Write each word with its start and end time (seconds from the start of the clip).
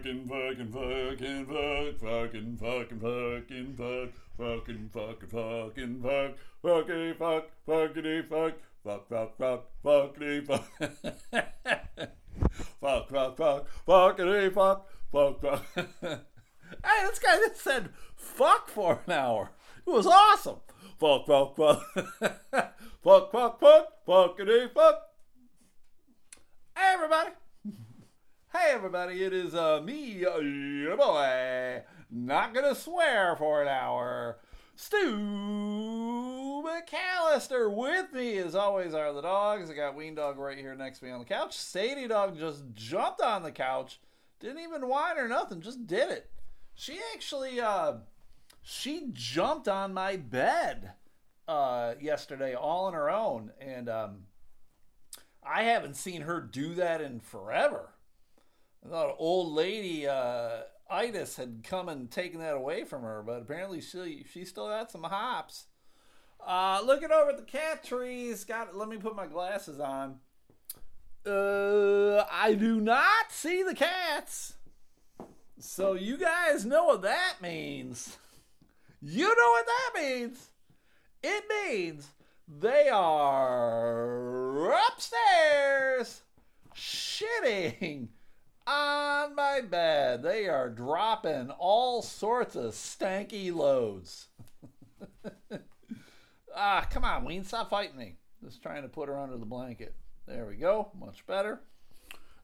Fucking, 0.00 0.24
fucking, 0.28 0.72
fucking, 0.72 1.44
fuck, 1.44 2.00
fucking, 2.00 2.56
fucking, 2.56 3.00
fucking, 3.00 3.74
fuck, 3.76 4.08
fucking, 4.38 4.88
fucking, 4.94 5.28
fucking, 5.28 6.00
fuck, 6.02 6.36
fuckity, 6.64 7.12
fuck, 7.18 7.50
fuckity, 7.68 8.26
fuck, 8.26 8.54
fuck, 8.82 9.06
fuck, 9.10 9.36
fuck, 9.36 9.66
fuckity, 9.84 10.46
fuck, 10.46 10.64
fuck, 12.80 13.10
fuck, 13.10 13.36
fuck, 13.36 13.66
fuckity, 13.86 14.50
fuck, 14.54 14.88
fuck, 15.12 15.42
fuck. 15.42 15.66
Hey, 16.82 17.04
this 17.06 17.18
guy 17.18 17.36
just 17.36 17.60
said 17.60 17.90
fuck 18.16 18.70
for 18.70 19.02
an 19.06 19.12
hour. 19.12 19.50
It 19.86 19.90
was 19.90 20.06
awesome. 20.06 20.60
Fuck, 20.98 21.26
fuck, 21.26 21.56
fuck, 21.56 21.82
fuck, 23.02 23.32
fuck, 23.32 23.60
fuck, 23.60 24.06
fuckity, 24.06 24.72
fuck. 24.72 25.02
Hey, 26.74 26.94
everybody. 26.94 27.32
Hey 28.52 28.72
everybody, 28.72 29.22
it 29.22 29.32
is 29.32 29.54
uh, 29.54 29.80
me, 29.80 30.26
uh, 30.26 30.38
your 30.38 30.96
boy, 30.96 31.84
not 32.10 32.52
gonna 32.52 32.74
swear 32.74 33.36
for 33.36 33.62
an 33.62 33.68
hour. 33.68 34.40
Stu 34.74 35.16
McAllister 36.66 37.72
with 37.72 38.12
me 38.12 38.38
as 38.38 38.56
always 38.56 38.92
are 38.92 39.12
the 39.12 39.22
dogs. 39.22 39.70
I 39.70 39.74
got 39.74 39.94
Ween 39.94 40.16
Dog 40.16 40.36
right 40.36 40.58
here 40.58 40.74
next 40.74 40.98
to 40.98 41.04
me 41.04 41.12
on 41.12 41.20
the 41.20 41.26
couch. 41.26 41.56
Sadie 41.56 42.08
Dog 42.08 42.36
just 42.36 42.64
jumped 42.74 43.20
on 43.20 43.44
the 43.44 43.52
couch, 43.52 44.00
didn't 44.40 44.64
even 44.64 44.88
whine 44.88 45.16
or 45.16 45.28
nothing, 45.28 45.60
just 45.60 45.86
did 45.86 46.10
it. 46.10 46.28
She 46.74 46.98
actually, 47.14 47.60
uh, 47.60 47.98
she 48.62 49.10
jumped 49.12 49.68
on 49.68 49.94
my 49.94 50.16
bed 50.16 50.94
uh, 51.46 51.94
yesterday 52.00 52.54
all 52.54 52.86
on 52.86 52.94
her 52.94 53.10
own, 53.10 53.52
and 53.60 53.88
um, 53.88 54.24
I 55.40 55.62
haven't 55.62 55.94
seen 55.94 56.22
her 56.22 56.40
do 56.40 56.74
that 56.74 57.00
in 57.00 57.20
forever. 57.20 57.90
I 58.84 58.88
thought 58.88 59.16
old 59.18 59.52
lady 59.52 60.06
uh, 60.06 60.62
Itis 60.90 61.36
had 61.36 61.62
come 61.62 61.88
and 61.88 62.10
taken 62.10 62.40
that 62.40 62.54
away 62.54 62.84
from 62.84 63.02
her, 63.02 63.22
but 63.24 63.42
apparently 63.42 63.80
she 63.80 64.24
she 64.32 64.44
still 64.44 64.68
got 64.68 64.90
some 64.90 65.04
hops. 65.04 65.66
Uh, 66.44 66.80
looking 66.84 67.12
over 67.12 67.30
at 67.30 67.36
the 67.36 67.42
cat 67.42 67.84
trees, 67.84 68.44
got 68.44 68.74
let 68.74 68.88
me 68.88 68.96
put 68.96 69.14
my 69.14 69.26
glasses 69.26 69.78
on. 69.78 70.16
Uh, 71.26 72.24
I 72.32 72.54
do 72.54 72.80
not 72.80 73.30
see 73.30 73.62
the 73.62 73.74
cats, 73.74 74.54
so 75.58 75.92
you 75.92 76.16
guys 76.16 76.64
know 76.64 76.84
what 76.84 77.02
that 77.02 77.34
means. 77.42 78.16
You 79.02 79.28
know 79.28 79.50
what 79.50 79.66
that 79.66 79.90
means. 80.02 80.48
It 81.22 81.44
means 81.48 82.08
they 82.48 82.88
are 82.88 84.72
upstairs 84.72 86.22
shitting 86.74 88.08
on 88.70 89.34
my 89.34 89.60
bed. 89.60 90.22
They 90.22 90.48
are 90.48 90.68
dropping 90.68 91.50
all 91.50 92.02
sorts 92.02 92.54
of 92.54 92.72
stanky 92.74 93.52
loads. 93.52 94.28
ah, 96.56 96.86
come 96.90 97.04
on, 97.04 97.24
Ween, 97.24 97.44
stop 97.44 97.70
fighting 97.70 97.98
me. 97.98 98.16
Just 98.44 98.62
trying 98.62 98.82
to 98.82 98.88
put 98.88 99.08
her 99.08 99.18
under 99.18 99.36
the 99.36 99.46
blanket. 99.46 99.94
There 100.26 100.46
we 100.46 100.56
go. 100.56 100.92
Much 100.98 101.26
better. 101.26 101.60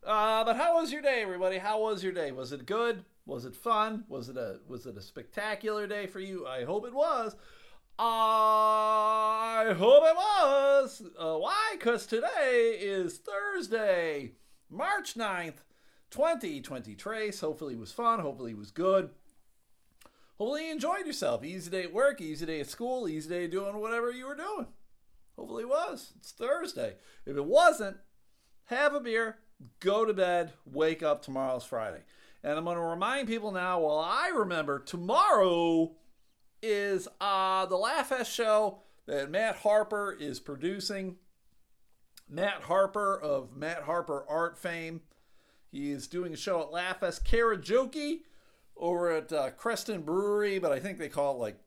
Uh, 0.05 0.45
but 0.45 0.57
how 0.57 0.81
was 0.81 0.93
your 0.93 1.03
day, 1.03 1.23
everybody? 1.23 1.59
How 1.59 1.81
was 1.81 2.03
your 2.03 2.13
day? 2.13 2.33
Was 2.33 2.53
it 2.53 2.67
good? 2.67 3.05
Was 3.25 3.45
it 3.45 3.57
fun? 3.57 4.05
Was 4.09 4.29
it 4.29 4.37
a 4.37 4.59
was 4.69 4.87
it 4.87 4.97
a 4.97 5.03
spectacular 5.03 5.87
day 5.87 6.07
for 6.07 6.21
you? 6.21 6.47
I 6.47 6.65
hope 6.65 6.87
it 6.87 6.95
was. 6.95 7.35
I 7.99 9.75
hope 9.77 10.05
it 10.05 10.17
was. 10.17 11.03
Uh, 11.19 11.39
why? 11.39 11.73
Because 11.73 12.07
today 12.07 12.77
is 12.79 13.19
Thursday, 13.19 14.33
March 14.71 15.15
9th, 15.15 15.65
2020 16.11 16.95
Trace. 16.95 17.41
Hopefully 17.41 17.75
it 17.75 17.81
was 17.81 17.93
fun. 17.93 18.21
Hopefully 18.21 18.53
it 18.53 18.59
was 18.59 18.71
good. 18.71 19.11
Hopefully 20.39 20.67
you 20.67 20.73
enjoyed 20.73 21.07
yourself. 21.07 21.45
Easy 21.45 21.71
day 21.71 21.85
at 21.85 21.93
work, 21.93 22.21
easy 22.21 22.45
day 22.45 22.61
at 22.61 22.69
school, 22.69 23.09
easy 23.09 23.29
day 23.29 23.47
doing 23.47 23.79
whatever 23.81 24.11
you 24.11 24.27
were 24.27 24.35
doing. 24.35 24.67
Hopefully 25.37 25.63
it 25.63 25.69
was. 25.69 26.13
It's 26.17 26.33
Thursday. 26.33 26.97
If 27.25 27.37
it 27.37 27.45
wasn't, 27.45 27.97
have 28.67 28.95
a 28.95 29.01
beer, 29.01 29.39
go 29.81 30.05
to 30.05 30.13
bed, 30.13 30.53
wake 30.65 31.03
up. 31.03 31.23
Tomorrow's 31.23 31.65
Friday. 31.65 32.03
And 32.43 32.59
I'm 32.59 32.65
going 32.65 32.77
to 32.77 32.83
remind 32.83 33.29
people 33.29 33.51
now, 33.51 33.81
while 33.81 33.99
I 33.99 34.29
remember, 34.29 34.79
tomorrow 34.79 35.93
is 36.63 37.09
uh, 37.21 37.67
the 37.67 37.77
Laugh 37.77 38.09
Fest 38.09 38.33
show 38.33 38.83
that 39.07 39.31
Matt 39.31 39.57
Harper 39.57 40.17
is 40.19 40.39
producing. 40.39 41.17
Matt 42.29 42.63
Harper 42.63 43.19
of 43.19 43.57
Matt 43.57 43.83
Harper 43.83 44.25
Art 44.29 44.59
fame. 44.59 45.01
He 45.77 45.91
is 45.91 46.07
doing 46.07 46.33
a 46.33 46.37
show 46.37 46.63
at 46.63 46.73
Laugh 46.73 47.01
Fest 47.01 47.27
Karajoke 47.27 48.21
over 48.79 49.11
at 49.11 49.31
uh, 49.31 49.51
Creston 49.51 50.03
Brewery, 50.03 50.59
but 50.59 50.73
I 50.73 50.81
think 50.81 50.97
they 50.97 51.11
call 51.11 51.35
it 51.35 51.39
like 51.39 51.59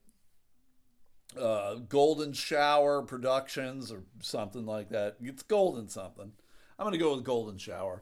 uh, 1.40 1.76
Golden 1.76 2.34
Shower 2.34 3.04
Productions 3.04 3.92
or 3.92 4.02
something 4.20 4.66
like 4.66 4.90
that. 4.90 5.18
It's 5.22 5.44
Golden 5.44 5.90
something. 5.90 6.32
I'm 6.80 6.84
going 6.86 6.94
to 6.94 6.98
go 6.98 7.16
with 7.16 7.24
Golden 7.24 7.60
Shower. 7.60 8.02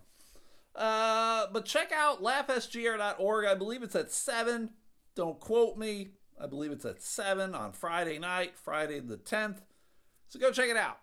Uh, 0.73 1.47
but 1.51 1.65
check 1.65 1.91
out 1.91 2.23
laughsgr.org. 2.23 3.45
I 3.45 3.55
believe 3.55 3.83
it's 3.83 3.95
at 3.95 4.09
7. 4.09 4.69
Don't 5.13 5.41
quote 5.41 5.77
me. 5.77 6.11
I 6.39 6.47
believe 6.47 6.71
it's 6.71 6.85
at 6.85 7.01
7 7.01 7.53
on 7.53 7.73
Friday 7.73 8.17
night, 8.17 8.57
Friday 8.57 9.01
the 9.01 9.17
10th. 9.17 9.57
So 10.29 10.39
go 10.39 10.51
check 10.51 10.69
it 10.69 10.77
out. 10.77 10.99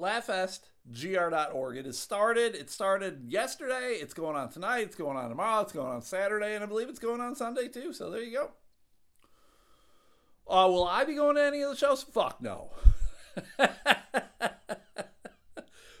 laughfestgr.org. 0.00 1.76
It 1.76 1.86
has 1.86 1.98
started. 1.98 2.54
It 2.54 2.70
started 2.70 3.24
yesterday. 3.28 3.98
It's 4.00 4.14
going 4.14 4.36
on 4.36 4.50
tonight. 4.50 4.80
It's 4.80 4.96
going 4.96 5.16
on 5.16 5.28
tomorrow. 5.28 5.62
It's 5.62 5.72
going 5.72 5.92
on 5.92 6.02
Saturday. 6.02 6.54
And 6.54 6.64
I 6.64 6.66
believe 6.66 6.88
it's 6.88 6.98
going 6.98 7.20
on 7.20 7.34
Sunday 7.34 7.68
too. 7.68 7.92
So 7.92 8.10
there 8.10 8.22
you 8.22 8.32
go. 8.32 8.50
Uh, 10.48 10.66
will 10.68 10.86
I 10.86 11.04
be 11.04 11.14
going 11.14 11.36
to 11.36 11.44
any 11.44 11.62
of 11.62 11.70
the 11.70 11.76
shows? 11.76 12.02
Fuck 12.02 12.42
no. 12.42 12.70
but 13.56 13.68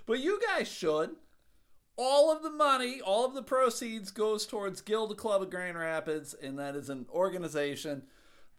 you 0.08 0.40
guys 0.44 0.68
should. 0.68 1.10
All 1.96 2.32
of 2.32 2.42
the 2.42 2.50
money, 2.50 3.00
all 3.00 3.26
of 3.26 3.34
the 3.34 3.42
proceeds 3.42 4.10
goes 4.10 4.46
towards 4.46 4.80
Gilda 4.80 5.14
Club 5.14 5.42
of 5.42 5.50
Grand 5.50 5.78
Rapids, 5.78 6.34
and 6.34 6.58
that 6.58 6.74
is 6.74 6.88
an 6.88 7.06
organization 7.12 8.04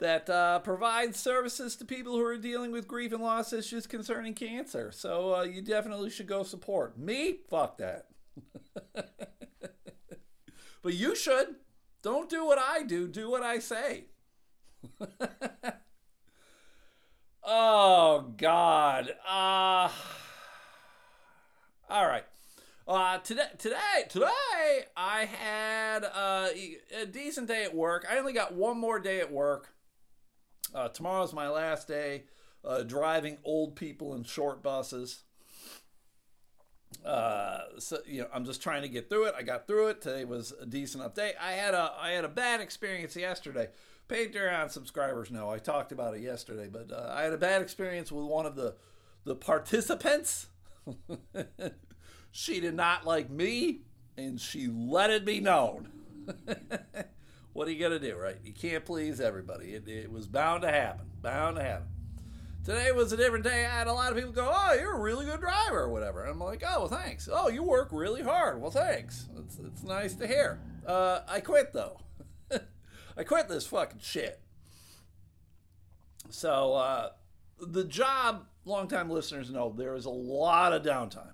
that 0.01 0.29
uh, 0.31 0.59
provides 0.59 1.17
services 1.19 1.75
to 1.75 1.85
people 1.85 2.13
who 2.13 2.25
are 2.25 2.35
dealing 2.35 2.72
with 2.72 2.88
grief 2.88 3.13
and 3.13 3.22
loss 3.22 3.53
issues 3.53 3.85
concerning 3.85 4.34
cancer. 4.34 4.91
So 4.91 5.35
uh, 5.35 5.44
you 5.44 5.62
definitely 5.62 6.09
should 6.09 6.25
go 6.25 6.41
support. 6.41 6.97
Me? 6.97 7.38
Fuck 7.50 7.78
that. 7.78 8.07
but 10.81 10.95
you 10.95 11.16
should. 11.16 11.56
Don't 12.01 12.29
do 12.29 12.44
what 12.44 12.57
I 12.57 12.81
do, 12.81 13.07
do 13.07 13.29
what 13.29 13.44
I 13.44 13.59
say. 13.59 14.06
oh, 17.44 18.33
God. 18.38 19.13
Uh, 19.23 19.89
all 21.88 22.07
right. 22.07 22.23
Uh, 22.88 23.19
today, 23.19 23.50
today, 23.59 23.78
today, 24.09 24.85
I 24.97 25.25
had 25.25 26.03
uh, 26.03 26.47
a 27.00 27.06
decent 27.06 27.47
day 27.47 27.63
at 27.66 27.75
work. 27.75 28.07
I 28.09 28.18
only 28.18 28.33
got 28.33 28.56
one 28.56 28.79
more 28.79 29.00
day 29.00 29.19
at 29.19 29.31
work. 29.31 29.75
Uh, 30.73 30.87
tomorrow's 30.87 31.33
my 31.33 31.49
last 31.49 31.87
day 31.87 32.23
uh, 32.63 32.83
driving 32.83 33.37
old 33.43 33.75
people 33.75 34.13
in 34.13 34.23
short 34.23 34.61
buses. 34.63 35.23
Uh, 37.05 37.61
so 37.79 37.99
you 38.05 38.21
know, 38.21 38.27
I'm 38.33 38.45
just 38.45 38.61
trying 38.61 38.81
to 38.83 38.87
get 38.89 39.09
through 39.09 39.25
it. 39.25 39.35
I 39.37 39.43
got 39.43 39.67
through 39.67 39.87
it. 39.87 40.01
Today 40.01 40.25
was 40.25 40.53
a 40.61 40.65
decent 40.65 41.03
update. 41.03 41.33
I 41.39 41.53
had 41.53 41.73
a 41.73 41.93
I 41.99 42.11
had 42.11 42.25
a 42.25 42.29
bad 42.29 42.61
experience 42.61 43.15
yesterday. 43.15 43.69
Patreon 44.07 44.69
subscribers 44.69 45.31
know 45.31 45.49
I 45.49 45.57
talked 45.57 45.91
about 45.91 46.15
it 46.15 46.21
yesterday, 46.21 46.67
but 46.71 46.91
uh, 46.91 47.11
I 47.13 47.23
had 47.23 47.33
a 47.33 47.38
bad 47.38 47.61
experience 47.61 48.11
with 48.11 48.25
one 48.25 48.45
of 48.45 48.55
the 48.55 48.75
the 49.23 49.35
participants. 49.35 50.47
she 52.31 52.59
did 52.59 52.75
not 52.75 53.05
like 53.05 53.29
me, 53.29 53.81
and 54.17 54.39
she 54.39 54.67
let 54.67 55.09
it 55.09 55.25
be 55.25 55.39
known. 55.39 55.89
what 57.53 57.68
are 57.68 57.71
you 57.71 57.80
gonna 57.80 58.00
do, 58.00 58.15
right? 58.15 58.38
You 58.44 58.53
can't 58.53 58.86
please 58.86 59.19
everybody. 59.19 59.74
It, 59.74 59.88
it 59.88 60.12
was 60.12 60.27
bound 60.27 60.62
to 60.63 60.71
happen. 60.71 61.07
Bound 61.21 61.57
to 61.57 61.63
happen. 61.63 61.88
Today 62.63 62.92
was 62.92 63.12
a 63.12 63.18
different 63.18 63.44
day. 63.44 63.65
I 63.65 63.69
had 63.69 63.88
a 63.88 63.94
lot 63.94 64.12
of 64.12 64.18
people 64.18 64.31
go, 64.31 64.51
"Oh, 64.53 64.74
you're 64.74 64.94
a 64.94 65.00
really 65.00 65.25
good 65.25 65.39
driver," 65.39 65.80
or 65.80 65.89
whatever. 65.89 66.21
And 66.21 66.31
I'm 66.31 66.39
like, 66.39 66.63
"Oh, 66.65 66.81
well, 66.81 66.88
thanks. 66.88 67.27
Oh, 67.31 67.50
you 67.50 67.63
work 67.63 67.89
really 67.92 68.21
hard. 68.21 68.62
Well, 68.62 68.71
thanks. 68.71 69.27
It's 69.38 69.59
it's 69.59 69.83
nice 69.83 70.13
to 70.15 70.27
hear." 70.27 70.59
Uh, 70.86 71.21
I 71.27 71.39
quit 71.39 71.74
though. 71.74 72.00
I 73.18 73.24
quit 73.24 73.48
this 73.48 73.65
fucking 73.65 74.00
shit. 74.01 74.39
So 76.30 76.74
uh, 76.75 77.09
the 77.59 77.83
job, 77.83 78.45
longtime 78.63 79.09
listeners 79.09 79.50
know, 79.51 79.74
there 79.75 79.95
is 79.95 80.06
a 80.06 80.12
lot 80.12 80.71
of 80.71 80.83
downtime 80.83 81.33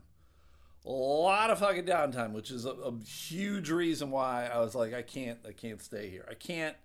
a 0.88 0.92
lot 0.92 1.50
of 1.50 1.60
fucking 1.60 1.84
downtime, 1.84 2.32
which 2.32 2.50
is 2.50 2.66
a, 2.66 2.72
a, 2.72 2.98
huge 3.00 3.70
reason 3.70 4.10
why 4.10 4.48
I 4.48 4.60
was 4.60 4.74
like, 4.74 4.94
I 4.94 5.02
can't, 5.02 5.38
I 5.46 5.52
can't 5.52 5.82
stay 5.82 6.10
here. 6.10 6.26
I 6.32 6.34
can't 6.34 6.78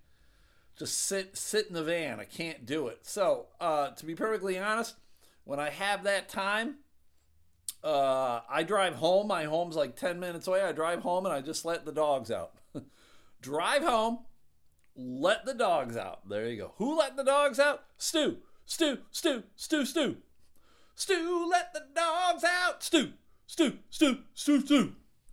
just 0.76 0.98
sit 0.98 1.36
sit 1.36 1.68
in 1.68 1.74
the 1.74 1.84
van. 1.84 2.18
I 2.18 2.24
can't 2.24 2.66
do 2.66 2.88
it. 2.88 3.00
So, 3.02 3.46
uh, 3.60 3.90
to 3.90 4.04
be 4.04 4.14
perfectly 4.14 4.58
honest, 4.58 4.96
when 5.44 5.60
I 5.60 5.70
have 5.70 6.02
that 6.04 6.28
time, 6.28 6.76
uh, 7.84 8.40
I 8.50 8.64
drive 8.64 8.96
home. 8.96 9.28
My 9.28 9.44
home's 9.44 9.76
like 9.76 9.94
ten 9.94 10.18
minutes 10.18 10.48
away. 10.48 10.62
I 10.62 10.72
drive 10.72 11.02
home 11.02 11.24
and 11.24 11.34
I 11.34 11.40
just 11.40 11.64
let 11.64 11.84
the 11.84 11.92
dogs 11.92 12.30
out. 12.30 12.54
drive 13.40 13.82
home, 13.84 14.20
let 14.96 15.44
the 15.44 15.54
dogs 15.54 15.96
out. 15.96 16.28
There 16.28 16.48
you 16.48 16.56
go. 16.56 16.72
Who 16.78 16.98
let 16.98 17.16
the 17.16 17.24
dogs 17.24 17.60
out? 17.60 17.84
Stu. 17.98 18.38
Stu, 18.66 18.98
Stu, 19.10 19.44
Stu, 19.54 19.84
Stu. 19.84 20.16
Stu, 20.94 21.48
let 21.50 21.72
the 21.72 21.84
dogs 21.94 22.44
out. 22.44 22.82
Stu, 22.82 23.12
Stu, 23.46 23.78
Stu, 23.90 24.18
Stu, 24.34 24.60
Stu. 24.60 24.92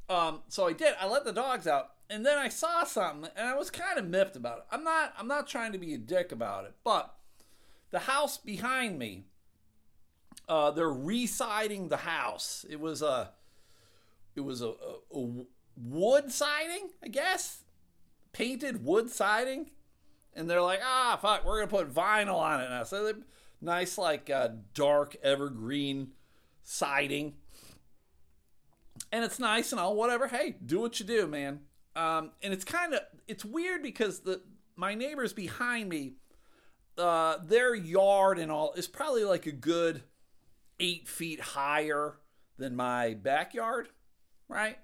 Um, 0.09 0.41
so 0.47 0.67
I 0.67 0.73
did. 0.73 0.95
I 0.99 1.07
let 1.07 1.23
the 1.23 1.31
dogs 1.31 1.67
out, 1.67 1.91
and 2.09 2.25
then 2.25 2.37
I 2.37 2.49
saw 2.49 2.83
something, 2.83 3.29
and 3.35 3.47
I 3.47 3.55
was 3.55 3.69
kind 3.69 3.99
of 3.99 4.07
miffed 4.07 4.35
about 4.35 4.59
it. 4.59 4.63
I'm 4.71 4.83
not. 4.83 5.13
I'm 5.17 5.27
not 5.27 5.47
trying 5.47 5.71
to 5.73 5.77
be 5.77 5.93
a 5.93 5.97
dick 5.97 6.31
about 6.31 6.65
it, 6.65 6.73
but 6.83 7.15
the 7.91 7.99
house 7.99 8.37
behind 8.37 8.97
me, 8.97 9.25
uh, 10.47 10.71
they're 10.71 10.89
residing 10.89 11.89
the 11.89 11.97
house. 11.97 12.65
It 12.69 12.79
was 12.79 13.01
a, 13.01 13.31
it 14.35 14.41
was 14.41 14.61
a, 14.61 14.69
a, 14.69 15.17
a 15.17 15.45
wood 15.77 16.31
siding, 16.31 16.89
I 17.03 17.07
guess, 17.07 17.63
painted 18.31 18.83
wood 18.83 19.09
siding, 19.09 19.69
and 20.33 20.49
they're 20.49 20.61
like, 20.61 20.81
ah, 20.83 21.17
fuck, 21.21 21.45
we're 21.45 21.59
gonna 21.59 21.67
put 21.67 21.93
vinyl 21.93 22.35
on 22.35 22.61
it 22.61 22.69
now. 22.69 22.83
So 22.83 23.05
they 23.05 23.19
nice, 23.61 23.97
like 23.97 24.29
uh, 24.29 24.49
dark 24.73 25.15
evergreen 25.21 26.11
siding 26.63 27.35
and 29.11 29.23
it's 29.23 29.39
nice 29.39 29.71
and 29.71 29.79
all 29.79 29.95
whatever. 29.95 30.27
Hey 30.27 30.55
do 30.65 30.79
what 30.79 30.99
you 30.99 31.05
do 31.05 31.27
man. 31.27 31.61
Um, 31.95 32.31
and 32.41 32.53
it's 32.53 32.65
kind 32.65 32.93
of 32.93 33.01
it's 33.27 33.43
weird 33.43 33.83
because 33.83 34.21
the 34.21 34.41
my 34.75 34.95
neighbors 34.95 35.33
behind 35.33 35.89
me 35.89 36.13
uh, 36.97 37.37
their 37.43 37.73
yard 37.75 38.39
and 38.39 38.51
all 38.51 38.73
is 38.73 38.87
probably 38.87 39.23
like 39.23 39.45
a 39.45 39.51
good 39.51 40.03
eight 40.79 41.07
feet 41.07 41.39
higher 41.39 42.17
than 42.57 42.75
my 42.75 43.13
backyard 43.13 43.89
right? 44.49 44.77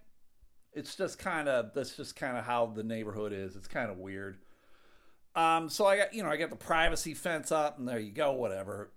It's 0.72 0.96
just 0.96 1.20
kind 1.20 1.50
of 1.50 1.74
that's 1.74 1.98
just 1.98 2.16
kind 2.16 2.38
of 2.38 2.46
how 2.46 2.68
the 2.68 2.84
neighborhood 2.84 3.34
is. 3.34 3.56
It's 3.56 3.68
kind 3.68 3.90
of 3.92 3.98
weird. 3.98 4.38
Um, 5.36 5.68
so 5.68 5.86
i 5.86 5.98
got 5.98 6.14
you 6.14 6.24
know 6.24 6.30
i 6.30 6.38
got 6.38 6.50
the 6.50 6.56
privacy 6.56 7.14
fence 7.14 7.52
up 7.52 7.78
and 7.78 7.86
there 7.86 8.00
you 8.00 8.14
go 8.14 8.32
whatever 8.32 8.94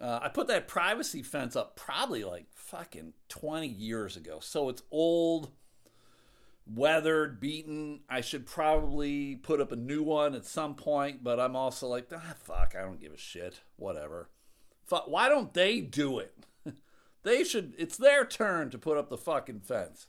uh, 0.00 0.20
I 0.22 0.28
put 0.28 0.46
that 0.48 0.68
privacy 0.68 1.22
fence 1.22 1.56
up 1.56 1.76
probably 1.76 2.24
like 2.24 2.46
fucking 2.54 3.14
20 3.28 3.66
years 3.66 4.16
ago. 4.16 4.38
So 4.40 4.68
it's 4.68 4.82
old, 4.90 5.50
weathered, 6.66 7.40
beaten. 7.40 8.00
I 8.08 8.20
should 8.20 8.46
probably 8.46 9.36
put 9.36 9.60
up 9.60 9.72
a 9.72 9.76
new 9.76 10.02
one 10.02 10.34
at 10.34 10.44
some 10.44 10.74
point, 10.74 11.24
but 11.24 11.40
I'm 11.40 11.56
also 11.56 11.88
like, 11.88 12.08
ah, 12.14 12.34
fuck, 12.38 12.74
I 12.78 12.82
don't 12.82 13.00
give 13.00 13.12
a 13.12 13.18
shit. 13.18 13.60
Whatever. 13.76 14.28
Fuck, 14.84 15.08
why 15.08 15.28
don't 15.28 15.52
they 15.52 15.80
do 15.80 16.18
it? 16.18 16.34
they 17.24 17.42
should, 17.42 17.74
it's 17.76 17.96
their 17.96 18.24
turn 18.24 18.70
to 18.70 18.78
put 18.78 18.96
up 18.96 19.08
the 19.08 19.18
fucking 19.18 19.60
fence. 19.60 20.06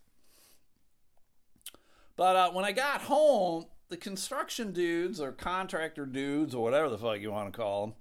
But 2.16 2.36
uh, 2.36 2.52
when 2.52 2.66
I 2.66 2.74
got 2.74 3.04
home, 3.04 3.66
the 3.88 3.98
construction 3.98 4.72
dudes 4.72 5.20
or 5.20 5.32
contractor 5.32 6.06
dudes 6.06 6.54
or 6.54 6.62
whatever 6.62 6.90
the 6.90 6.98
fuck 6.98 7.20
you 7.20 7.32
want 7.32 7.52
to 7.52 7.58
call 7.58 7.88
them, 7.88 7.96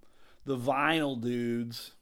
the 0.48 0.56
vinyl 0.56 1.20
dudes. 1.20 1.92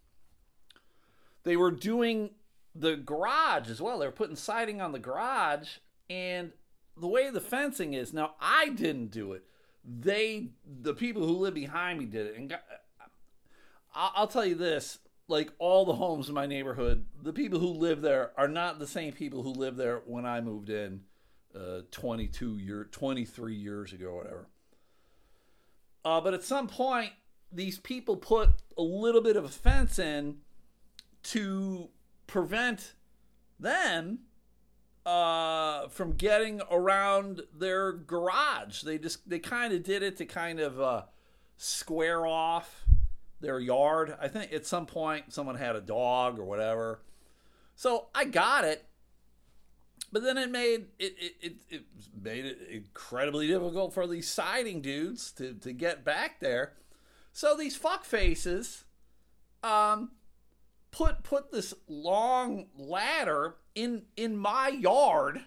They 1.43 1.57
were 1.57 1.73
doing 1.73 2.31
the 2.75 2.97
garage 2.97 3.69
as 3.69 3.81
well. 3.81 3.99
They 3.99 4.07
were 4.07 4.13
putting 4.13 4.37
siding 4.37 4.81
on 4.81 4.93
the 4.93 4.99
garage, 4.99 5.79
and 6.09 6.53
the 6.97 7.09
way 7.09 7.29
the 7.31 7.41
fencing 7.41 7.95
is 7.95 8.13
now, 8.13 8.35
I 8.41 8.71
didn't 8.71 9.11
do 9.11 9.33
it. 9.33 9.45
They, 9.85 10.51
the 10.65 10.95
people 10.95 11.27
who 11.27 11.35
live 11.35 11.55
behind 11.55 11.99
me, 11.99 12.07
did 12.07 12.27
it. 12.27 12.37
And 12.37 12.57
I'll 13.95 14.27
tell 14.29 14.47
you 14.47 14.55
this: 14.55 14.99
like 15.29 15.53
all 15.59 15.85
the 15.85 15.95
homes 15.95 16.29
in 16.29 16.35
my 16.35 16.47
neighborhood, 16.47 17.05
the 17.23 17.33
people 17.33 17.59
who 17.59 17.69
live 17.69 18.01
there 18.01 18.33
are 18.37 18.49
not 18.49 18.79
the 18.79 18.87
same 18.87 19.13
people 19.13 19.43
who 19.43 19.51
lived 19.51 19.77
there 19.77 20.03
when 20.07 20.25
I 20.25 20.41
moved 20.41 20.71
in, 20.71 21.03
uh, 21.55 21.83
22 21.91 22.59
year, 22.59 22.89
23 22.91 23.55
years 23.55 23.93
ago, 23.93 24.15
whatever. 24.15 24.49
Uh, 26.05 26.21
but 26.21 26.35
at 26.35 26.45
some 26.45 26.69
point, 26.69 27.13
these 27.53 27.79
people 27.79 28.17
put 28.17 28.51
a 28.77 28.83
little 28.83 29.21
bit 29.21 29.37
of 29.37 29.45
a 29.45 29.49
fence 29.49 29.99
in 29.99 30.37
to 31.23 31.89
prevent 32.27 32.95
them 33.59 34.21
uh, 35.05 35.89
from 35.89 36.13
getting 36.13 36.61
around 36.71 37.43
their 37.57 37.93
garage. 37.93 38.83
They 38.83 38.99
just 38.99 39.29
they 39.29 39.39
kind 39.39 39.73
of 39.73 39.83
did 39.83 40.03
it 40.03 40.17
to 40.19 40.27
kind 40.27 40.61
of 40.61 40.81
uh, 40.81 41.03
square 41.57 42.27
off 42.27 42.85
their 43.41 43.61
yard. 43.61 44.17
I 44.21 44.29
think 44.29 44.53
at 44.53 44.67
some 44.67 44.87
point 44.87 45.33
someone 45.33 45.55
had 45.55 45.77
a 45.77 45.81
dog 45.81 46.39
or 46.39 46.45
whatever. 46.45 47.01
So 47.77 48.07
I 48.15 48.25
got 48.25 48.65
it, 48.65 48.85
but 50.11 50.23
then 50.23 50.39
it 50.39 50.51
made 50.51 50.87
it 50.99 51.15
it, 51.19 51.35
it, 51.41 51.57
it 51.71 51.83
made 52.21 52.45
it 52.45 52.59
incredibly 52.71 53.47
difficult 53.47 53.95
for 53.95 54.07
these 54.07 54.29
siding 54.29 54.81
dudes 54.81 55.31
to 55.33 55.55
to 55.55 55.73
get 55.73 56.05
back 56.05 56.41
there. 56.41 56.73
So 57.37 57.55
these 57.55 57.77
fuck 57.77 58.06
faces 58.06 58.87
um, 59.62 60.12
put 60.91 61.23
put 61.23 61.53
this 61.53 61.75
long 61.87 62.69
ladder 62.79 63.56
in 63.75 64.05
in 64.17 64.38
my 64.38 64.69
yard 64.69 65.43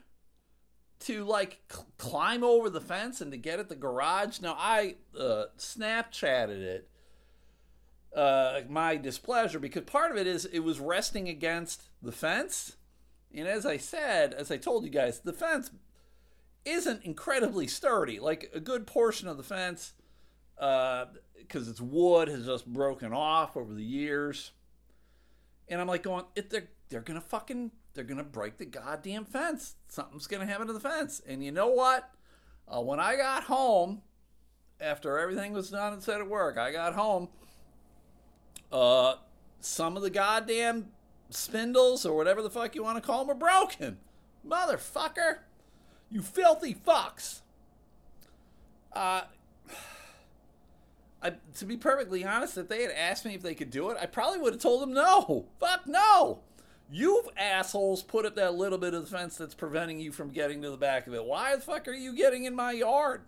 to 1.00 1.24
like 1.24 1.62
c- 1.71 1.81
climb 1.97 2.44
over 2.44 2.69
the 2.69 2.80
fence 2.80 3.21
and 3.21 3.31
to 3.31 3.39
get 3.39 3.57
at 3.57 3.69
the 3.69 3.75
garage. 3.75 4.39
Now 4.39 4.56
I 4.59 4.97
uh, 5.19 5.45
Snapchatted 5.57 6.62
it, 6.62 6.89
uh, 8.15 8.62
my 8.69 8.95
displeasure 8.95 9.57
because 9.57 9.86
part 9.86 10.12
of 10.12 10.18
it 10.18 10.27
is 10.27 10.45
it 10.45 10.59
was 10.59 10.80
resting 10.80 11.27
against 11.27 11.89
the 12.03 12.12
fence, 12.12 12.77
and 13.33 13.47
as 13.47 13.65
I 13.65 13.77
said, 13.77 14.36
as 14.36 14.51
I 14.51 14.57
told 14.57 14.83
you 14.83 14.91
guys, 14.91 15.21
the 15.21 15.33
fence 15.33 15.71
isn't 16.65 17.03
incredibly 17.03 17.65
sturdy. 17.65 18.19
Like 18.19 18.51
a 18.53 18.59
good 18.59 18.86
portion 18.86 19.27
of 19.27 19.38
the 19.38 19.44
fence 19.44 19.94
because 20.59 21.67
uh, 21.67 21.71
its 21.71 21.79
wood 21.79 22.27
has 22.27 22.45
just 22.45 22.65
broken 22.67 23.13
off 23.13 23.56
over 23.56 23.73
the 23.73 23.83
years. 23.83 24.51
And 25.69 25.79
I'm 25.79 25.88
like 25.88 26.03
going, 26.03 26.25
if 26.35 26.50
they're 26.50 26.67
they're 26.89 27.01
gonna 27.01 27.21
fucking 27.21 27.71
they're 27.94 28.03
gonna 28.03 28.23
break 28.23 28.57
the 28.57 28.65
goddamn 28.65 29.25
fence. 29.25 29.75
Something's 29.88 30.27
gonna 30.27 30.45
happen 30.45 30.67
to 30.67 30.73
the 30.73 30.79
fence. 30.79 31.21
And 31.25 31.44
you 31.44 31.51
know 31.51 31.67
what? 31.67 32.09
Uh, 32.67 32.81
when 32.81 33.00
I 33.00 33.15
got 33.15 33.44
home, 33.44 34.01
after 34.81 35.17
everything 35.17 35.53
was 35.53 35.69
done 35.69 35.94
and 35.94 36.03
said 36.03 36.19
at 36.19 36.29
work, 36.29 36.57
I 36.57 36.71
got 36.71 36.94
home. 36.94 37.29
Uh, 38.71 39.15
some 39.59 39.97
of 39.97 40.03
the 40.03 40.09
goddamn 40.09 40.89
spindles 41.29 42.05
or 42.05 42.15
whatever 42.15 42.41
the 42.41 42.50
fuck 42.50 42.75
you 42.75 42.83
want 42.83 42.97
to 42.97 43.01
call 43.01 43.25
them 43.25 43.35
are 43.35 43.39
broken. 43.39 43.97
Motherfucker, 44.47 45.39
you 46.09 46.21
filthy 46.21 46.73
fucks. 46.73 47.41
Uh, 48.94 49.21
I, 51.21 51.33
to 51.55 51.65
be 51.65 51.75
perfectly 51.75 52.23
honest, 52.23 52.57
if 52.57 52.69
they 52.69 52.81
had 52.81 52.91
asked 52.91 53.25
me 53.25 53.35
if 53.35 53.41
they 53.41 53.55
could 53.55 53.71
do 53.71 53.89
it, 53.89 53.97
I 53.99 54.05
probably 54.05 54.39
would 54.39 54.53
have 54.53 54.61
told 54.61 54.81
them 54.81 54.93
no. 54.93 55.45
Fuck 55.59 55.85
no. 55.85 56.39
You 56.91 57.23
assholes 57.38 58.01
put 58.01 58.25
up 58.25 58.35
that 58.35 58.55
little 58.55 58.77
bit 58.77 58.93
of 58.93 59.01
the 59.01 59.17
fence 59.17 59.38
that's 59.38 59.53
preventing 59.53 59.99
you 59.99 60.11
from 60.11 60.29
getting 60.29 60.61
to 60.61 60.71
the 60.71 60.77
back 60.77 61.07
of 61.07 61.13
it. 61.13 61.23
Why 61.23 61.55
the 61.55 61.61
fuck 61.61 61.88
are 61.88 61.93
you 61.93 62.15
getting 62.15 62.45
in 62.45 62.55
my 62.55 62.71
yard 62.71 63.21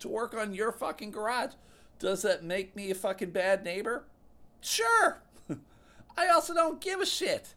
to 0.00 0.08
work 0.08 0.34
on 0.34 0.54
your 0.54 0.70
fucking 0.70 1.10
garage? 1.10 1.52
Does 1.98 2.22
that 2.22 2.44
make 2.44 2.76
me 2.76 2.90
a 2.90 2.94
fucking 2.94 3.30
bad 3.30 3.64
neighbor? 3.64 4.04
Sure. 4.60 5.22
I 6.16 6.28
also 6.28 6.54
don't 6.54 6.80
give 6.80 7.00
a 7.00 7.06
shit. 7.06 7.54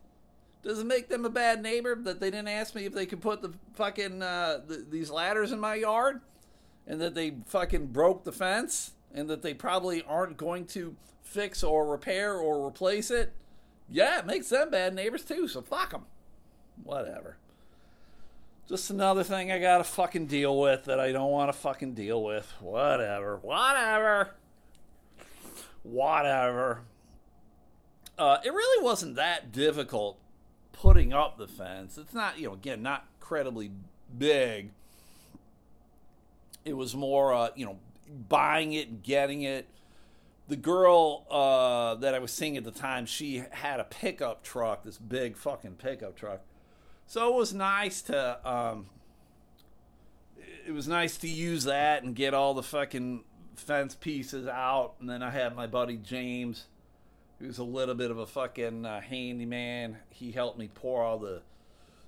Does 0.64 0.80
it 0.80 0.86
make 0.86 1.10
them 1.10 1.26
a 1.26 1.30
bad 1.30 1.62
neighbor 1.62 1.94
that 1.94 2.22
they 2.22 2.32
didn't 2.32 2.48
ask 2.48 2.74
me 2.74 2.86
if 2.86 2.94
they 2.94 3.06
could 3.06 3.22
put 3.22 3.42
the 3.42 3.52
fucking 3.74 4.22
uh, 4.22 4.62
the, 4.66 4.86
these 4.90 5.12
ladders 5.12 5.52
in 5.52 5.60
my 5.60 5.76
yard, 5.76 6.22
and 6.88 7.02
that 7.02 7.16
they 7.16 7.36
fucking 7.48 7.88
broke 7.88 8.24
the 8.24 8.32
fence? 8.32 8.92
And 9.14 9.30
that 9.30 9.42
they 9.42 9.54
probably 9.54 10.04
aren't 10.08 10.38
going 10.38 10.66
to 10.68 10.96
fix 11.22 11.64
or 11.64 11.88
repair 11.88 12.36
or 12.36 12.66
replace 12.68 13.12
it, 13.12 13.34
yeah, 13.90 14.20
it 14.20 14.26
makes 14.26 14.50
them 14.50 14.70
bad 14.70 14.94
neighbors 14.94 15.24
too, 15.24 15.48
so 15.48 15.62
fuck 15.62 15.92
them. 15.92 16.06
Whatever. 16.84 17.38
Just 18.68 18.90
another 18.90 19.24
thing 19.24 19.52
I 19.52 19.60
gotta 19.60 19.84
fucking 19.84 20.28
deal 20.28 20.60
with 20.60 20.86
that 20.86 21.00
I 21.00 21.12
don't 21.12 21.32
wanna 21.32 21.54
fucking 21.54 21.94
deal 21.94 22.24
with. 22.24 22.52
Whatever. 22.60 23.38
Whatever. 23.38 24.32
Whatever. 25.84 26.82
Uh, 28.18 28.38
it 28.44 28.54
really 28.54 28.84
wasn't 28.84 29.16
that 29.16 29.52
difficult 29.52 30.18
putting 30.72 31.14
up 31.14 31.38
the 31.38 31.48
fence. 31.48 31.98
It's 31.98 32.14
not, 32.14 32.40
you 32.40 32.48
know, 32.48 32.54
again, 32.54 32.82
not 32.82 33.06
incredibly 33.20 33.72
big. 34.18 34.72
It 36.66 36.74
was 36.78 36.96
more, 36.96 37.34
uh, 37.34 37.50
you 37.56 37.66
know, 37.66 37.78
buying 38.14 38.74
it, 38.74 39.04
getting 39.04 39.42
it. 39.42 39.68
The 40.48 40.56
girl 40.56 41.26
uh, 41.32 41.96
that 41.96 42.14
I 42.14 42.20
was 42.20 42.32
seeing 42.32 42.58
at 42.58 42.64
the 42.64 42.72
time, 42.72 43.06
she 43.06 43.44
had 43.52 43.80
a 43.80 43.86
pickup 43.86 44.44
truck, 44.44 44.84
this 44.84 44.98
big 44.98 45.38
fucking 45.38 45.76
pickup 45.76 46.16
truck. 46.16 46.42
So 47.08 47.34
it 47.34 47.36
was 47.36 47.54
nice 47.54 48.02
to, 48.04 48.50
um, 48.50 48.88
it 50.68 50.72
was 50.72 50.88
nice 50.88 51.18
to 51.18 51.28
use 51.28 51.64
that 51.64 52.04
and 52.04 52.16
get 52.16 52.34
all 52.34 52.54
the 52.54 52.64
fucking 52.64 53.24
fence 53.56 53.96
pieces 53.96 54.48
out. 54.48 54.96
And 55.00 55.10
then 55.10 55.24
I 55.24 55.30
had 55.30 55.56
my 55.56 55.68
buddy 55.68 55.98
James, 55.98 56.66
who's 57.40 57.58
a 57.58 57.64
little 57.64 57.96
bit 57.96 58.12
of 58.12 58.18
a 58.18 58.26
fucking 58.26 58.86
uh, 58.86 59.02
handyman. 59.02 59.98
He 60.10 60.32
helped 60.32 60.58
me 60.58 60.70
pour 60.74 61.04
all 61.04 61.20
the 61.20 61.42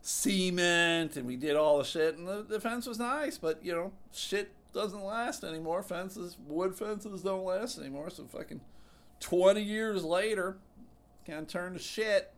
cement 0.01 1.17
and 1.17 1.25
we 1.25 1.35
did 1.35 1.55
all 1.55 1.79
the 1.79 1.83
shit 1.83 2.15
and 2.15 2.27
the, 2.27 2.45
the 2.47 2.59
fence 2.59 2.85
was 2.85 2.99
nice, 2.99 3.37
but 3.37 3.63
you 3.65 3.73
know, 3.73 3.91
shit 4.13 4.51
doesn't 4.75 5.03
last 5.03 5.43
anymore. 5.43 5.81
Fences, 5.81 6.37
wood 6.47 6.75
fences 6.75 7.23
don't 7.23 7.45
last 7.45 7.79
anymore. 7.79 8.11
So 8.11 8.25
fucking 8.25 8.61
20 9.21 9.61
years 9.61 10.03
later, 10.03 10.57
of 11.25 11.47
turned 11.47 11.75
to 11.77 11.81
shit. 11.81 12.31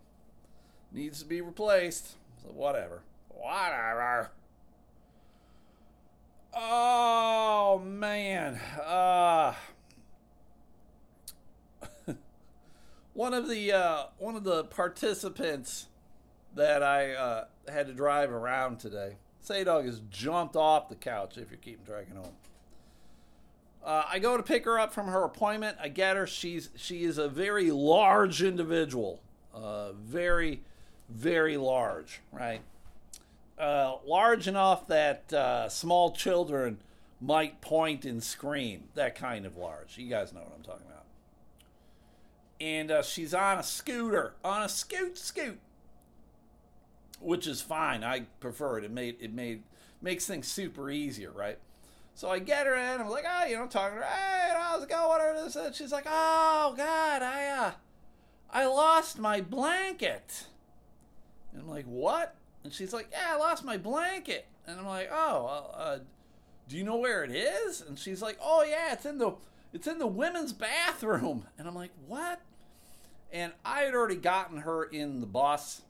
Needs 0.93 1.19
to 1.19 1.25
be 1.25 1.41
replaced. 1.41 2.15
So 2.41 2.49
whatever. 2.53 3.01
Whatever. 3.27 4.31
Oh 6.53 7.81
man. 7.83 8.59
Uh 8.81 9.53
one 13.13 13.33
of 13.33 13.49
the 13.49 13.71
uh, 13.73 14.03
one 14.17 14.35
of 14.35 14.43
the 14.43 14.63
participants 14.65 15.87
that 16.55 16.81
I 16.83 17.13
uh, 17.13 17.45
had 17.67 17.87
to 17.87 17.93
drive 17.93 18.31
around 18.31 18.79
today. 18.79 19.17
Say 19.47 19.63
dog 19.63 19.85
has 19.85 20.01
jumped 20.11 20.57
off 20.57 20.89
the 20.89 20.95
couch 20.95 21.37
if 21.37 21.49
you're 21.49 21.57
keeping 21.59 21.85
track 21.85 22.07
at 22.11 22.17
home. 22.17 22.33
Uh, 23.81 24.03
I 24.05 24.19
go 24.19 24.35
to 24.35 24.43
pick 24.43 24.65
her 24.65 24.77
up 24.77 24.91
from 24.91 25.07
her 25.07 25.23
appointment. 25.23 25.77
I 25.81 25.87
get 25.87 26.17
her. 26.17 26.27
She's 26.27 26.69
she 26.75 27.05
is 27.05 27.17
a 27.17 27.29
very 27.29 27.71
large 27.71 28.43
individual, 28.43 29.21
uh, 29.53 29.93
very, 29.93 30.63
very 31.07 31.55
large, 31.55 32.19
right? 32.33 32.59
Uh, 33.57 33.95
large 34.05 34.49
enough 34.49 34.85
that 34.87 35.31
uh, 35.31 35.69
small 35.69 36.11
children 36.11 36.79
might 37.21 37.61
point 37.61 38.03
and 38.03 38.21
scream. 38.21 38.89
That 38.95 39.15
kind 39.15 39.45
of 39.45 39.55
large. 39.55 39.97
You 39.97 40.09
guys 40.09 40.33
know 40.33 40.41
what 40.41 40.55
I'm 40.57 40.63
talking 40.63 40.87
about. 40.87 41.05
And 42.59 42.91
uh, 42.91 43.01
she's 43.01 43.33
on 43.33 43.59
a 43.59 43.63
scooter, 43.63 44.33
on 44.43 44.63
a 44.63 44.67
scoot, 44.67 45.17
scoot 45.17 45.59
which 47.19 47.47
is 47.47 47.61
fine. 47.61 48.03
I 48.03 48.21
prefer 48.39 48.77
it. 48.79 48.83
It 48.83 48.91
made 48.91 49.17
it 49.19 49.33
made 49.33 49.63
makes 50.01 50.25
things 50.25 50.47
super 50.47 50.89
easier, 50.89 51.31
right? 51.31 51.57
So 52.15 52.29
I 52.29 52.39
get 52.39 52.65
her 52.65 52.75
in. 52.75 53.01
I'm 53.01 53.09
like, 53.09 53.25
ah, 53.27 53.43
oh, 53.43 53.47
you 53.47 53.57
know, 53.57 53.67
talking 53.67 53.99
to 53.99 54.03
her. 54.03 54.09
Hey, 54.09 54.53
how's 54.55 54.81
it 54.81 54.89
going? 54.89 55.07
Whatever 55.07 55.43
this 55.43 55.55
is. 55.55 55.75
She's 55.75 55.91
like, 55.91 56.05
oh 56.07 56.73
God, 56.75 57.21
I 57.21 57.47
uh, 57.47 57.71
I 58.49 58.65
lost 58.65 59.19
my 59.19 59.41
blanket. 59.41 60.47
And 61.51 61.61
I'm 61.61 61.69
like, 61.69 61.85
what? 61.85 62.35
And 62.63 62.73
she's 62.73 62.93
like, 62.93 63.09
yeah, 63.11 63.33
I 63.33 63.37
lost 63.37 63.63
my 63.63 63.77
blanket. 63.77 64.47
And 64.65 64.79
I'm 64.79 64.85
like, 64.85 65.09
oh, 65.11 65.71
uh, 65.73 65.99
do 66.67 66.77
you 66.77 66.83
know 66.83 66.97
where 66.97 67.23
it 67.23 67.31
is? 67.31 67.81
And 67.81 67.97
she's 67.97 68.21
like, 68.21 68.37
oh 68.41 68.63
yeah, 68.63 68.93
it's 68.93 69.05
in 69.05 69.17
the 69.17 69.33
it's 69.73 69.87
in 69.87 69.99
the 69.99 70.07
women's 70.07 70.53
bathroom. 70.53 71.45
And 71.57 71.67
I'm 71.67 71.75
like, 71.75 71.91
what? 72.07 72.41
And 73.31 73.53
I 73.65 73.81
had 73.81 73.93
already 73.93 74.15
gotten 74.15 74.59
her 74.59 74.83
in 74.83 75.19
the 75.19 75.27
bus 75.27 75.81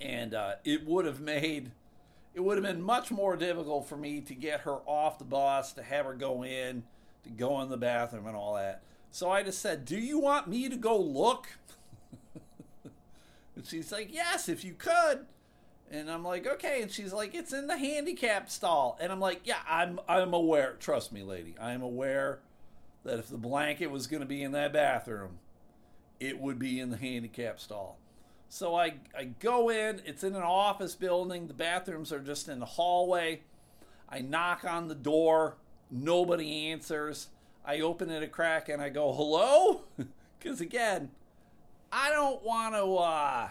and 0.00 0.34
uh, 0.34 0.54
it 0.64 0.86
would 0.86 1.04
have 1.04 1.20
made 1.20 1.70
it 2.36 2.44
would 2.44 2.58
have 2.58 2.66
been 2.66 2.82
much 2.82 3.10
more 3.10 3.34
difficult 3.34 3.88
for 3.88 3.96
me 3.96 4.20
to 4.20 4.34
get 4.34 4.60
her 4.60 4.76
off 4.86 5.18
the 5.18 5.24
bus, 5.24 5.72
to 5.72 5.82
have 5.82 6.04
her 6.04 6.12
go 6.12 6.44
in, 6.44 6.82
to 7.24 7.30
go 7.30 7.62
in 7.62 7.70
the 7.70 7.78
bathroom, 7.78 8.26
and 8.26 8.36
all 8.36 8.54
that. 8.54 8.82
So 9.10 9.30
I 9.30 9.42
just 9.42 9.60
said, 9.60 9.86
"Do 9.86 9.96
you 9.96 10.18
want 10.18 10.46
me 10.46 10.68
to 10.68 10.76
go 10.76 10.98
look?" 11.00 11.48
and 12.84 13.66
she's 13.66 13.90
like, 13.90 14.12
"Yes, 14.12 14.50
if 14.50 14.64
you 14.64 14.74
could." 14.74 15.24
And 15.90 16.10
I'm 16.10 16.22
like, 16.22 16.46
"Okay." 16.46 16.82
And 16.82 16.90
she's 16.90 17.10
like, 17.10 17.34
"It's 17.34 17.54
in 17.54 17.68
the 17.68 17.78
handicap 17.78 18.50
stall." 18.50 18.98
And 19.00 19.10
I'm 19.10 19.20
like, 19.20 19.40
"Yeah, 19.44 19.60
I'm 19.66 19.98
I'm 20.06 20.34
aware. 20.34 20.76
Trust 20.78 21.12
me, 21.12 21.22
lady. 21.22 21.54
I 21.58 21.72
am 21.72 21.80
aware 21.80 22.40
that 23.04 23.18
if 23.18 23.28
the 23.28 23.38
blanket 23.38 23.86
was 23.86 24.06
going 24.06 24.20
to 24.20 24.26
be 24.26 24.42
in 24.42 24.52
that 24.52 24.74
bathroom, 24.74 25.38
it 26.20 26.38
would 26.38 26.58
be 26.58 26.80
in 26.80 26.90
the 26.90 26.98
handicap 26.98 27.60
stall." 27.60 27.96
So 28.48 28.74
I, 28.74 28.94
I 29.16 29.24
go 29.40 29.68
in, 29.70 30.00
it's 30.04 30.24
in 30.24 30.34
an 30.34 30.42
office 30.42 30.94
building, 30.94 31.46
the 31.46 31.54
bathrooms 31.54 32.12
are 32.12 32.20
just 32.20 32.48
in 32.48 32.60
the 32.60 32.66
hallway. 32.66 33.42
I 34.08 34.20
knock 34.20 34.64
on 34.64 34.88
the 34.88 34.94
door, 34.94 35.56
nobody 35.90 36.68
answers. 36.68 37.28
I 37.64 37.80
open 37.80 38.10
it 38.10 38.22
a 38.22 38.28
crack 38.28 38.68
and 38.68 38.80
I 38.80 38.88
go, 38.88 39.12
hello? 39.12 39.82
Because 40.38 40.60
again, 40.60 41.10
I 41.90 42.10
don't 42.10 42.42
want 42.44 42.74
to. 42.74 42.96
Uh, 42.96 43.48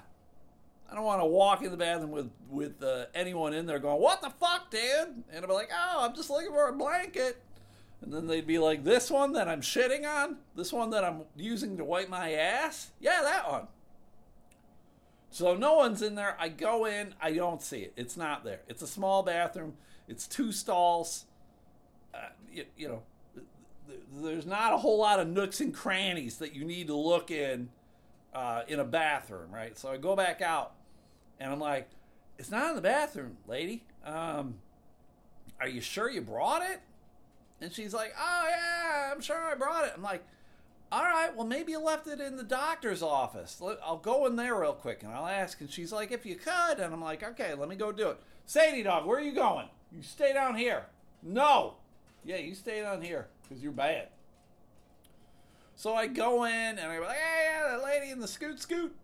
I 0.90 0.94
don't 0.94 1.04
want 1.04 1.22
to 1.22 1.26
walk 1.26 1.64
in 1.64 1.72
the 1.72 1.78
bathroom 1.78 2.12
with 2.12 2.30
with 2.50 2.82
uh, 2.84 3.06
anyone 3.14 3.54
in 3.54 3.66
there 3.66 3.80
going, 3.80 4.00
"What 4.00 4.22
the 4.22 4.30
fuck, 4.30 4.70
dude?" 4.70 5.24
And 5.32 5.48
be 5.48 5.54
like, 5.54 5.72
"Oh, 5.74 6.06
I'm 6.06 6.16
just 6.16 6.30
looking 6.30 6.52
for 6.52 6.70
a 6.70 6.74
blanket." 6.74 7.42
And 8.02 8.14
then 8.14 8.28
they'd 8.28 8.46
be 8.46 8.60
like, 8.60 8.84
"This 8.84 9.10
one 9.10 9.34
that 9.34 9.48
I'm 9.48 9.62
shitting 9.62 10.08
on, 10.08 10.38
this 10.56 10.72
one 10.72 10.92
that 10.92 11.04
I'm 11.04 11.22
using 11.36 11.76
to 11.78 11.84
wipe 11.84 12.08
my 12.08 12.34
ass, 12.34 12.92
yeah, 13.00 13.22
that 13.24 13.50
one." 13.52 13.68
So 15.36 15.54
no 15.54 15.74
one's 15.74 16.02
in 16.02 16.16
there. 16.16 16.38
I 16.40 16.48
go 16.48 16.86
in, 16.86 17.14
I 17.20 17.34
don't 17.34 17.62
see 17.62 17.80
it. 17.80 17.92
It's 17.98 18.16
not 18.16 18.46
there. 18.46 18.62
It's 18.70 18.82
a 18.82 18.88
small 18.88 19.22
bathroom. 19.22 19.74
It's 20.08 20.28
two 20.28 20.54
stalls. 20.54 21.26
Uh, 22.14 22.30
you, 22.50 22.64
you, 22.78 22.88
know, 22.88 23.02
there's 24.24 24.46
not 24.46 24.72
a 24.72 24.78
whole 24.78 24.98
lot 24.98 25.20
of 25.20 25.28
nooks 25.28 25.60
and 25.60 25.74
crannies 25.74 26.38
that 26.38 26.56
you 26.56 26.64
need 26.64 26.88
to 26.88 26.96
look 26.96 27.32
in 27.32 27.68
uh, 28.34 28.62
in 28.70 28.80
a 28.80 28.86
bathroom, 28.86 29.52
right? 29.52 29.78
So 29.78 29.92
I 29.92 29.98
go 29.98 30.16
back 30.16 30.42
out, 30.42 30.72
and 31.38 31.52
I'm 31.52 31.60
like, 31.60 31.90
"It's 32.38 32.50
not 32.50 32.70
in 32.70 32.76
the 32.78 32.82
bathroom, 32.82 33.36
lady. 33.46 33.84
Um, 34.06 34.56
are 35.60 35.68
you 35.68 35.82
sure 35.82 36.10
you 36.10 36.22
brought 36.22 36.62
it?" 36.62 36.80
And 37.60 37.74
she's 37.74 37.94
like, 37.94 38.14
"Oh 38.18 38.48
yeah, 38.50 39.12
I'm 39.12 39.20
sure 39.20 39.36
I 39.36 39.56
brought 39.56 39.84
it." 39.84 39.92
I'm 39.98 40.02
like, 40.02 40.26
all 40.96 41.04
right, 41.04 41.36
well, 41.36 41.46
maybe 41.46 41.74
you 41.74 41.80
left 41.80 42.08
it 42.08 42.22
in 42.22 42.38
the 42.38 42.44
doctor's 42.44 43.04
office. 43.04 43.62
I'll 43.84 43.98
go 43.98 44.28
in 44.28 44.38
there 44.38 44.58
real 44.58 44.72
quick 44.72 45.04
and 45.04 45.12
I'll 45.12 45.28
ask. 45.28 45.60
And 45.60 45.70
she's 45.70 45.92
like, 45.92 46.14
if 46.14 46.26
you 46.26 46.36
could. 46.36 46.80
And 46.80 46.94
I'm 46.94 47.02
like, 47.02 47.22
okay, 47.22 47.54
let 47.54 47.68
me 47.68 47.76
go 47.76 47.92
do 47.92 48.12
it. 48.12 48.22
Sadie 48.46 48.84
dog, 48.84 49.06
where 49.06 49.18
are 49.18 49.22
you 49.22 49.34
going? 49.34 49.68
You 49.92 50.02
stay 50.02 50.32
down 50.32 50.56
here. 50.56 50.86
No. 51.22 51.74
Yeah, 52.24 52.38
you 52.38 52.56
stay 52.56 52.82
down 52.82 53.02
here 53.02 53.28
because 53.44 53.62
you're 53.62 53.74
bad. 53.74 54.08
So 55.76 55.94
I 55.96 56.08
go 56.08 56.46
in 56.46 56.54
and 56.54 56.80
I'm 56.80 57.02
like, 57.02 57.12
hey, 57.12 57.50
yeah, 57.50 57.72
that 57.72 57.84
lady 57.84 58.10
in 58.12 58.22
the 58.22 58.28
scoot 58.28 58.62
scoot. 58.62 58.96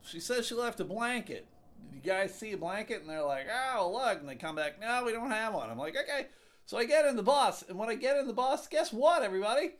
She 0.00 0.20
says 0.20 0.46
she 0.46 0.54
left 0.54 0.80
a 0.80 0.84
blanket. 0.84 1.46
Did 1.92 1.96
you 1.96 2.10
guys 2.10 2.34
see 2.34 2.52
a 2.52 2.56
blanket? 2.56 3.02
And 3.02 3.10
they're 3.10 3.22
like, 3.22 3.48
oh, 3.76 3.92
look. 3.92 4.18
And 4.18 4.26
they 4.26 4.36
come 4.36 4.56
back, 4.56 4.80
no, 4.80 5.02
we 5.04 5.12
don't 5.12 5.30
have 5.30 5.52
one. 5.52 5.68
I'm 5.68 5.76
like, 5.76 5.94
okay. 5.94 6.28
So 6.64 6.78
I 6.78 6.86
get 6.86 7.04
in 7.04 7.16
the 7.16 7.22
bus. 7.22 7.64
And 7.68 7.76
when 7.76 7.90
I 7.90 7.96
get 7.96 8.16
in 8.16 8.26
the 8.26 8.32
bus, 8.32 8.66
guess 8.66 8.94
what, 8.94 9.22
everybody? 9.22 9.72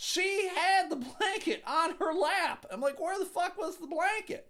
She 0.00 0.48
had 0.54 0.90
the 0.90 0.96
blanket 1.18 1.60
on 1.66 1.96
her 1.98 2.14
lap. 2.14 2.66
I'm 2.70 2.80
like, 2.80 3.00
where 3.00 3.18
the 3.18 3.24
fuck 3.24 3.58
was 3.58 3.78
the 3.78 3.88
blanket? 3.88 4.48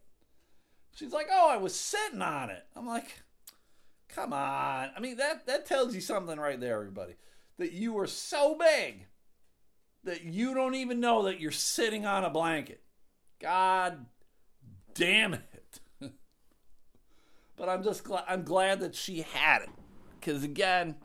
She's 0.95 1.15
like, 1.15 1.29
oh, 1.33 1.49
I 1.49 1.57
was 1.57 1.75
sitting 1.75 2.21
on 2.21 2.51
it. 2.51 2.67
I'm 2.77 2.87
like, 2.87 3.23
come 4.11 4.35
on. 4.35 4.91
I 4.95 5.01
mean, 5.01 5.17
that, 5.17 5.47
that 5.47 5.65
tells 5.65 5.95
you 5.95 6.03
something 6.03 6.39
right 6.39 6.61
there, 6.61 6.75
everybody. 6.75 7.15
That 7.57 7.73
you 7.73 7.95
were 7.95 8.07
so 8.07 8.59
big 8.59 9.07
that 10.05 10.23
you 10.23 10.53
don't 10.53 10.75
even 10.75 11.01
know 11.01 11.23
that 11.23 11.41
you're 11.41 11.51
sitting 11.51 12.05
on 12.05 12.25
a 12.25 12.31
blanket. 12.31 12.83
God 13.41 14.05
damn 14.93 15.33
it. 15.33 15.81
but 17.57 17.71
I'm 17.71 17.83
just 17.83 18.05
glad 18.05 18.25
I'm 18.29 18.43
glad 18.43 18.81
that 18.81 18.95
she 18.95 19.23
had 19.23 19.63
it. 19.63 19.71
Cause 20.21 20.45
again, 20.45 20.97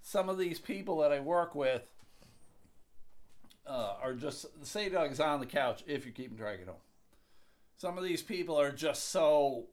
some 0.00 0.30
of 0.30 0.38
these 0.38 0.58
people 0.58 1.00
that 1.00 1.12
I 1.12 1.20
work 1.20 1.54
with 1.54 1.82
uh, 3.66 3.94
are 4.02 4.14
just 4.14 4.46
say 4.66 4.88
dog 4.88 5.12
is 5.12 5.20
on 5.20 5.40
the 5.40 5.46
couch 5.46 5.82
if 5.86 6.04
you're 6.04 6.14
keeping 6.14 6.36
track 6.36 6.58
at 6.60 6.68
home. 6.68 6.76
Some 7.76 7.98
of 7.98 8.04
these 8.04 8.22
people 8.22 8.58
are 8.58 8.72
just 8.72 9.10
so 9.10 9.66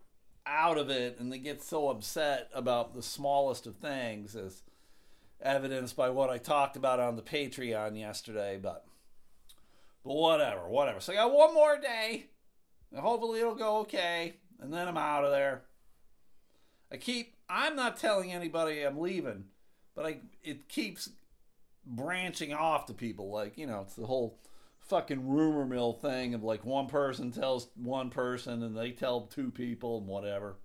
out 0.46 0.78
of 0.78 0.90
it 0.90 1.20
and 1.20 1.32
they 1.32 1.38
get 1.38 1.62
so 1.62 1.90
upset 1.90 2.50
about 2.54 2.94
the 2.94 3.04
smallest 3.04 3.68
of 3.68 3.76
things 3.76 4.36
as 4.36 4.64
evidenced 5.42 5.96
by 5.96 6.10
what 6.10 6.30
I 6.30 6.38
talked 6.38 6.76
about 6.76 7.00
on 7.00 7.16
the 7.16 7.22
Patreon 7.22 7.98
yesterday, 8.00 8.60
but 8.62 8.86
but 10.04 10.16
whatever, 10.16 10.68
whatever. 10.68 11.00
So 11.00 11.14
I 11.14 11.18
got 11.18 11.32
one 11.32 11.54
more 11.54 11.78
day. 11.80 12.26
And 12.92 13.00
hopefully 13.00 13.40
it'll 13.40 13.56
go 13.56 13.78
okay. 13.80 14.34
And 14.60 14.74
then 14.74 14.88
I'm 14.88 14.98
out 14.98 15.24
of 15.24 15.32
there. 15.32 15.62
I 16.92 16.98
keep 16.98 17.36
I'm 17.50 17.76
not 17.76 17.98
telling 17.98 18.32
anybody 18.32 18.82
I'm 18.82 19.00
leaving, 19.00 19.46
but 19.96 20.06
I 20.06 20.18
it 20.44 20.68
keeps 20.68 21.10
branching 21.86 22.54
off 22.54 22.86
to 22.88 22.94
people. 22.94 23.30
Like, 23.32 23.58
you 23.58 23.68
know, 23.68 23.82
it's 23.82 23.96
the 23.96 24.06
whole 24.06 24.40
fucking 24.80 25.28
rumor 25.28 25.66
mill 25.66 25.94
thing 25.94 26.34
of 26.34 26.44
like 26.44 26.66
one 26.66 26.88
person 26.88 27.32
tells 27.32 27.70
one 27.76 28.10
person 28.10 28.64
and 28.64 28.76
they 28.76 28.92
tell 28.92 29.22
two 29.22 29.52
people 29.52 30.00
and 30.00 30.08
whatever. 30.08 30.58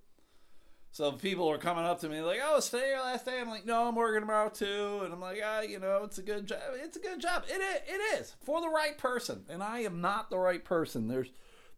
So 0.91 1.11
people 1.11 1.49
are 1.51 1.59
coming 1.59 1.85
up 1.85 1.99
to 2.01 2.09
me 2.09 2.21
like, 2.21 2.39
"Oh, 2.43 2.59
stay 2.59 2.89
your 2.89 3.01
last 3.01 3.25
day." 3.25 3.39
I'm 3.39 3.49
like, 3.49 3.65
"No, 3.65 3.87
I'm 3.87 3.95
working 3.95 4.21
tomorrow 4.21 4.49
too." 4.49 5.01
And 5.03 5.13
I'm 5.13 5.21
like, 5.21 5.39
"Ah, 5.43 5.61
you 5.61 5.79
know, 5.79 6.03
it's 6.03 6.17
a 6.17 6.23
good 6.23 6.47
job. 6.47 6.59
It's 6.73 6.97
a 6.97 6.99
good 6.99 7.21
job. 7.21 7.43
It 7.47 7.61
is, 7.61 7.81
it 7.87 8.19
is 8.19 8.35
for 8.43 8.61
the 8.61 8.69
right 8.69 8.97
person." 8.97 9.45
And 9.47 9.61
I 9.61 9.79
am 9.79 10.01
not 10.01 10.29
the 10.29 10.39
right 10.39 10.63
person. 10.63 11.07
There's 11.07 11.29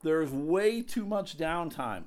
there's 0.04 0.32
way 0.32 0.82
too 0.82 1.06
much 1.06 1.38
downtime 1.38 2.06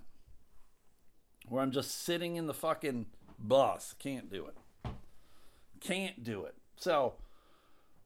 where 1.49 1.62
I'm 1.62 1.73
just 1.73 2.03
sitting 2.03 2.37
in 2.37 2.47
the 2.47 2.55
fucking 2.55 3.07
bus. 3.39 3.95
Can't 3.99 4.31
do 4.31 4.47
it. 4.47 4.57
Can't 5.81 6.25
do 6.25 6.45
it. 6.45 6.55
So, 6.83 7.15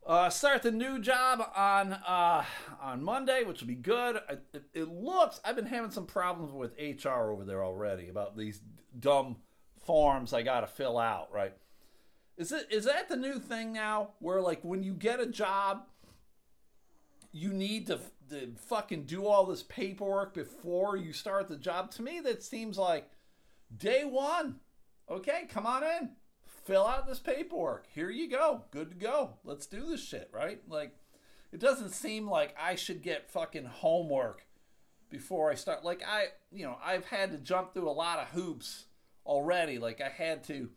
Uh, 0.06 0.30
start 0.30 0.62
the 0.62 0.71
new 0.71 1.00
job 1.00 1.40
on 1.56 1.95
uh, 1.95 2.45
on 2.80 3.02
Monday, 3.02 3.42
which 3.42 3.61
will 3.61 3.66
be 3.66 3.75
good. 3.75 4.18
I, 4.28 4.35
it, 4.52 4.62
it 4.73 4.88
looks 4.88 5.40
I've 5.45 5.56
been 5.56 5.66
having 5.66 5.90
some 5.90 6.06
problems 6.06 6.52
with 6.52 6.78
HR 6.78 7.30
over 7.33 7.45
there 7.45 7.64
already 7.64 8.09
about 8.09 8.37
these 8.37 8.61
dumb 8.97 9.38
forms 9.85 10.33
I 10.33 10.42
got 10.42 10.61
to 10.61 10.68
fill 10.68 10.97
out. 10.97 11.33
Right? 11.33 11.54
Is 12.37 12.52
it 12.52 12.68
is 12.71 12.85
that 12.85 13.09
the 13.09 13.16
new 13.16 13.40
thing 13.40 13.73
now? 13.73 14.11
Where 14.21 14.40
like 14.40 14.62
when 14.62 14.85
you 14.85 14.92
get 14.92 15.18
a 15.18 15.26
job, 15.26 15.87
you 17.33 17.52
need 17.52 17.88
to, 17.88 17.99
to 18.28 18.52
fucking 18.68 19.06
do 19.06 19.26
all 19.26 19.47
this 19.47 19.64
paperwork 19.64 20.35
before 20.35 20.97
you 20.97 21.12
start 21.12 21.49
the 21.49 21.56
job. 21.56 21.90
To 21.92 22.02
me, 22.02 22.21
that 22.21 22.45
seems 22.45 22.78
like 22.78 23.11
day 23.76 24.04
one. 24.04 24.61
Okay, 25.11 25.47
come 25.49 25.66
on 25.66 25.83
in 25.83 26.11
fill 26.66 26.87
out 26.87 27.06
this 27.06 27.20
paperwork. 27.20 27.87
Here 27.94 28.11
you 28.11 28.28
go. 28.28 28.62
Good 28.73 28.90
to 28.90 28.96
go. 28.96 29.35
Let's 29.44 29.66
do 29.66 29.87
this 29.87 30.04
shit, 30.04 30.28
right? 30.32 30.61
Like, 30.68 30.92
it 31.52 31.61
doesn't 31.61 31.90
seem 31.90 32.28
like 32.28 32.54
I 32.61 32.75
should 32.75 33.02
get 33.02 33.30
fucking 33.30 33.66
homework 33.66 34.44
before 35.08 35.50
I 35.50 35.54
start. 35.54 35.85
Like, 35.85 36.02
I, 36.06 36.26
you 36.50 36.66
know, 36.66 36.76
I've 36.85 37.06
had 37.06 37.30
to 37.30 37.38
jump 37.38 37.73
through 37.73 37.88
a 37.88 37.92
lot 37.92 38.18
of 38.18 38.28
hoops 38.28 38.87
already. 39.25 39.78
Like, 39.78 40.00
I 40.00 40.08
had 40.08 40.42
to 40.44 40.70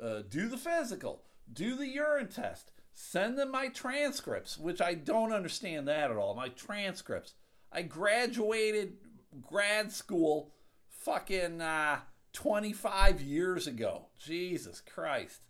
uh, 0.00 0.22
do 0.28 0.48
the 0.48 0.56
physical, 0.56 1.24
do 1.52 1.74
the 1.74 1.88
urine 1.88 2.28
test, 2.28 2.70
send 2.92 3.36
them 3.36 3.50
my 3.50 3.68
transcripts, 3.68 4.56
which 4.56 4.80
I 4.80 4.94
don't 4.94 5.32
understand 5.32 5.88
that 5.88 6.12
at 6.12 6.16
all. 6.16 6.34
My 6.34 6.48
transcripts. 6.48 7.34
I 7.72 7.82
graduated 7.82 8.94
grad 9.42 9.90
school 9.90 10.52
fucking. 10.88 11.60
Uh, 11.60 11.98
25 12.38 13.20
years 13.20 13.66
ago. 13.66 14.06
Jesus 14.16 14.80
Christ. 14.80 15.40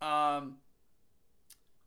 Um, 0.00 0.56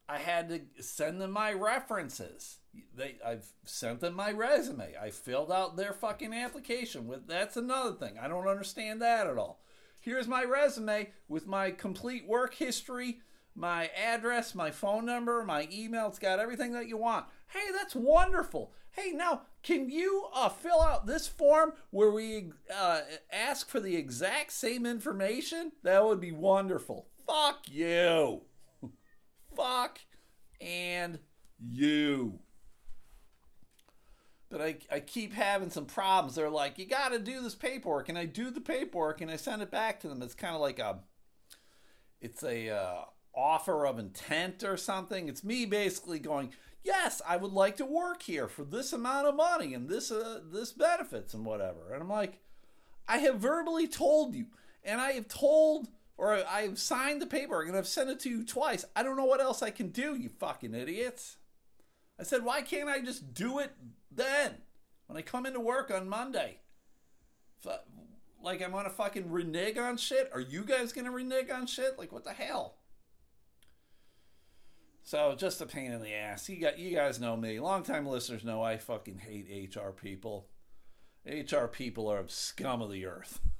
I 0.08 0.20
had 0.20 0.50
to 0.50 0.84
send 0.84 1.20
them 1.20 1.32
my 1.32 1.52
references. 1.52 2.60
They, 2.96 3.16
I've 3.26 3.48
sent 3.66 4.02
them 4.02 4.14
my 4.14 4.32
resume. 4.32 4.94
I 5.02 5.10
filled 5.10 5.52
out 5.52 5.78
their 5.78 5.94
fucking 5.94 6.32
application. 6.32 7.08
With 7.08 7.26
that's 7.28 7.58
another 7.58 7.94
thing. 7.94 8.20
I 8.22 8.28
don't 8.28 8.48
understand 8.48 9.02
that 9.02 9.26
at 9.26 9.40
all. 9.40 9.64
Here's 10.00 10.28
my 10.28 10.44
resume 10.44 11.10
with 11.28 11.48
my 11.48 11.72
complete 11.72 12.28
work 12.28 12.54
history, 12.54 13.22
my 13.56 13.88
address, 13.88 14.56
my 14.56 14.72
phone 14.72 15.06
number, 15.06 15.44
my 15.44 15.68
email. 15.72 16.08
It's 16.08 16.20
got 16.20 16.40
everything 16.40 16.74
that 16.74 16.88
you 16.88 16.98
want. 16.98 17.26
Hey, 17.48 17.72
that's 17.74 17.96
wonderful. 17.96 18.74
Hey, 18.92 19.12
now, 19.12 19.42
can 19.64 19.90
you 19.90 20.28
uh, 20.34 20.50
fill 20.50 20.82
out 20.82 21.08
this 21.08 21.28
form 21.28 21.74
where 21.90 22.12
we 22.12 22.52
uh, 22.74 23.02
ask 23.32 23.70
for 23.70 23.80
the 23.80 23.96
exact 23.96 24.52
same 24.52 24.86
information? 24.86 25.72
That 25.84 26.06
would 26.06 26.20
be 26.20 26.32
wonderful. 26.32 27.08
Fuck 27.28 27.66
you. 27.72 28.42
Fuck 29.56 30.00
and 30.62 31.20
you. 31.60 32.40
But 34.50 34.62
I, 34.62 34.78
I 34.92 35.00
keep 35.00 35.34
having 35.34 35.72
some 35.72 35.86
problems. 35.86 36.36
They're 36.36 36.50
like, 36.50 36.78
you 36.78 36.86
got 36.86 37.10
to 37.10 37.20
do 37.20 37.42
this 37.42 37.56
paperwork. 37.56 38.10
And 38.10 38.18
I 38.18 38.26
do 38.26 38.52
the 38.52 38.62
paperwork 38.62 39.22
and 39.22 39.32
I 39.32 39.36
send 39.36 39.64
it 39.64 39.72
back 39.72 40.00
to 40.02 40.08
them. 40.08 40.22
It's 40.22 40.36
kind 40.36 40.54
of 40.54 40.62
like 40.62 40.78
a, 40.78 41.00
it's 42.22 42.44
a 42.44 42.70
uh, 42.70 43.02
offer 43.36 43.86
of 43.86 44.00
intent 44.00 44.64
or 44.64 44.78
something. 44.78 45.28
It's 45.28 45.44
me 45.44 45.66
basically 45.66 46.20
going, 46.20 46.52
yes, 46.84 47.22
I 47.28 47.38
would 47.38 47.54
like 47.54 47.78
to 47.78 47.86
work 47.86 48.24
here 48.24 48.48
for 48.48 48.64
this 48.64 48.94
amount 48.94 49.28
of 49.28 49.36
money 49.36 49.74
and 49.74 49.90
this 49.90 50.12
uh, 50.12 50.42
this 50.52 50.72
benefits 50.72 51.34
and 51.34 51.46
whatever. 51.46 51.94
And 51.94 52.02
I'm 52.02 52.10
like, 52.10 52.40
I 53.08 53.18
have 53.20 53.40
verbally 53.40 53.88
told 53.88 54.36
you, 54.36 54.48
and 54.84 55.02
I 55.02 55.14
have 55.14 55.28
told 55.28 55.90
or 56.18 56.44
I've 56.48 56.80
signed 56.80 57.22
the 57.22 57.28
paper 57.28 57.62
and 57.62 57.76
I've 57.76 57.88
sent 57.88 58.10
it 58.10 58.20
to 58.22 58.30
you 58.30 58.46
twice. 58.46 58.86
I 58.96 59.04
don't 59.04 59.18
know 59.18 59.26
what 59.26 59.42
else 59.42 59.62
I 59.62 59.72
can 59.72 59.90
do, 59.90 60.16
you 60.16 60.30
fucking 60.30 60.74
idiots. 60.74 61.38
I 62.20 62.24
said, 62.24 62.46
why 62.46 62.62
can't 62.62 62.90
I 62.90 63.02
just 63.02 63.34
do 63.34 63.60
it 63.60 63.72
then 64.12 64.54
when 65.08 65.18
I 65.18 65.22
come 65.22 65.46
into 65.46 65.60
work 65.60 65.92
on 65.92 66.08
Monday? 66.08 66.60
Like 68.42 68.62
I'm 68.62 68.72
gonna 68.72 68.90
fucking 68.90 69.32
renege 69.32 69.78
on 69.78 69.98
shit? 69.98 70.30
Are 70.34 70.42
you 70.42 70.64
guys 70.64 70.92
gonna 70.92 71.12
renege 71.12 71.50
on 71.50 71.66
shit? 71.66 71.98
Like 71.98 72.12
what 72.12 72.26
the 72.26 72.34
hell? 72.34 72.78
So 75.04 75.36
just 75.38 75.62
a 75.62 75.66
pain 75.66 75.92
in 75.92 76.02
the 76.02 76.14
ass. 76.14 76.48
You 76.48 76.60
got 76.62 76.80
you 76.80 76.96
guys 76.96 77.20
know 77.20 77.36
me. 77.36 77.60
Longtime 77.60 78.08
listeners 78.08 78.46
know 78.46 78.64
I 78.64 78.78
fucking 78.78 79.20
hate 79.20 79.76
HR 79.76 79.90
people. 79.90 80.48
HR 81.26 81.66
people 81.66 82.08
are 82.08 82.24
scum 82.28 82.82
of 82.82 82.90
the 82.92 83.06
earth. 83.06 83.42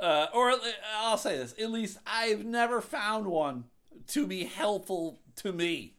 uh, 0.00 0.26
or 0.34 0.52
I'll 0.96 1.16
say 1.16 1.38
this: 1.38 1.54
at 1.60 1.70
least 1.70 1.98
I've 2.06 2.44
never 2.44 2.80
found 2.80 3.26
one 3.28 3.64
to 4.08 4.26
be 4.26 4.44
helpful 4.44 5.20
to 5.36 5.52
me. 5.52 5.94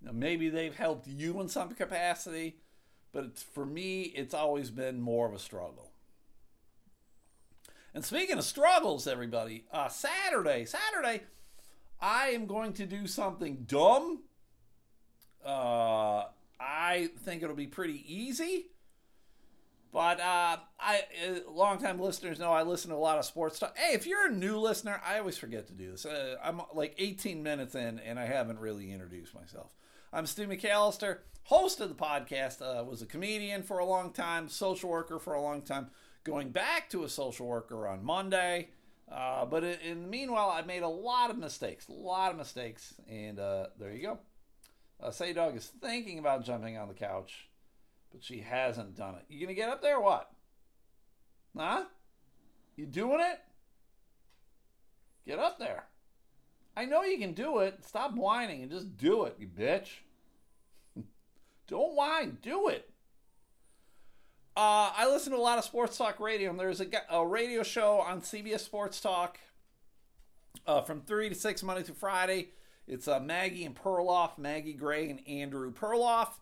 Now, 0.00 0.12
maybe 0.12 0.48
they've 0.48 0.74
helped 0.74 1.06
you 1.06 1.40
in 1.40 1.48
some 1.48 1.74
capacity, 1.74 2.56
but 3.12 3.38
for 3.38 3.64
me, 3.64 4.02
it's 4.02 4.34
always 4.34 4.70
been 4.70 5.00
more 5.00 5.28
of 5.28 5.34
a 5.34 5.38
struggle. 5.38 5.91
And 7.94 8.04
speaking 8.04 8.38
of 8.38 8.44
struggles, 8.44 9.06
everybody, 9.06 9.64
uh, 9.70 9.88
Saturday, 9.88 10.64
Saturday, 10.64 11.24
I 12.00 12.28
am 12.28 12.46
going 12.46 12.72
to 12.74 12.86
do 12.86 13.06
something 13.06 13.64
dumb. 13.66 14.22
Uh, 15.44 16.24
I 16.58 17.10
think 17.24 17.42
it'll 17.42 17.54
be 17.54 17.66
pretty 17.66 18.02
easy. 18.06 18.66
But 19.92 20.20
uh, 20.20 20.56
I, 20.80 21.02
uh, 21.28 21.50
longtime 21.50 22.00
listeners 22.00 22.38
know 22.38 22.50
I 22.50 22.62
listen 22.62 22.90
to 22.90 22.96
a 22.96 22.98
lot 22.98 23.18
of 23.18 23.26
sports 23.26 23.56
stuff. 23.56 23.72
Hey, 23.76 23.94
if 23.94 24.06
you're 24.06 24.26
a 24.26 24.32
new 24.32 24.56
listener, 24.56 25.02
I 25.06 25.18
always 25.18 25.36
forget 25.36 25.66
to 25.66 25.74
do 25.74 25.90
this. 25.90 26.06
Uh, 26.06 26.36
I'm 26.42 26.62
like 26.72 26.94
18 26.96 27.42
minutes 27.42 27.74
in, 27.74 27.98
and 27.98 28.18
I 28.18 28.24
haven't 28.24 28.58
really 28.58 28.90
introduced 28.90 29.34
myself. 29.34 29.74
I'm 30.10 30.24
Stu 30.24 30.46
McAllister, 30.46 31.18
host 31.42 31.82
of 31.82 31.90
the 31.90 31.94
podcast. 31.94 32.62
Uh, 32.62 32.82
was 32.84 33.02
a 33.02 33.06
comedian 33.06 33.62
for 33.62 33.80
a 33.80 33.84
long 33.84 34.12
time, 34.12 34.48
social 34.48 34.88
worker 34.88 35.18
for 35.18 35.34
a 35.34 35.42
long 35.42 35.60
time 35.60 35.90
going 36.24 36.50
back 36.50 36.90
to 36.90 37.04
a 37.04 37.08
social 37.08 37.46
worker 37.46 37.86
on 37.86 38.04
Monday. 38.04 38.68
Uh, 39.10 39.44
but 39.44 39.62
in, 39.64 40.02
the 40.02 40.08
meanwhile, 40.08 40.50
I 40.50 40.62
made 40.62 40.82
a 40.82 40.88
lot 40.88 41.30
of 41.30 41.36
mistakes, 41.36 41.88
a 41.88 41.92
lot 41.92 42.30
of 42.30 42.38
mistakes, 42.38 42.94
and 43.10 43.38
uh, 43.38 43.66
there 43.78 43.92
you 43.92 44.02
go. 44.02 44.18
Uh, 45.02 45.10
Say 45.10 45.32
Dog 45.32 45.56
is 45.56 45.66
thinking 45.66 46.18
about 46.18 46.44
jumping 46.44 46.78
on 46.78 46.88
the 46.88 46.94
couch, 46.94 47.48
but 48.10 48.22
she 48.22 48.40
hasn't 48.40 48.96
done 48.96 49.16
it. 49.16 49.24
You 49.28 49.44
gonna 49.44 49.54
get 49.54 49.68
up 49.68 49.82
there? 49.82 50.00
what? 50.00 50.30
Huh? 51.56 51.84
You 52.76 52.86
doing 52.86 53.20
it? 53.20 53.40
Get 55.26 55.38
up 55.38 55.58
there. 55.58 55.84
I 56.76 56.86
know 56.86 57.02
you 57.02 57.18
can 57.18 57.34
do 57.34 57.58
it. 57.58 57.84
Stop 57.84 58.14
whining 58.14 58.62
and 58.62 58.70
just 58.70 58.96
do 58.96 59.24
it, 59.24 59.36
you 59.38 59.46
bitch. 59.46 59.88
Don't 61.66 61.94
whine. 61.94 62.38
Do 62.40 62.68
it. 62.68 62.91
Uh, 64.54 64.92
I 64.94 65.08
listen 65.10 65.32
to 65.32 65.38
a 65.38 65.40
lot 65.40 65.56
of 65.56 65.64
sports 65.64 65.96
talk 65.96 66.20
radio, 66.20 66.50
and 66.50 66.60
there's 66.60 66.82
a, 66.82 66.86
a 67.08 67.26
radio 67.26 67.62
show 67.62 68.00
on 68.00 68.20
CBS 68.20 68.60
Sports 68.60 69.00
Talk 69.00 69.38
uh, 70.66 70.82
from 70.82 71.00
3 71.00 71.30
to 71.30 71.34
6 71.34 71.62
Monday 71.62 71.82
through 71.82 71.94
Friday. 71.94 72.50
It's 72.86 73.08
uh, 73.08 73.18
Maggie 73.18 73.64
and 73.64 73.74
Perloff, 73.74 74.36
Maggie 74.36 74.74
Gray 74.74 75.08
and 75.08 75.26
Andrew 75.26 75.72
Perloff. 75.72 76.34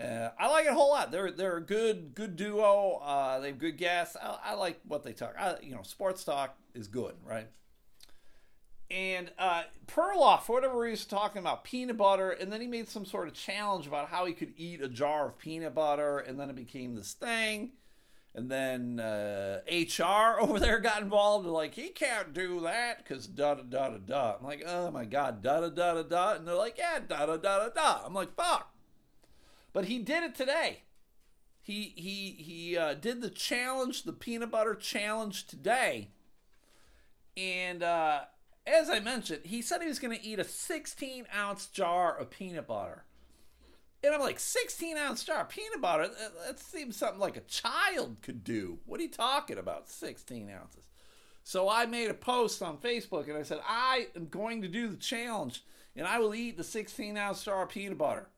Uh, 0.00 0.30
I 0.38 0.48
like 0.48 0.64
it 0.64 0.70
a 0.70 0.74
whole 0.74 0.90
lot. 0.90 1.10
They're 1.10 1.32
they're 1.32 1.56
a 1.56 1.62
good 1.62 2.14
good 2.14 2.36
duo. 2.36 3.00
Uh, 3.02 3.40
they 3.40 3.48
have 3.48 3.58
good 3.58 3.76
guests. 3.76 4.16
I, 4.22 4.38
I, 4.44 4.54
like 4.54 4.80
what 4.86 5.02
they 5.02 5.12
talk. 5.12 5.34
I, 5.36 5.56
you 5.60 5.74
know, 5.74 5.82
sports 5.82 6.22
talk 6.22 6.56
is 6.72 6.86
good, 6.86 7.14
right? 7.24 7.48
And 8.90 9.30
uh, 9.38 9.64
Perloff, 9.86 10.44
for 10.44 10.54
whatever 10.54 10.78
reason, 10.78 11.10
talking 11.10 11.40
about 11.40 11.62
peanut 11.62 11.98
butter, 11.98 12.30
and 12.30 12.50
then 12.50 12.62
he 12.62 12.66
made 12.66 12.88
some 12.88 13.04
sort 13.04 13.28
of 13.28 13.34
challenge 13.34 13.86
about 13.86 14.08
how 14.08 14.24
he 14.24 14.32
could 14.32 14.54
eat 14.56 14.80
a 14.80 14.88
jar 14.88 15.28
of 15.28 15.38
peanut 15.38 15.74
butter, 15.74 16.18
and 16.18 16.40
then 16.40 16.48
it 16.48 16.56
became 16.56 16.94
this 16.94 17.12
thing. 17.12 17.72
And 18.34 18.50
then 18.50 18.98
uh, 18.98 19.60
HR 19.70 20.40
over 20.40 20.58
there 20.58 20.78
got 20.78 21.02
involved, 21.02 21.44
and 21.44 21.52
like 21.52 21.74
he 21.74 21.88
can't 21.88 22.32
do 22.32 22.60
that 22.62 23.04
because 23.04 23.26
da 23.26 23.56
da 23.56 23.62
da 23.62 23.90
da 23.90 23.98
da. 23.98 24.36
I'm 24.38 24.46
like, 24.46 24.64
oh 24.66 24.90
my 24.90 25.04
god, 25.04 25.42
da 25.42 25.60
da 25.60 25.68
da 25.68 25.94
da 25.94 26.02
da, 26.02 26.34
and 26.36 26.48
they're 26.48 26.54
like, 26.54 26.78
yeah, 26.78 26.98
da 27.06 27.26
da 27.26 27.36
da 27.36 27.58
da 27.58 27.68
da. 27.68 28.06
I'm 28.06 28.14
like, 28.14 28.34
fuck. 28.36 28.72
But 29.74 29.84
he 29.84 29.98
did 29.98 30.22
it 30.22 30.34
today. 30.34 30.84
He 31.60 31.92
he 31.94 32.30
he 32.38 32.78
uh, 32.78 32.94
did 32.94 33.20
the 33.20 33.28
challenge, 33.28 34.04
the 34.04 34.14
peanut 34.14 34.50
butter 34.50 34.74
challenge 34.74 35.46
today, 35.46 36.08
and. 37.36 37.82
uh 37.82 38.20
as 38.68 38.90
I 38.90 39.00
mentioned, 39.00 39.40
he 39.44 39.62
said 39.62 39.80
he 39.80 39.88
was 39.88 39.98
going 39.98 40.16
to 40.16 40.24
eat 40.24 40.38
a 40.38 40.44
16 40.44 41.26
ounce 41.34 41.66
jar 41.66 42.16
of 42.16 42.30
peanut 42.30 42.66
butter. 42.66 43.04
And 44.04 44.14
I'm 44.14 44.20
like, 44.20 44.38
16 44.38 44.96
ounce 44.96 45.24
jar 45.24 45.40
of 45.40 45.48
peanut 45.48 45.80
butter? 45.80 46.08
That, 46.46 46.60
seems 46.60 46.96
something 46.96 47.18
like 47.18 47.36
a 47.36 47.40
child 47.40 48.18
could 48.22 48.44
do. 48.44 48.78
What 48.86 49.00
are 49.00 49.02
you 49.02 49.10
talking 49.10 49.58
about, 49.58 49.88
16 49.88 50.50
ounces? 50.50 50.84
So 51.42 51.68
I 51.68 51.86
made 51.86 52.10
a 52.10 52.14
post 52.14 52.62
on 52.62 52.76
Facebook 52.76 53.28
and 53.28 53.36
I 53.36 53.42
said, 53.42 53.60
I 53.66 54.08
am 54.14 54.28
going 54.28 54.62
to 54.62 54.68
do 54.68 54.88
the 54.88 54.96
challenge 54.96 55.64
and 55.96 56.06
I 56.06 56.18
will 56.18 56.34
eat 56.34 56.56
the 56.56 56.64
16 56.64 57.16
ounce 57.16 57.42
jar 57.44 57.62
of 57.62 57.70
peanut 57.70 57.98
butter. 57.98 58.28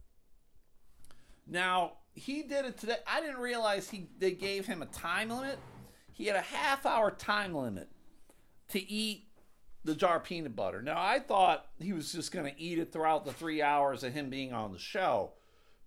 Now, 1.47 1.95
he 2.15 2.43
did 2.43 2.65
it 2.65 2.79
today. 2.79 2.97
I 3.07 3.21
didn't 3.21 3.39
realize 3.39 3.91
he 3.91 4.09
they 4.19 4.33
gave 4.33 4.67
him 4.67 4.83
a 4.83 4.87
time 4.87 5.31
limit. 5.31 5.59
He 6.13 6.27
had 6.27 6.37
a 6.37 6.41
half 6.41 6.87
hour 6.87 7.11
time 7.11 7.55
limit 7.55 7.89
to 8.69 8.91
eat 8.91 9.25
the 9.85 9.95
jar 9.95 10.17
of 10.17 10.25
peanut 10.25 10.55
butter. 10.55 10.83
Now, 10.83 11.01
I 11.01 11.19
thought 11.19 11.67
he 11.79 11.93
was 11.93 12.13
just 12.13 12.33
going 12.33 12.53
to 12.53 12.61
eat 12.61 12.79
it 12.79 12.93
throughout 12.93 13.25
the 13.25 13.33
three 13.33 13.63
hours 13.63 14.05
of 14.05 14.13
him 14.13 14.29
being 14.29 14.53
on 14.53 14.73
the 14.73 14.79
show. 14.79 15.33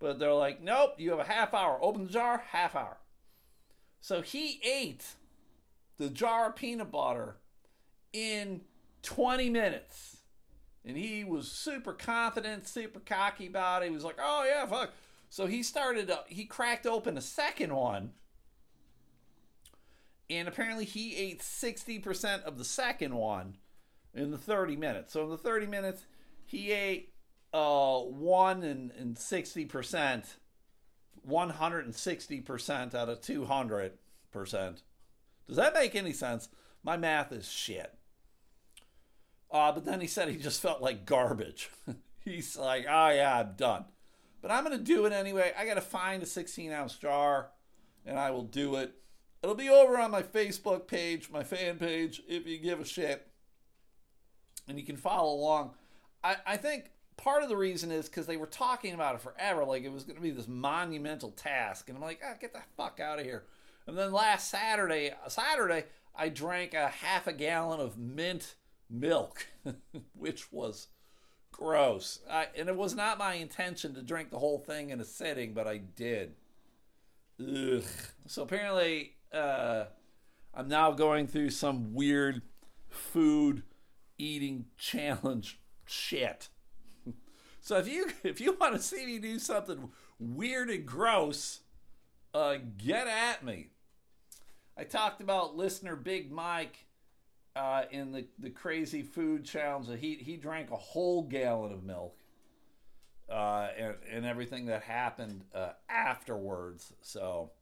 But 0.00 0.18
they're 0.18 0.32
like, 0.32 0.62
nope, 0.62 0.94
you 0.98 1.10
have 1.10 1.20
a 1.20 1.24
half 1.24 1.54
hour. 1.54 1.78
Open 1.80 2.06
the 2.06 2.12
jar, 2.12 2.44
half 2.50 2.74
hour. 2.74 2.98
So 4.00 4.20
he 4.20 4.60
ate 4.64 5.04
the 5.96 6.10
jar 6.10 6.48
of 6.48 6.56
peanut 6.56 6.90
butter 6.90 7.36
in 8.12 8.62
20 9.02 9.48
minutes. 9.48 10.18
And 10.84 10.96
he 10.96 11.24
was 11.24 11.50
super 11.50 11.92
confident, 11.92 12.66
super 12.66 13.00
cocky 13.00 13.46
about 13.46 13.82
it. 13.82 13.88
He 13.88 13.94
was 13.94 14.04
like, 14.04 14.18
oh, 14.20 14.44
yeah, 14.46 14.66
fuck. 14.66 14.90
So 15.30 15.46
he 15.46 15.62
started, 15.62 16.10
uh, 16.10 16.18
he 16.26 16.44
cracked 16.44 16.86
open 16.86 17.16
a 17.16 17.22
second 17.22 17.74
one. 17.74 18.12
And 20.28 20.48
apparently 20.48 20.84
he 20.84 21.16
ate 21.16 21.40
60% 21.40 22.42
of 22.42 22.58
the 22.58 22.64
second 22.64 23.14
one 23.14 23.56
in 24.14 24.30
the 24.30 24.38
30 24.38 24.76
minutes. 24.76 25.12
So 25.12 25.24
in 25.24 25.30
the 25.30 25.38
30 25.38 25.66
minutes, 25.66 26.04
he 26.46 26.72
ate 26.72 27.12
uh, 27.52 28.00
1 28.00 28.62
and, 28.62 28.90
and 28.92 29.16
60%, 29.16 30.24
160% 31.28 32.94
out 32.94 33.08
of 33.08 33.20
200%. 33.20 33.92
Does 35.46 35.56
that 35.56 35.74
make 35.74 35.94
any 35.94 36.12
sense? 36.12 36.48
My 36.82 36.96
math 36.96 37.32
is 37.32 37.50
shit. 37.50 37.94
Uh, 39.50 39.72
but 39.72 39.84
then 39.84 40.00
he 40.00 40.06
said 40.06 40.28
he 40.28 40.36
just 40.36 40.60
felt 40.60 40.82
like 40.82 41.06
garbage. 41.06 41.70
He's 42.24 42.56
like, 42.56 42.86
oh 42.88 43.10
yeah, 43.10 43.40
I'm 43.40 43.54
done. 43.56 43.84
But 44.42 44.50
I'm 44.50 44.64
going 44.64 44.76
to 44.76 44.84
do 44.84 45.06
it 45.06 45.12
anyway. 45.12 45.52
I 45.56 45.66
got 45.66 45.74
to 45.74 45.80
find 45.80 46.22
a 46.22 46.26
16 46.26 46.72
ounce 46.72 46.96
jar 46.96 47.50
and 48.04 48.18
I 48.18 48.30
will 48.30 48.42
do 48.42 48.76
it. 48.76 48.94
It'll 49.42 49.54
be 49.54 49.68
over 49.68 49.98
on 49.98 50.10
my 50.10 50.22
Facebook 50.22 50.86
page, 50.86 51.30
my 51.30 51.42
fan 51.42 51.76
page, 51.78 52.22
if 52.26 52.46
you 52.46 52.58
give 52.58 52.80
a 52.80 52.84
shit. 52.84 53.26
And 54.68 54.78
you 54.78 54.84
can 54.84 54.96
follow 54.96 55.34
along. 55.34 55.74
I, 56.22 56.36
I 56.46 56.56
think 56.56 56.90
part 57.16 57.42
of 57.42 57.48
the 57.48 57.56
reason 57.56 57.90
is 57.90 58.08
because 58.08 58.26
they 58.26 58.36
were 58.36 58.46
talking 58.46 58.94
about 58.94 59.14
it 59.14 59.20
forever. 59.20 59.64
Like 59.64 59.84
it 59.84 59.92
was 59.92 60.04
going 60.04 60.16
to 60.16 60.22
be 60.22 60.30
this 60.30 60.48
monumental 60.48 61.30
task. 61.30 61.88
And 61.88 61.96
I'm 61.96 62.02
like, 62.02 62.20
ah, 62.24 62.34
get 62.40 62.52
the 62.52 62.62
fuck 62.76 63.00
out 63.00 63.18
of 63.18 63.24
here. 63.24 63.44
And 63.86 63.98
then 63.98 64.12
last 64.12 64.50
Saturday, 64.50 65.12
Saturday, 65.28 65.84
I 66.16 66.28
drank 66.28 66.74
a 66.74 66.88
half 66.88 67.26
a 67.26 67.32
gallon 67.32 67.80
of 67.80 67.98
mint 67.98 68.54
milk, 68.88 69.46
which 70.14 70.52
was 70.52 70.88
gross. 71.52 72.20
I, 72.30 72.48
and 72.56 72.68
it 72.68 72.76
was 72.76 72.94
not 72.94 73.18
my 73.18 73.34
intention 73.34 73.94
to 73.94 74.02
drink 74.02 74.30
the 74.30 74.38
whole 74.38 74.58
thing 74.58 74.90
in 74.90 75.00
a 75.00 75.04
sitting, 75.04 75.52
but 75.52 75.66
I 75.66 75.78
did. 75.78 76.34
Ugh. 77.40 77.84
So 78.26 78.42
apparently, 78.42 79.12
uh, 79.32 79.84
I'm 80.54 80.68
now 80.68 80.92
going 80.92 81.26
through 81.26 81.50
some 81.50 81.94
weird 81.94 82.42
food 82.88 83.64
eating 84.18 84.66
challenge 84.76 85.60
shit. 85.84 86.48
so 87.60 87.76
if 87.76 87.88
you 87.88 88.10
if 88.22 88.40
you 88.40 88.56
want 88.60 88.74
to 88.74 88.82
see 88.82 89.06
me 89.06 89.18
do 89.18 89.38
something 89.38 89.90
weird 90.18 90.70
and 90.70 90.86
gross, 90.86 91.60
uh, 92.32 92.56
get 92.78 93.06
at 93.06 93.44
me. 93.44 93.68
I 94.76 94.84
talked 94.84 95.20
about 95.20 95.56
listener 95.56 95.94
Big 95.94 96.32
Mike 96.32 96.86
uh, 97.54 97.82
in 97.90 98.12
the, 98.12 98.26
the 98.38 98.50
crazy 98.50 99.02
food 99.02 99.44
challenge. 99.44 99.88
He 100.00 100.14
he 100.14 100.36
drank 100.36 100.70
a 100.70 100.76
whole 100.76 101.22
gallon 101.22 101.72
of 101.72 101.84
milk, 101.84 102.16
uh, 103.30 103.68
and 103.78 103.94
and 104.10 104.26
everything 104.26 104.66
that 104.66 104.82
happened 104.82 105.44
uh, 105.54 105.70
afterwards. 105.88 106.92
So 107.02 107.52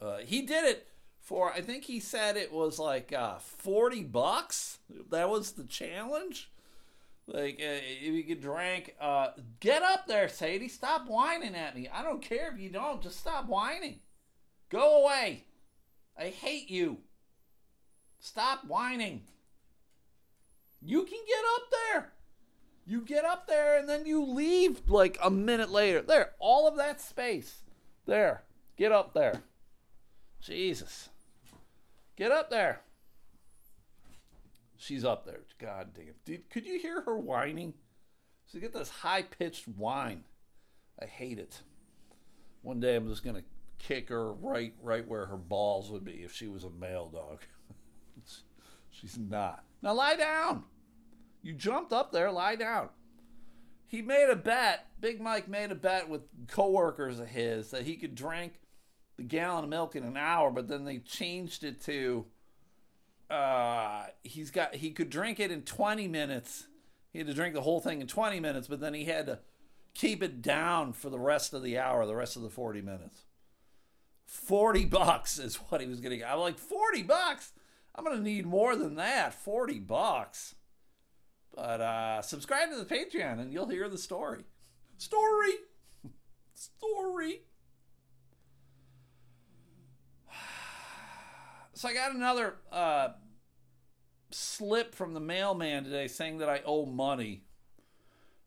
uh, 0.00 0.18
he 0.18 0.42
did 0.42 0.64
it 0.64 0.88
for. 1.24 1.52
I 1.52 1.60
think 1.60 1.84
he 1.84 1.98
said 1.98 2.36
it 2.36 2.52
was 2.52 2.78
like 2.78 3.12
uh, 3.12 3.38
forty 3.38 4.04
bucks. 4.04 4.78
That 5.10 5.28
was 5.28 5.52
the 5.52 5.64
challenge. 5.64 6.50
Like 7.26 7.54
uh, 7.54 7.80
if 7.82 8.12
you 8.12 8.22
could 8.22 8.42
drink, 8.42 8.94
get 9.60 9.82
up 9.82 10.06
there, 10.06 10.28
Sadie. 10.28 10.68
Stop 10.68 11.08
whining 11.08 11.56
at 11.56 11.74
me. 11.74 11.88
I 11.92 12.02
don't 12.02 12.22
care 12.22 12.52
if 12.52 12.60
you 12.60 12.68
don't. 12.68 13.02
Just 13.02 13.18
stop 13.18 13.46
whining. 13.48 14.00
Go 14.68 15.02
away. 15.02 15.44
I 16.18 16.28
hate 16.28 16.70
you. 16.70 16.98
Stop 18.20 18.66
whining. 18.66 19.22
You 20.80 21.04
can 21.04 21.18
get 21.26 21.44
up 21.56 21.62
there. 21.70 22.12
You 22.86 23.00
get 23.00 23.24
up 23.24 23.46
there 23.46 23.78
and 23.78 23.88
then 23.88 24.04
you 24.04 24.22
leave 24.22 24.82
like 24.88 25.18
a 25.22 25.30
minute 25.30 25.70
later. 25.70 26.02
There, 26.02 26.32
all 26.38 26.68
of 26.68 26.76
that 26.76 27.00
space. 27.00 27.62
There. 28.04 28.44
Get 28.76 28.92
up 28.92 29.14
there. 29.14 29.42
Jesus. 30.42 31.08
Get 32.16 32.30
up 32.30 32.50
there. 32.50 32.80
She's 34.76 35.04
up 35.04 35.24
there. 35.24 35.40
God 35.58 35.88
damn. 35.94 36.14
Did, 36.24 36.50
could 36.50 36.66
you 36.66 36.78
hear 36.78 37.02
her 37.02 37.16
whining? 37.16 37.74
She 38.50 38.60
get 38.60 38.72
this 38.72 38.90
high 38.90 39.22
pitched 39.22 39.66
whine. 39.66 40.24
I 41.00 41.06
hate 41.06 41.38
it. 41.38 41.60
One 42.62 42.80
day 42.80 42.96
I'm 42.96 43.08
just 43.08 43.24
gonna 43.24 43.42
kick 43.78 44.08
her 44.08 44.32
right 44.32 44.74
right 44.82 45.06
where 45.06 45.26
her 45.26 45.36
balls 45.36 45.90
would 45.90 46.04
be 46.04 46.22
if 46.22 46.32
she 46.32 46.48
was 46.48 46.64
a 46.64 46.70
male 46.70 47.08
dog. 47.08 47.40
She's 48.90 49.18
not. 49.18 49.64
Now 49.82 49.94
lie 49.94 50.16
down. 50.16 50.64
You 51.42 51.52
jumped 51.52 51.92
up 51.92 52.12
there, 52.12 52.30
lie 52.30 52.56
down. 52.56 52.88
He 53.86 54.02
made 54.02 54.30
a 54.30 54.36
bet. 54.36 54.86
Big 55.00 55.20
Mike 55.20 55.48
made 55.48 55.70
a 55.70 55.74
bet 55.74 56.08
with 56.08 56.22
coworkers 56.48 57.20
of 57.20 57.28
his 57.28 57.70
that 57.70 57.82
he 57.82 57.96
could 57.96 58.14
drink 58.14 58.54
the 59.16 59.22
gallon 59.22 59.64
of 59.64 59.70
milk 59.70 59.96
in 59.96 60.04
an 60.04 60.16
hour, 60.16 60.50
but 60.50 60.68
then 60.68 60.84
they 60.84 60.98
changed 60.98 61.64
it 61.64 61.80
to 61.82 62.26
uh, 63.30 64.06
he's 64.22 64.50
got 64.50 64.74
he 64.74 64.90
could 64.90 65.10
drink 65.10 65.40
it 65.40 65.50
in 65.50 65.62
20 65.62 66.08
minutes. 66.08 66.66
He 67.12 67.18
had 67.18 67.26
to 67.28 67.34
drink 67.34 67.54
the 67.54 67.62
whole 67.62 67.80
thing 67.80 68.00
in 68.00 68.06
20 68.06 68.40
minutes, 68.40 68.66
but 68.66 68.80
then 68.80 68.94
he 68.94 69.04
had 69.04 69.26
to 69.26 69.38
keep 69.94 70.22
it 70.22 70.42
down 70.42 70.92
for 70.92 71.08
the 71.10 71.18
rest 71.18 71.54
of 71.54 71.62
the 71.62 71.78
hour, 71.78 72.04
the 72.06 72.14
rest 72.14 72.36
of 72.36 72.42
the 72.42 72.50
40 72.50 72.82
minutes. 72.82 73.22
40 74.26 74.84
bucks 74.86 75.38
is 75.38 75.56
what 75.56 75.80
he 75.80 75.86
was 75.86 76.00
getting. 76.00 76.24
I'm 76.24 76.40
like, 76.40 76.58
40 76.58 77.02
bucks? 77.04 77.52
I'm 77.94 78.04
to 78.04 78.18
need 78.18 78.46
more 78.46 78.74
than 78.74 78.96
that. 78.96 79.34
40 79.34 79.78
bucks. 79.78 80.56
But 81.54 81.80
uh, 81.80 82.22
subscribe 82.22 82.70
to 82.70 82.76
the 82.76 82.84
Patreon 82.84 83.40
and 83.40 83.52
you'll 83.52 83.68
hear 83.68 83.88
the 83.88 83.98
story. 83.98 84.44
Story! 84.98 85.52
story! 86.54 87.42
So 91.74 91.88
I 91.88 91.94
got 91.94 92.14
another 92.14 92.54
uh, 92.70 93.08
slip 94.30 94.94
from 94.94 95.12
the 95.12 95.20
mailman 95.20 95.82
today 95.82 96.06
saying 96.06 96.38
that 96.38 96.48
I 96.48 96.62
owe 96.64 96.86
money. 96.86 97.42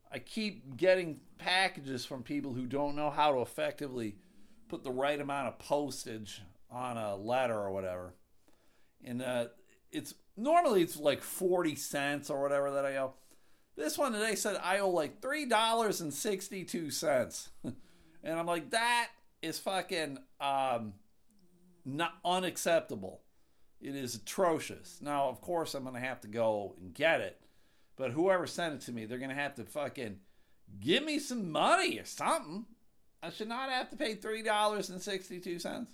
I 0.10 0.20
keep 0.20 0.78
getting 0.78 1.20
packages 1.38 2.06
from 2.06 2.24
people 2.24 2.54
who 2.54 2.66
don't 2.66 2.96
know 2.96 3.10
how 3.10 3.34
to 3.34 3.42
effectively 3.42 4.16
put 4.70 4.86
the 4.86 4.92
right 4.92 5.20
amount 5.20 5.50
of 5.50 5.60
postage 5.60 6.42
on 6.72 6.96
a 6.96 7.18
letter 7.18 7.54
or 7.54 7.72
whatever. 7.72 8.14
And 9.04 9.22
uh, 9.22 9.48
it's 9.92 10.14
normally 10.38 10.82
it's 10.82 10.98
like 10.98 11.22
40 11.22 11.76
cents 11.76 12.30
or 12.30 12.42
whatever 12.42 12.72
that 12.72 12.86
I 12.86 12.96
owe. 12.96 13.16
This 13.76 13.98
one 13.98 14.14
today 14.14 14.36
said 14.36 14.56
I 14.64 14.80
owe 14.80 14.90
like 14.90 15.20
$3.62. 15.20 17.50
and 18.24 18.40
I'm 18.40 18.46
like, 18.46 18.72
that 18.72 19.10
is 19.42 19.60
fucking 19.60 20.18
um, 20.40 20.94
not 21.88 22.16
unacceptable. 22.26 23.22
It 23.80 23.96
is 23.96 24.16
atrocious. 24.16 25.00
Now, 25.02 25.30
of 25.30 25.42
course, 25.42 25.74
I'm 25.74 25.84
going 25.84 25.96
to 25.96 26.02
have 26.02 26.22
to 26.22 26.28
go 26.28 26.76
and 26.80 26.94
get 26.94 27.22
it. 27.22 27.42
But 27.96 28.12
whoever 28.12 28.46
sent 28.46 28.76
it 28.76 28.82
to 28.82 28.92
me, 28.92 29.06
they're 29.06 29.18
going 29.18 29.30
to 29.30 29.36
have 29.36 29.56
to 29.56 29.64
fucking 29.64 30.18
give 30.80 31.04
me 31.04 31.20
some 31.20 31.52
money 31.52 32.00
or 32.00 32.06
something. 32.06 32.66
I 33.24 33.30
should 33.30 33.48
not 33.48 33.70
have 33.70 33.90
to 33.90 33.96
pay 33.96 34.16
$3.62. 34.16 35.88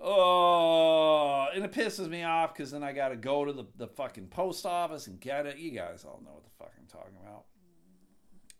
Oh, 0.00 1.46
and 1.54 1.64
it 1.64 1.72
pisses 1.72 2.08
me 2.08 2.24
off 2.24 2.54
because 2.54 2.72
then 2.72 2.82
I 2.82 2.92
got 2.92 3.10
to 3.10 3.16
go 3.16 3.44
to 3.44 3.52
the, 3.52 3.64
the 3.76 3.86
fucking 3.86 4.28
post 4.28 4.66
office 4.66 5.06
and 5.06 5.20
get 5.20 5.46
it. 5.46 5.58
You 5.58 5.70
guys 5.70 6.04
all 6.04 6.20
know 6.24 6.32
what 6.32 6.44
the 6.44 6.50
fuck 6.58 6.72
I'm 6.76 6.86
talking 6.86 7.16
about. 7.22 7.44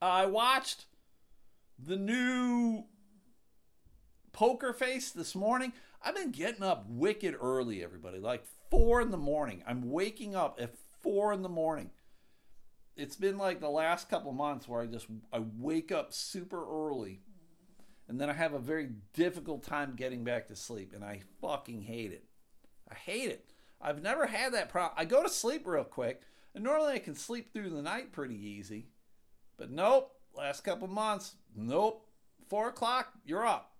I 0.00 0.26
watched 0.26 0.84
the 1.78 1.96
new 1.96 2.84
Poker 4.32 4.72
Face 4.72 5.10
this 5.10 5.34
morning. 5.34 5.72
I've 6.02 6.16
been 6.16 6.32
getting 6.32 6.62
up 6.62 6.86
wicked 6.88 7.36
early, 7.40 7.82
everybody, 7.82 8.18
like 8.18 8.44
four 8.70 9.00
in 9.00 9.10
the 9.10 9.16
morning. 9.16 9.62
I'm 9.66 9.90
waking 9.90 10.34
up 10.34 10.58
at 10.60 10.74
four 11.02 11.32
in 11.32 11.42
the 11.42 11.48
morning 11.48 11.90
it's 12.96 13.16
been 13.16 13.38
like 13.38 13.60
the 13.60 13.70
last 13.70 14.08
couple 14.08 14.32
months 14.32 14.68
where 14.68 14.82
I 14.82 14.86
just 14.86 15.06
I 15.32 15.42
wake 15.58 15.90
up 15.90 16.12
super 16.12 16.64
early 16.64 17.20
and 18.08 18.20
then 18.20 18.28
I 18.28 18.34
have 18.34 18.52
a 18.52 18.58
very 18.58 18.90
difficult 19.14 19.62
time 19.62 19.94
getting 19.96 20.24
back 20.24 20.48
to 20.48 20.56
sleep 20.56 20.92
and 20.94 21.04
I 21.04 21.22
fucking 21.40 21.82
hate 21.82 22.12
it. 22.12 22.24
I 22.90 22.94
hate 22.94 23.30
it. 23.30 23.50
I've 23.80 24.02
never 24.02 24.26
had 24.26 24.52
that 24.52 24.68
problem. 24.68 24.94
I 24.96 25.04
go 25.04 25.22
to 25.22 25.28
sleep 25.28 25.66
real 25.66 25.84
quick 25.84 26.22
and 26.54 26.62
normally 26.62 26.92
I 26.92 26.98
can 26.98 27.14
sleep 27.14 27.52
through 27.52 27.70
the 27.70 27.82
night 27.82 28.12
pretty 28.12 28.36
easy. 28.36 28.88
But 29.56 29.70
nope, 29.70 30.12
last 30.34 30.62
couple 30.62 30.88
months, 30.88 31.36
nope. 31.56 32.06
Four 32.48 32.68
o'clock, 32.68 33.12
you're 33.24 33.46
up. 33.46 33.71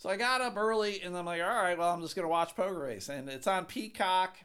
So 0.00 0.08
I 0.08 0.16
got 0.16 0.40
up 0.40 0.56
early 0.56 1.02
and 1.02 1.14
I'm 1.14 1.26
like, 1.26 1.42
all 1.42 1.48
right, 1.48 1.76
well, 1.76 1.92
I'm 1.92 2.00
just 2.00 2.16
going 2.16 2.24
to 2.24 2.30
watch 2.30 2.56
Poker 2.56 2.86
Face. 2.86 3.10
And 3.10 3.28
it's 3.28 3.46
on 3.46 3.66
Peacock 3.66 4.38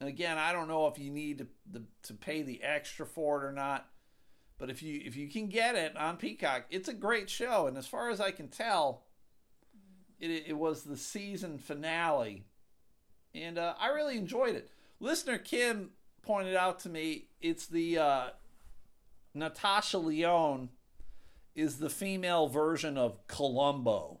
And 0.00 0.08
again, 0.08 0.36
I 0.36 0.52
don't 0.52 0.66
know 0.66 0.88
if 0.88 0.98
you 0.98 1.12
need 1.12 1.38
to, 1.38 1.46
the, 1.70 1.84
to 2.02 2.14
pay 2.14 2.42
the 2.42 2.60
extra 2.64 3.06
for 3.06 3.40
it 3.40 3.46
or 3.46 3.52
not. 3.52 3.88
But 4.58 4.68
if 4.68 4.82
you 4.82 5.00
if 5.04 5.16
you 5.16 5.28
can 5.28 5.46
get 5.46 5.76
it 5.76 5.96
on 5.96 6.16
Peacock, 6.16 6.64
it's 6.70 6.88
a 6.88 6.94
great 6.94 7.30
show. 7.30 7.68
And 7.68 7.78
as 7.78 7.86
far 7.86 8.10
as 8.10 8.20
I 8.20 8.32
can 8.32 8.48
tell, 8.48 9.04
it, 10.18 10.44
it 10.48 10.56
was 10.56 10.82
the 10.82 10.96
season 10.96 11.58
finale, 11.58 12.46
and 13.34 13.58
uh, 13.58 13.74
I 13.78 13.88
really 13.88 14.16
enjoyed 14.16 14.56
it. 14.56 14.70
Listener 14.98 15.38
Kim 15.38 15.90
pointed 16.22 16.56
out 16.56 16.78
to 16.80 16.88
me 16.88 17.28
it's 17.40 17.66
the 17.66 17.98
uh, 17.98 18.26
Natasha 19.34 19.98
Lyonne 19.98 20.70
is 21.54 21.76
the 21.76 21.90
female 21.90 22.48
version 22.48 22.96
of 22.96 23.26
Columbo, 23.26 24.20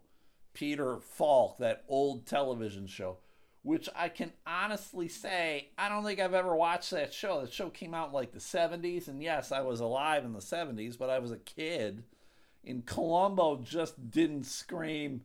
Peter 0.56 1.00
Falk, 1.00 1.58
that 1.58 1.84
old 1.86 2.26
television 2.26 2.86
show 2.86 3.18
which 3.66 3.88
I 3.96 4.08
can 4.08 4.32
honestly 4.46 5.08
say 5.08 5.70
I 5.76 5.88
don't 5.88 6.04
think 6.04 6.20
I've 6.20 6.34
ever 6.34 6.54
watched 6.54 6.92
that 6.92 7.12
show. 7.12 7.40
That 7.40 7.52
show 7.52 7.68
came 7.68 7.94
out 7.94 8.08
in 8.08 8.14
like 8.14 8.30
the 8.30 8.38
70s, 8.38 9.08
and 9.08 9.20
yes, 9.20 9.50
I 9.50 9.62
was 9.62 9.80
alive 9.80 10.24
in 10.24 10.32
the 10.32 10.38
70s, 10.38 10.96
but 10.96 11.10
I 11.10 11.18
was 11.18 11.32
a 11.32 11.36
kid. 11.36 12.04
And 12.64 12.86
Columbo 12.86 13.62
just 13.64 14.08
didn't 14.08 14.44
scream, 14.44 15.22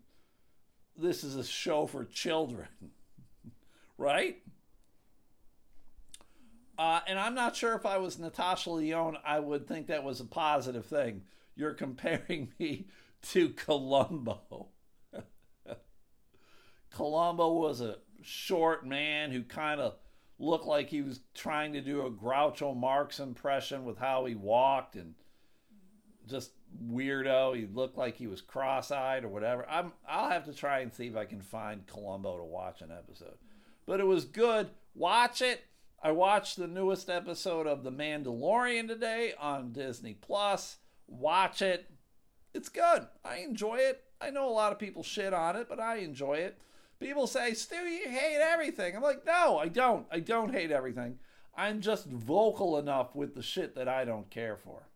This 0.97 1.23
is 1.23 1.35
a 1.35 1.43
show 1.43 1.85
for 1.85 2.03
children, 2.03 2.67
right? 3.99 4.37
Uh, 6.79 7.01
and 7.05 7.19
I'm 7.19 7.35
not 7.35 7.55
sure 7.55 7.75
if 7.75 7.85
I 7.85 7.99
was 7.99 8.17
Natasha 8.17 8.71
Lyonne, 8.71 9.17
I 9.23 9.39
would 9.39 9.67
think 9.67 9.85
that 9.85 10.03
was 10.03 10.19
a 10.19 10.25
positive 10.25 10.87
thing. 10.87 11.25
You're 11.55 11.75
comparing 11.75 12.53
me 12.59 12.87
to 13.33 13.49
Columbo. 13.49 14.70
Columbo 16.91 17.53
was 17.53 17.81
a 17.81 17.97
short 18.21 18.85
man 18.85 19.31
who 19.31 19.43
kind 19.43 19.81
of 19.81 19.95
looked 20.37 20.65
like 20.65 20.89
he 20.89 21.01
was 21.01 21.21
trying 21.33 21.73
to 21.73 21.81
do 21.81 22.05
a 22.05 22.11
Groucho 22.11 22.75
Marx 22.75 23.19
impression 23.19 23.85
with 23.85 23.97
how 23.97 24.25
he 24.25 24.35
walked 24.35 24.95
and 24.95 25.13
just 26.27 26.51
weirdo. 26.83 27.55
He 27.55 27.67
looked 27.67 27.97
like 27.97 28.15
he 28.15 28.27
was 28.27 28.41
cross-eyed 28.41 29.23
or 29.23 29.29
whatever. 29.29 29.67
I'm 29.69 29.93
I'll 30.07 30.29
have 30.29 30.45
to 30.45 30.53
try 30.53 30.79
and 30.79 30.93
see 30.93 31.07
if 31.07 31.15
I 31.15 31.25
can 31.25 31.41
find 31.41 31.87
Columbo 31.87 32.37
to 32.37 32.43
watch 32.43 32.81
an 32.81 32.91
episode. 32.91 33.37
But 33.85 33.99
it 33.99 34.07
was 34.07 34.25
good. 34.25 34.69
Watch 34.95 35.41
it. 35.41 35.63
I 36.03 36.11
watched 36.11 36.57
the 36.57 36.67
newest 36.67 37.09
episode 37.09 37.67
of 37.67 37.83
The 37.83 37.91
Mandalorian 37.91 38.87
today 38.87 39.33
on 39.39 39.71
Disney 39.71 40.15
Plus. 40.15 40.77
Watch 41.07 41.61
it. 41.61 41.91
It's 42.53 42.69
good. 42.69 43.07
I 43.23 43.37
enjoy 43.37 43.75
it. 43.75 44.03
I 44.19 44.31
know 44.31 44.49
a 44.49 44.51
lot 44.51 44.71
of 44.71 44.79
people 44.79 45.03
shit 45.03 45.33
on 45.33 45.55
it, 45.55 45.67
but 45.69 45.79
I 45.79 45.97
enjoy 45.97 46.35
it. 46.35 46.57
People 47.01 47.25
say, 47.25 47.55
Stu, 47.55 47.75
you 47.77 48.07
hate 48.07 48.39
everything. 48.39 48.95
I'm 48.95 49.01
like, 49.01 49.25
no, 49.25 49.57
I 49.57 49.69
don't. 49.69 50.05
I 50.11 50.19
don't 50.19 50.53
hate 50.53 50.69
everything. 50.69 51.17
I'm 51.57 51.81
just 51.81 52.05
vocal 52.05 52.77
enough 52.77 53.15
with 53.15 53.33
the 53.33 53.41
shit 53.41 53.73
that 53.75 53.87
I 53.87 54.05
don't 54.05 54.29
care 54.29 54.55
for. 54.55 54.87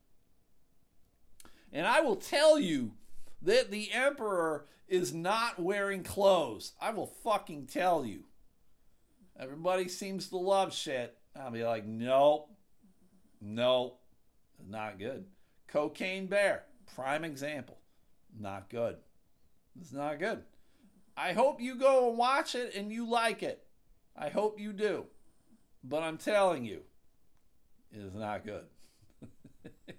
And 1.73 1.87
I 1.87 2.01
will 2.01 2.15
tell 2.15 2.59
you 2.59 2.91
that 3.41 3.71
the 3.71 3.91
Emperor 3.91 4.67
is 4.87 5.15
not 5.15 5.59
wearing 5.59 6.03
clothes. 6.03 6.73
I 6.79 6.91
will 6.91 7.07
fucking 7.07 7.65
tell 7.65 8.05
you. 8.05 8.25
Everybody 9.37 9.89
seems 9.89 10.29
to 10.29 10.37
love 10.37 10.75
shit. 10.75 11.17
I'll 11.35 11.49
be 11.49 11.63
like, 11.63 11.87
nope, 11.87 12.51
nope, 13.41 13.99
not 14.69 14.99
good. 14.99 15.25
Cocaine 15.67 16.27
Bear, 16.27 16.65
prime 16.93 17.25
example. 17.25 17.79
Not 18.39 18.69
good. 18.69 18.97
It's 19.81 19.91
not 19.91 20.19
good. 20.19 20.43
I 21.17 21.34
hope 21.34 21.62
you 21.62 21.75
go 21.75 22.10
and 22.10 22.17
watch 22.17 22.56
it 22.56 22.75
and 22.75 22.91
you 22.91 23.10
like 23.10 23.41
it. 23.41 23.63
I 24.17 24.30
hope 24.30 24.60
you 24.60 24.73
do. 24.73 25.06
But 25.84 26.04
I'm 26.04 26.17
telling 26.17 26.65
you, 26.65 26.82
it 27.91 27.99
is 27.99 28.15
not 28.15 28.45
good. 28.45 28.65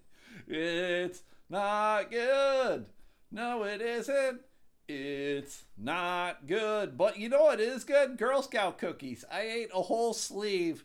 it's 0.48 1.22
not 1.48 2.10
good. 2.10 2.86
No, 3.30 3.64
it 3.64 3.80
isn't. 3.80 4.40
It's 4.88 5.64
not 5.76 6.46
good. 6.46 6.96
But 6.96 7.18
you 7.18 7.28
know 7.28 7.44
what 7.44 7.60
is 7.60 7.84
good? 7.84 8.18
Girl 8.18 8.42
Scout 8.42 8.78
cookies. 8.78 9.24
I 9.30 9.42
ate 9.42 9.70
a 9.74 9.82
whole 9.82 10.12
sleeve 10.12 10.84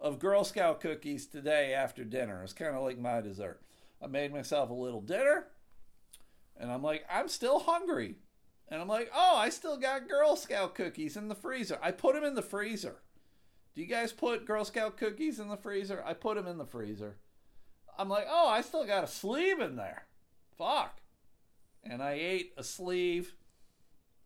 of 0.00 0.18
Girl 0.18 0.44
Scout 0.44 0.80
cookies 0.80 1.26
today 1.26 1.74
after 1.74 2.04
dinner. 2.04 2.42
It's 2.42 2.52
kind 2.52 2.74
of 2.74 2.82
like 2.82 2.98
my 2.98 3.20
dessert. 3.20 3.60
I 4.02 4.06
made 4.06 4.32
myself 4.32 4.68
a 4.70 4.74
little 4.74 5.00
dinner, 5.00 5.46
and 6.58 6.72
I'm 6.72 6.82
like, 6.82 7.04
I'm 7.08 7.28
still 7.28 7.60
hungry. 7.60 8.16
And 8.72 8.80
I'm 8.80 8.88
like, 8.88 9.10
oh, 9.14 9.36
I 9.36 9.50
still 9.50 9.76
got 9.76 10.08
Girl 10.08 10.34
Scout 10.34 10.74
cookies 10.74 11.18
in 11.18 11.28
the 11.28 11.34
freezer. 11.34 11.78
I 11.82 11.90
put 11.90 12.14
them 12.14 12.24
in 12.24 12.34
the 12.34 12.40
freezer. 12.40 13.02
Do 13.74 13.82
you 13.82 13.86
guys 13.86 14.12
put 14.12 14.46
Girl 14.46 14.64
Scout 14.64 14.96
cookies 14.96 15.38
in 15.38 15.50
the 15.50 15.58
freezer? 15.58 16.02
I 16.06 16.14
put 16.14 16.36
them 16.36 16.46
in 16.46 16.56
the 16.56 16.64
freezer. 16.64 17.18
I'm 17.98 18.08
like, 18.08 18.26
oh, 18.30 18.48
I 18.48 18.62
still 18.62 18.86
got 18.86 19.04
a 19.04 19.08
sleeve 19.08 19.60
in 19.60 19.76
there. 19.76 20.06
Fuck. 20.56 21.02
And 21.84 22.02
I 22.02 22.12
ate 22.12 22.54
a 22.56 22.64
sleeve 22.64 23.34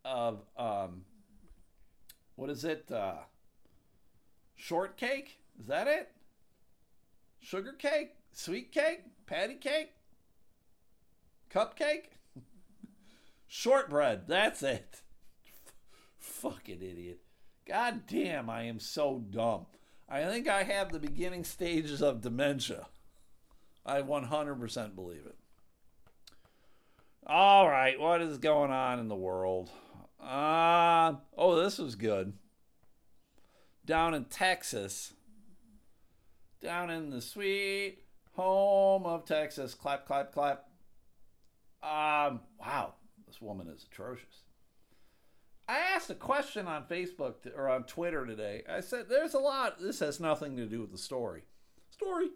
of, 0.05 0.45
um, 0.55 1.01
what 2.37 2.49
is 2.49 2.63
it? 2.63 2.89
Uh, 2.89 3.15
shortcake? 4.55 5.39
Is 5.59 5.67
that 5.67 5.89
it? 5.89 6.09
Sugar 7.41 7.73
cake? 7.73 8.15
Sweet 8.31 8.71
cake? 8.71 9.01
Patty 9.25 9.55
cake? 9.55 9.91
Cupcake? 11.53 12.11
Shortbread. 13.47 14.27
That's 14.27 14.61
it. 14.61 15.01
Fucking 16.17 16.81
idiot. 16.81 17.21
God 17.67 18.03
damn, 18.07 18.49
I 18.49 18.63
am 18.63 18.79
so 18.79 19.23
dumb. 19.29 19.65
I 20.09 20.23
think 20.25 20.47
I 20.47 20.63
have 20.63 20.91
the 20.91 20.99
beginning 20.99 21.43
stages 21.43 22.01
of 22.01 22.21
dementia. 22.21 22.87
I 23.85 24.01
100% 24.01 24.95
believe 24.95 25.25
it. 25.25 25.35
All 27.25 27.69
right, 27.69 27.99
what 27.99 28.21
is 28.21 28.37
going 28.37 28.71
on 28.71 28.99
in 28.99 29.09
the 29.09 29.15
world? 29.15 29.69
Uh, 30.21 31.15
oh, 31.37 31.61
this 31.61 31.77
was 31.77 31.95
good. 31.95 32.33
Down 33.85 34.13
in 34.13 34.25
Texas, 34.25 35.13
down 36.61 36.89
in 36.89 37.09
the 37.09 37.21
sweet 37.21 37.99
home 38.33 39.05
of 39.05 39.25
Texas, 39.25 39.73
clap, 39.73 40.05
clap, 40.05 40.31
clap. 40.31 40.69
Um, 41.83 42.41
wow, 42.59 42.93
this 43.27 43.41
woman 43.41 43.67
is 43.67 43.83
atrocious. 43.83 44.43
I 45.67 45.79
asked 45.79 46.09
a 46.09 46.15
question 46.15 46.65
on 46.65 46.85
Facebook 46.85 47.41
to, 47.41 47.51
or 47.51 47.69
on 47.69 47.83
Twitter 47.83 48.25
today. 48.25 48.63
I 48.69 48.79
said, 48.79 49.09
"There's 49.09 49.33
a 49.33 49.39
lot. 49.39 49.79
This 49.79 49.99
has 49.99 50.19
nothing 50.19 50.55
to 50.57 50.65
do 50.65 50.79
with 50.79 50.91
the 50.91 50.97
story. 50.97 51.43
Story. 51.89 52.29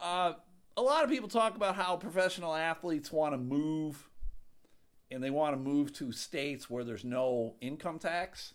Uh, 0.00 0.34
a 0.76 0.82
lot 0.82 1.04
of 1.04 1.10
people 1.10 1.28
talk 1.28 1.56
about 1.56 1.74
how 1.74 1.96
professional 1.96 2.54
athletes 2.54 3.12
want 3.12 3.34
to 3.34 3.38
move, 3.38 4.08
and 5.10 5.22
they 5.22 5.30
want 5.30 5.54
to 5.54 5.60
move 5.60 5.92
to 5.94 6.10
states 6.12 6.70
where 6.70 6.84
there's 6.84 7.04
no 7.04 7.56
income 7.60 7.98
tax. 7.98 8.54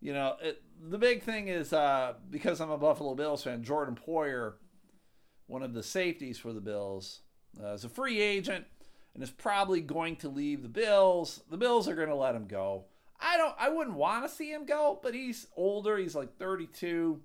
You 0.00 0.14
know, 0.14 0.36
it, 0.40 0.62
the 0.80 0.98
big 0.98 1.22
thing 1.22 1.48
is 1.48 1.72
uh, 1.72 2.14
because 2.30 2.60
I'm 2.60 2.70
a 2.70 2.78
Buffalo 2.78 3.14
Bills 3.14 3.44
fan. 3.44 3.62
Jordan 3.62 3.98
Poyer, 4.08 4.54
one 5.46 5.62
of 5.62 5.74
the 5.74 5.82
safeties 5.82 6.38
for 6.38 6.52
the 6.52 6.60
Bills, 6.60 7.20
uh, 7.62 7.74
is 7.74 7.84
a 7.84 7.88
free 7.88 8.20
agent 8.20 8.64
and 9.14 9.22
is 9.22 9.30
probably 9.30 9.80
going 9.80 10.16
to 10.16 10.28
leave 10.28 10.62
the 10.62 10.68
Bills. 10.68 11.42
The 11.50 11.56
Bills 11.56 11.88
are 11.88 11.94
going 11.94 12.08
to 12.08 12.14
let 12.14 12.34
him 12.34 12.46
go. 12.46 12.84
I 13.20 13.36
don't 13.36 13.54
I 13.58 13.68
wouldn't 13.68 13.96
want 13.96 14.24
to 14.24 14.34
see 14.34 14.50
him 14.50 14.66
go, 14.66 14.98
but 15.02 15.14
he's 15.14 15.46
older, 15.56 15.96
he's 15.96 16.14
like 16.14 16.36
32. 16.38 17.20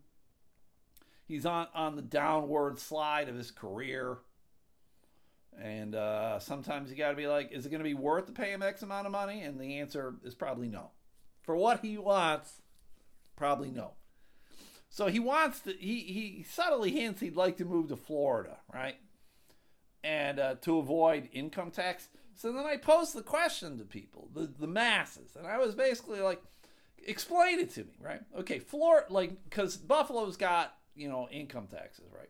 He's 1.26 1.46
on 1.46 1.68
on 1.74 1.96
the 1.96 2.02
downward 2.02 2.80
slide 2.80 3.30
of 3.30 3.36
his 3.36 3.52
career. 3.52 4.20
And 5.60 5.96
uh, 5.96 6.38
sometimes 6.38 6.92
you 6.92 6.96
got 6.96 7.10
to 7.10 7.16
be 7.16 7.26
like, 7.26 7.52
is 7.52 7.66
it 7.66 7.70
going 7.70 7.80
to 7.80 7.84
be 7.84 7.96
worth 7.96 8.28
to 8.28 8.32
pay 8.32 8.52
him 8.52 8.62
X 8.62 8.84
amount 8.84 9.08
of 9.08 9.12
money? 9.12 9.42
And 9.42 9.60
the 9.60 9.80
answer 9.80 10.14
is 10.24 10.36
probably 10.36 10.68
no. 10.68 10.92
For 11.42 11.56
what 11.56 11.80
he 11.80 11.98
wants, 11.98 12.62
probably 13.36 13.72
no. 13.72 13.94
So 14.90 15.08
he 15.08 15.20
wants 15.20 15.62
to. 15.62 15.74
He 15.74 16.02
he 16.02 16.46
subtly 16.48 16.92
hints 16.92 17.22
he'd 17.22 17.36
like 17.36 17.58
to 17.58 17.66
move 17.66 17.90
to 17.90 17.96
Florida, 17.96 18.58
right? 18.74 18.98
And 20.08 20.40
uh, 20.40 20.56
to 20.62 20.78
avoid 20.78 21.28
income 21.34 21.70
tax. 21.70 22.08
So 22.34 22.54
then 22.54 22.66
I 22.66 22.78
posed 22.78 23.14
the 23.14 23.22
question 23.22 23.78
to 23.78 23.84
people, 23.84 24.30
the, 24.34 24.50
the 24.60 24.68
masses, 24.68 25.36
and 25.36 25.46
I 25.46 25.58
was 25.58 25.76
basically 25.76 26.22
like, 26.22 26.42
explain 27.06 27.60
it 27.60 27.72
to 27.72 27.82
me, 27.82 27.94
right? 28.00 28.22
Okay, 28.40 28.60
Florida, 28.60 29.08
like, 29.10 29.44
because 29.44 29.76
Buffalo's 29.76 30.38
got, 30.38 30.76
you 30.96 31.10
know, 31.10 31.28
income 31.30 31.68
taxes, 31.68 32.06
right? 32.16 32.30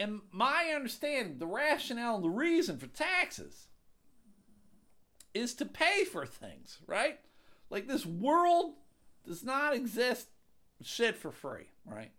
And 0.00 0.20
my 0.32 0.72
understanding, 0.74 1.38
the 1.38 1.46
rationale 1.46 2.16
and 2.16 2.24
the 2.24 2.30
reason 2.30 2.78
for 2.78 2.86
taxes 2.86 3.68
is 5.34 5.54
to 5.54 5.66
pay 5.66 6.04
for 6.04 6.24
things, 6.24 6.78
right? 6.86 7.18
Like, 7.68 7.88
this 7.88 8.06
world 8.06 8.74
does 9.26 9.44
not 9.44 9.74
exist 9.74 10.28
shit 10.82 11.16
for 11.16 11.30
free, 11.30 11.68
right? 11.84 12.12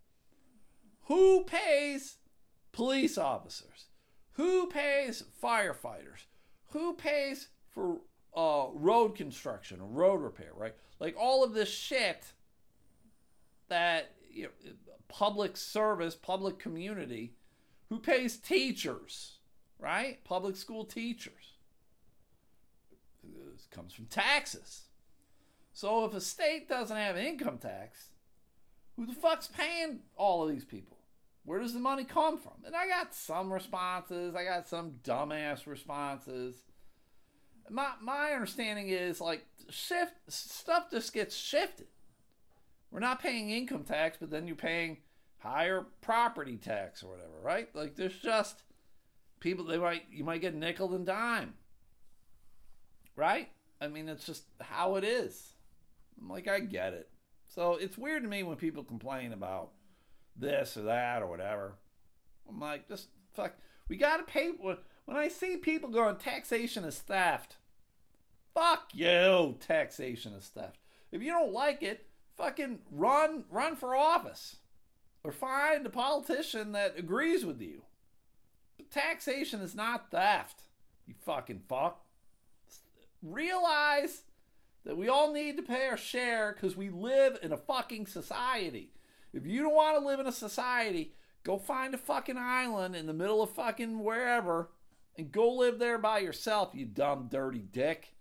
Who 1.05 1.45
pays 1.45 2.17
police 2.73 3.17
officers? 3.17 3.86
Who 4.36 4.67
pays 4.67 5.24
firefighters? 5.41 6.26
Who 6.71 6.93
pays 6.93 7.50
for 7.69 8.02
uh, 8.36 8.67
road 8.74 9.15
construction, 9.15 9.80
road 9.93 10.21
repair, 10.21 10.52
right? 10.56 10.76
Like 11.00 11.15
all 11.17 11.43
of 11.43 11.54
this 11.54 11.69
shit 11.69 12.34
that 13.69 14.12
you 14.32 14.43
know, 14.43 14.71
public 15.08 15.56
service, 15.56 16.15
public 16.15 16.60
community, 16.60 17.34
who 17.89 18.00
pays 18.00 18.38
teachers, 18.38 19.39
right? 19.80 20.24
Public 20.26 20.58
school 20.58 20.84
teachers. 20.84 21.54
This 23.24 23.67
comes 23.71 23.93
from 23.93 24.06
taxes. 24.06 24.82
So 25.71 26.06
if 26.06 26.13
a 26.13 26.21
state 26.21 26.67
doesn't 26.67 26.95
have 26.95 27.15
an 27.15 27.26
income 27.26 27.58
tax, 27.58 28.10
who 28.95 29.06
the 29.06 29.13
fuck's 29.13 29.48
paying 29.48 30.00
all 30.15 30.43
of 30.43 30.50
these 30.50 30.65
people? 30.65 30.94
Where 31.45 31.60
does 31.60 31.73
the 31.73 31.79
money 31.79 32.03
come 32.03 32.38
from? 32.39 32.53
And 32.65 32.75
I 32.75 32.88
got 32.88 33.13
some 33.13 33.53
responses. 33.53 34.36
I 34.36 34.43
got 34.43 34.67
some 34.67 34.95
dumbass 35.03 35.67
responses. 35.67 36.55
My 37.69 37.91
my 38.01 38.31
understanding 38.31 38.89
is 38.89 39.21
like 39.21 39.45
shift 39.69 40.13
stuff 40.27 40.89
just 40.91 41.13
gets 41.13 41.36
shifted. 41.36 41.88
We're 42.91 42.99
not 42.99 43.21
paying 43.21 43.51
income 43.51 43.84
tax, 43.84 44.17
but 44.19 44.31
then 44.31 44.47
you're 44.47 44.55
paying 44.55 44.97
higher 45.38 45.86
property 46.01 46.58
tax 46.58 47.03
or 47.03 47.12
whatever, 47.12 47.39
right? 47.43 47.73
Like 47.75 47.95
there's 47.95 48.17
just 48.17 48.63
people 49.39 49.65
they 49.65 49.77
might 49.77 50.03
you 50.12 50.23
might 50.23 50.41
get 50.41 50.55
nickel 50.55 50.95
and 50.95 51.05
dime. 51.05 51.53
Right? 53.15 53.49
I 53.79 53.88
mean 53.88 54.10
it's 54.10 54.25
just 54.25 54.45
how 54.62 54.95
it 54.95 55.03
is. 55.03 55.53
I'm 56.19 56.27
like 56.27 56.47
I 56.47 56.60
get 56.60 56.93
it. 56.93 57.10
So 57.47 57.75
it's 57.75 57.97
weird 57.97 58.23
to 58.23 58.29
me 58.29 58.41
when 58.41 58.58
people 58.58 58.84
complain 58.84 59.31
about 59.31 59.71
this 60.36 60.78
or 60.78 60.84
that 60.84 61.21
or 61.21 61.28
whatever. 61.28 61.74
I'm 62.48 62.60
like, 62.60 62.88
just 62.88 63.08
fuck. 63.34 63.54
We 63.88 63.98
gotta 63.98 64.24
pay. 64.24 64.50
When 64.50 65.17
I 65.17 65.28
see 65.28 65.58
people 65.58 65.89
going, 65.89 66.15
taxation 66.17 66.84
is 66.84 67.00
theft. 67.00 67.58
Fuck 68.54 68.89
you, 68.93 69.58
taxation 69.60 70.34
is 70.34 70.48
theft. 70.48 70.80
If 71.12 71.21
you 71.21 71.32
don't 71.32 71.54
like 71.54 71.84
it, 71.84 72.08
fucking 72.38 72.80
run, 72.91 73.43
run 73.50 73.76
for 73.76 73.95
office, 73.95 74.58
or 75.24 75.32
find 75.32 75.86
a 75.86 75.89
politician 75.89 76.71
that 76.71 76.98
agrees 76.98 77.45
with 77.45 77.62
you. 77.62 77.84
But 78.78 78.91
taxation 78.91 79.62
is 79.62 79.76
not 79.76 80.10
theft. 80.10 80.63
You 81.06 81.13
fucking 81.26 81.63
fuck. 81.67 82.04
Realize 83.21 84.24
that 84.86 84.98
we 84.98 85.10
all 85.10 85.32
need 85.34 85.58
to 85.58 85.63
pay 85.63 85.88
our 85.88 85.98
share 85.98 86.54
because 86.54 86.76
we 86.76 86.89
live 86.89 87.38
in 87.41 87.52
a 87.52 87.58
fucking 87.58 88.08
society. 88.08 88.91
If 89.36 89.45
you 89.45 89.62
don't 89.62 89.76
want 89.76 90.00
to 90.00 90.08
live 90.08 90.21
in 90.21 90.28
a 90.28 90.32
society, 90.32 91.13
go 91.43 91.58
find 91.58 91.93
a 91.93 91.98
fucking 91.98 92.38
island 92.38 92.95
in 92.95 93.06
the 93.06 93.13
middle 93.13 93.43
of 93.43 93.50
fucking 93.50 94.02
wherever 94.02 94.69
and 95.17 95.32
go 95.32 95.52
live 95.52 95.78
there 95.78 95.98
by 95.98 96.19
yourself, 96.19 96.71
you 96.74 96.86
dumb, 96.86 97.28
dirty 97.30 97.60
dick. 97.60 98.13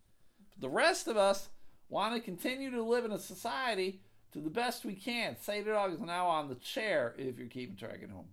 The 0.59 0.68
rest 0.68 1.07
of 1.07 1.16
us 1.16 1.50
want 1.88 2.14
to 2.14 2.20
continue 2.20 2.70
to 2.72 2.83
live 2.83 3.05
in 3.05 3.12
a 3.12 3.18
society 3.18 4.00
to 4.33 4.40
the 4.40 4.50
best 4.50 4.85
we 4.85 4.94
can. 4.94 5.37
Say 5.40 5.62
the 5.62 5.70
dog 5.70 5.92
is 5.92 6.00
now 6.00 6.27
on 6.27 6.48
the 6.48 6.57
chair 6.57 7.14
if 7.16 7.38
you're 7.38 7.46
keeping 7.46 7.77
track 7.77 8.00
at 8.03 8.11
home. 8.11 8.29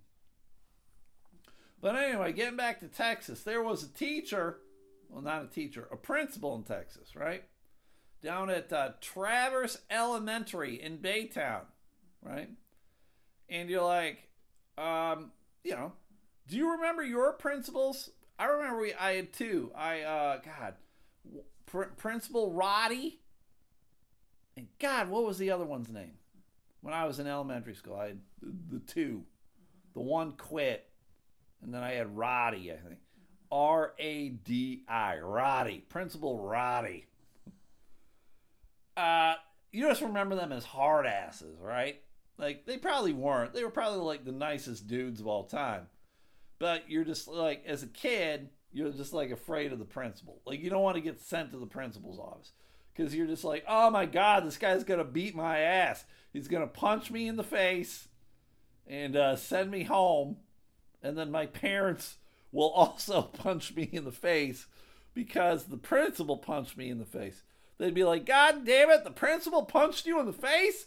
But 1.81 1.95
anyway, 1.95 2.33
getting 2.33 2.57
back 2.57 2.79
to 2.79 2.87
Texas, 2.87 3.43
there 3.43 3.61
was 3.61 3.83
a 3.83 3.89
teacher, 3.89 4.57
well, 5.07 5.21
not 5.21 5.43
a 5.43 5.47
teacher, 5.47 5.87
a 5.91 5.97
principal 5.97 6.55
in 6.55 6.63
Texas, 6.63 7.15
right? 7.15 7.43
Down 8.23 8.49
at 8.49 8.73
uh, 8.73 8.91
Traverse 9.01 9.79
Elementary 9.91 10.81
in 10.81 10.97
Baytown, 10.97 11.61
right? 12.23 12.49
And 13.51 13.69
you're 13.69 13.83
like, 13.83 14.29
um, 14.77 15.31
you 15.63 15.71
know, 15.71 15.91
do 16.47 16.55
you 16.55 16.71
remember 16.71 17.03
your 17.03 17.33
principals? 17.33 18.09
I 18.39 18.45
remember 18.45 18.81
we, 18.81 18.93
I 18.93 19.11
had 19.11 19.33
two. 19.33 19.71
I, 19.75 20.01
uh, 20.01 20.39
God, 20.43 20.73
Pr- 21.65 21.83
Principal 21.97 22.53
Roddy. 22.53 23.19
And 24.55 24.67
God, 24.79 25.09
what 25.09 25.25
was 25.25 25.37
the 25.37 25.51
other 25.51 25.65
one's 25.65 25.89
name? 25.89 26.13
When 26.79 26.93
I 26.93 27.05
was 27.05 27.19
in 27.19 27.27
elementary 27.27 27.75
school, 27.75 27.95
I 27.97 28.07
had 28.07 28.19
the, 28.41 28.77
the 28.77 28.79
two. 28.79 29.23
The 29.93 29.99
one 29.99 30.31
quit. 30.31 30.89
And 31.61 31.73
then 31.73 31.83
I 31.83 31.91
had 31.91 32.17
Roddy, 32.17 32.71
I 32.71 32.77
think. 32.77 32.99
R 33.51 33.93
A 33.99 34.29
D 34.29 34.83
I, 34.87 35.19
Roddy, 35.19 35.83
Principal 35.89 36.39
Roddy. 36.39 37.05
Uh, 38.95 39.33
you 39.73 39.87
just 39.87 40.01
remember 40.01 40.35
them 40.35 40.53
as 40.53 40.63
hard 40.63 41.05
asses, 41.05 41.59
right? 41.59 42.01
Like 42.37 42.65
they 42.65 42.77
probably 42.77 43.13
weren't. 43.13 43.53
They 43.53 43.63
were 43.63 43.69
probably 43.69 44.01
like 44.01 44.25
the 44.25 44.31
nicest 44.31 44.87
dudes 44.87 45.19
of 45.19 45.27
all 45.27 45.43
time. 45.43 45.87
But 46.59 46.89
you're 46.89 47.03
just 47.03 47.27
like 47.27 47.63
as 47.65 47.83
a 47.83 47.87
kid, 47.87 48.49
you're 48.71 48.91
just 48.91 49.13
like 49.13 49.31
afraid 49.31 49.71
of 49.71 49.79
the 49.79 49.85
principal. 49.85 50.41
Like 50.45 50.61
you 50.61 50.69
don't 50.69 50.83
want 50.83 50.95
to 50.95 51.01
get 51.01 51.21
sent 51.21 51.51
to 51.51 51.57
the 51.57 51.65
principal's 51.65 52.19
office 52.19 52.51
because 52.93 53.15
you're 53.15 53.27
just 53.27 53.43
like, 53.43 53.63
oh 53.67 53.89
my 53.89 54.05
god, 54.05 54.45
this 54.45 54.57
guy's 54.57 54.83
gonna 54.83 55.03
beat 55.03 55.35
my 55.35 55.59
ass. 55.59 56.03
He's 56.33 56.47
gonna 56.47 56.67
punch 56.67 57.11
me 57.11 57.27
in 57.27 57.35
the 57.35 57.43
face 57.43 58.07
and 58.87 59.15
uh, 59.15 59.35
send 59.35 59.71
me 59.71 59.83
home, 59.83 60.37
and 61.01 61.17
then 61.17 61.31
my 61.31 61.45
parents 61.45 62.17
will 62.51 62.69
also 62.69 63.21
punch 63.33 63.75
me 63.75 63.83
in 63.91 64.05
the 64.05 64.11
face 64.11 64.67
because 65.13 65.65
the 65.65 65.77
principal 65.77 66.37
punched 66.37 66.77
me 66.77 66.89
in 66.89 66.99
the 66.99 67.05
face. 67.05 67.43
They'd 67.77 67.93
be 67.93 68.03
like, 68.03 68.25
God 68.25 68.65
damn 68.65 68.89
it, 68.91 69.03
the 69.03 69.11
principal 69.11 69.63
punched 69.63 70.05
you 70.05 70.19
in 70.19 70.25
the 70.25 70.33
face? 70.33 70.85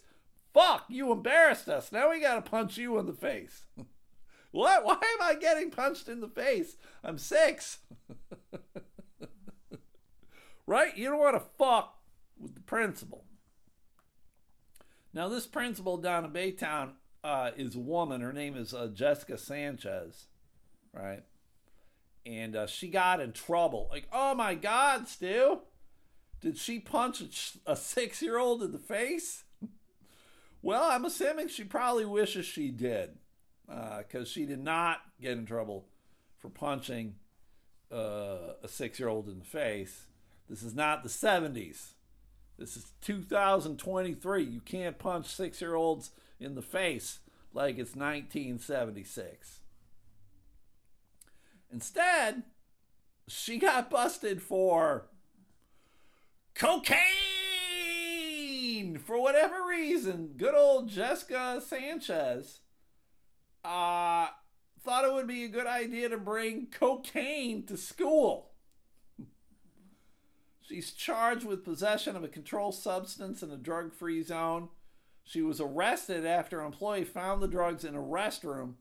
Fuck, 0.55 0.85
you 0.89 1.11
embarrassed 1.11 1.69
us. 1.69 1.91
Now 1.91 2.11
we 2.11 2.21
gotta 2.21 2.41
punch 2.41 2.79
you 2.79 2.97
in 2.99 3.07
the 3.07 3.13
face. 3.13 3.65
what? 4.53 4.85
Why 4.85 4.95
am 4.95 5.23
I 5.23 5.35
getting 5.35 5.71
punched 5.71 6.09
in 6.09 6.21
the 6.21 6.29
face? 6.29 6.77
I'm 7.03 7.19
six. 7.19 7.79
right? 10.67 10.97
You 10.97 11.11
don't 11.11 11.19
want 11.19 11.37
to 11.37 11.51
fuck 11.59 11.99
with 12.39 12.55
the 12.55 12.61
principal. 12.61 13.25
Now, 15.13 15.29
this 15.29 15.47
principal 15.47 15.97
down 15.97 16.25
in 16.25 16.33
Baytown 16.33 16.93
uh, 17.23 17.51
is 17.57 17.75
a 17.75 17.81
woman. 17.81 18.21
Her 18.21 18.33
name 18.33 18.57
is 18.57 18.75
uh, 18.75 18.89
Jessica 18.89 19.39
Sanchez, 19.39 20.27
right? 20.93 21.23
And 22.27 22.57
uh, 22.57 22.67
she 22.67 22.89
got 22.89 23.21
in 23.21 23.33
trouble. 23.33 23.89
Like, 23.91 24.09
oh 24.13 24.35
my 24.35 24.55
God, 24.55 25.07
Stu, 25.07 25.61
did 26.41 26.59
she 26.59 26.81
punch 26.81 27.23
a, 27.67 27.73
a 27.73 27.77
six 27.77 28.23
year 28.23 28.39
old 28.39 28.63
in 28.63 28.73
the 28.73 28.79
face? 28.79 29.45
Well, 30.65 30.91
I'm 30.91 31.05
assuming 31.05 31.49
she 31.49 31.63
probably 31.63 32.07
wishes 32.07 32.47
she 32.47 32.71
did 32.71 33.11
because 33.67 34.29
uh, 34.29 34.31
she 34.31 34.47
did 34.47 34.61
not 34.61 35.01
get 35.21 35.33
in 35.33 35.45
trouble 35.45 35.85
for 36.39 36.49
punching 36.49 37.17
uh, 37.93 38.55
a 38.63 38.69
six 38.69 38.99
year 38.99 39.09
old 39.09 39.29
in 39.29 39.39
the 39.39 39.45
face. 39.45 40.07
This 40.49 40.63
is 40.63 40.75
not 40.75 41.03
the 41.03 41.11
70s. 41.11 41.93
This 42.59 42.77
is 42.77 42.93
2023. 43.03 44.43
You 44.43 44.61
can't 44.61 44.99
punch 44.99 45.27
six 45.27 45.61
year 45.61 45.75
olds 45.75 46.13
in 46.41 46.55
the 46.55 46.63
face 46.63 47.19
like 47.53 47.79
it's 47.79 47.95
1976. 47.95 49.61
Instead, 51.71 52.43
she 53.29 53.59
got 53.59 53.91
busted 53.91 54.41
for 54.41 55.09
cocaine 56.55 57.24
for 59.05 59.21
whatever 59.21 59.67
reason. 59.69 60.35
Good 60.37 60.55
old 60.55 60.89
Jessica 60.89 61.63
Sanchez 61.65 62.61
uh, 63.65 64.29
thought 64.83 65.05
it 65.05 65.13
would 65.13 65.27
be 65.27 65.45
a 65.45 65.49
good 65.49 65.67
idea 65.67 66.09
to 66.09 66.19
bring 66.19 66.67
cocaine 66.67 67.65
to 67.67 67.77
school. 67.77 68.51
She's 70.61 70.93
charged 70.93 71.45
with 71.45 71.65
possession 71.65 72.17
of 72.17 72.25
a 72.25 72.29
controlled 72.29 72.75
substance 72.75 73.43
in 73.43 73.51
a 73.51 73.57
drug 73.57 73.93
free 73.93 74.23
zone. 74.23 74.69
She 75.23 75.43
was 75.43 75.61
arrested 75.61 76.27
after 76.27 76.61
an 76.61 76.67
employee 76.67 77.05
found 77.05 77.43
the 77.43 77.49
drugs 77.49 77.85
in 77.85 77.95
a 77.95 78.03
restroom 78.03 78.75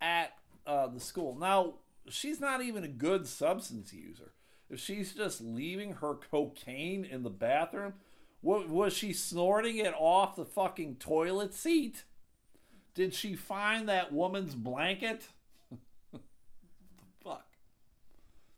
at 0.00 0.32
uh, 0.66 0.86
the 0.86 1.00
school. 1.00 1.36
Now, 1.38 1.74
she's 2.08 2.40
not 2.40 2.62
even 2.62 2.82
a 2.82 2.88
good 2.88 3.26
substance 3.26 3.92
user 3.92 4.32
if 4.70 4.80
she's 4.80 5.14
just 5.14 5.40
leaving 5.40 5.94
her 5.94 6.14
cocaine 6.14 7.04
in 7.04 7.22
the 7.22 7.30
bathroom, 7.30 7.94
what 8.40 8.68
was 8.68 8.92
she 8.92 9.12
snorting 9.12 9.78
it 9.78 9.94
off 9.96 10.36
the 10.36 10.44
fucking 10.44 10.96
toilet 10.96 11.54
seat? 11.54 12.04
Did 12.94 13.14
she 13.14 13.34
find 13.34 13.88
that 13.88 14.12
woman's 14.12 14.54
blanket? 14.54 15.28
the 16.12 16.18
fuck. 17.24 17.46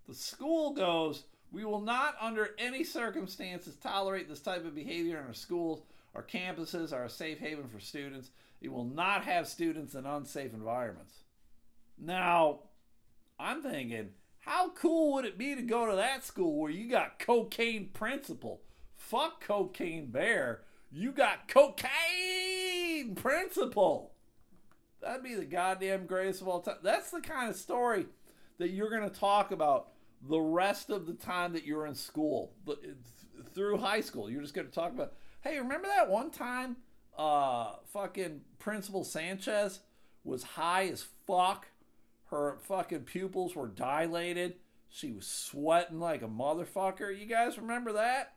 The 0.08 0.14
school 0.14 0.72
goes, 0.72 1.24
we 1.52 1.64
will 1.64 1.80
not 1.80 2.14
under 2.20 2.50
any 2.58 2.84
circumstances 2.84 3.76
tolerate 3.76 4.28
this 4.28 4.40
type 4.40 4.64
of 4.64 4.74
behavior 4.74 5.18
in 5.18 5.26
our 5.26 5.34
schools. 5.34 5.82
Our 6.14 6.22
campuses 6.22 6.92
are 6.92 7.04
a 7.04 7.10
safe 7.10 7.38
haven 7.38 7.68
for 7.68 7.80
students. 7.80 8.30
It 8.60 8.72
will 8.72 8.84
not 8.84 9.24
have 9.24 9.48
students 9.48 9.94
in 9.94 10.06
unsafe 10.06 10.52
environments. 10.52 11.14
Now, 11.98 12.60
I'm 13.38 13.62
thinking, 13.62 14.10
how 14.40 14.70
cool 14.70 15.14
would 15.14 15.24
it 15.24 15.38
be 15.38 15.54
to 15.54 15.62
go 15.62 15.88
to 15.88 15.96
that 15.96 16.24
school 16.24 16.60
where 16.60 16.70
you 16.70 16.88
got 16.88 17.18
cocaine 17.18 17.88
principal? 17.92 18.60
Fuck 19.00 19.42
cocaine 19.42 20.06
bear. 20.10 20.60
You 20.92 21.10
got 21.10 21.48
cocaine 21.48 23.14
principal. 23.14 24.12
That'd 25.00 25.24
be 25.24 25.34
the 25.34 25.46
goddamn 25.46 26.06
greatest 26.06 26.42
of 26.42 26.48
all 26.48 26.60
time. 26.60 26.76
That's 26.82 27.10
the 27.10 27.20
kind 27.20 27.48
of 27.48 27.56
story 27.56 28.06
that 28.58 28.70
you're 28.70 28.90
going 28.90 29.08
to 29.08 29.18
talk 29.18 29.52
about 29.52 29.88
the 30.28 30.38
rest 30.38 30.90
of 30.90 31.06
the 31.06 31.14
time 31.14 31.54
that 31.54 31.64
you're 31.64 31.86
in 31.86 31.94
school, 31.94 32.52
through 33.54 33.78
high 33.78 34.02
school. 34.02 34.30
You're 34.30 34.42
just 34.42 34.54
going 34.54 34.68
to 34.68 34.72
talk 34.72 34.92
about, 34.92 35.14
hey, 35.40 35.58
remember 35.58 35.88
that 35.88 36.10
one 36.10 36.30
time 36.30 36.76
uh, 37.16 37.76
fucking 37.94 38.42
Principal 38.58 39.02
Sanchez 39.02 39.80
was 40.24 40.42
high 40.42 40.88
as 40.88 41.06
fuck. 41.26 41.66
Her 42.26 42.58
fucking 42.68 43.04
pupils 43.04 43.56
were 43.56 43.66
dilated. 43.66 44.56
She 44.90 45.10
was 45.10 45.26
sweating 45.26 45.98
like 45.98 46.20
a 46.22 46.28
motherfucker. 46.28 47.18
You 47.18 47.26
guys 47.26 47.56
remember 47.58 47.94
that? 47.94 48.34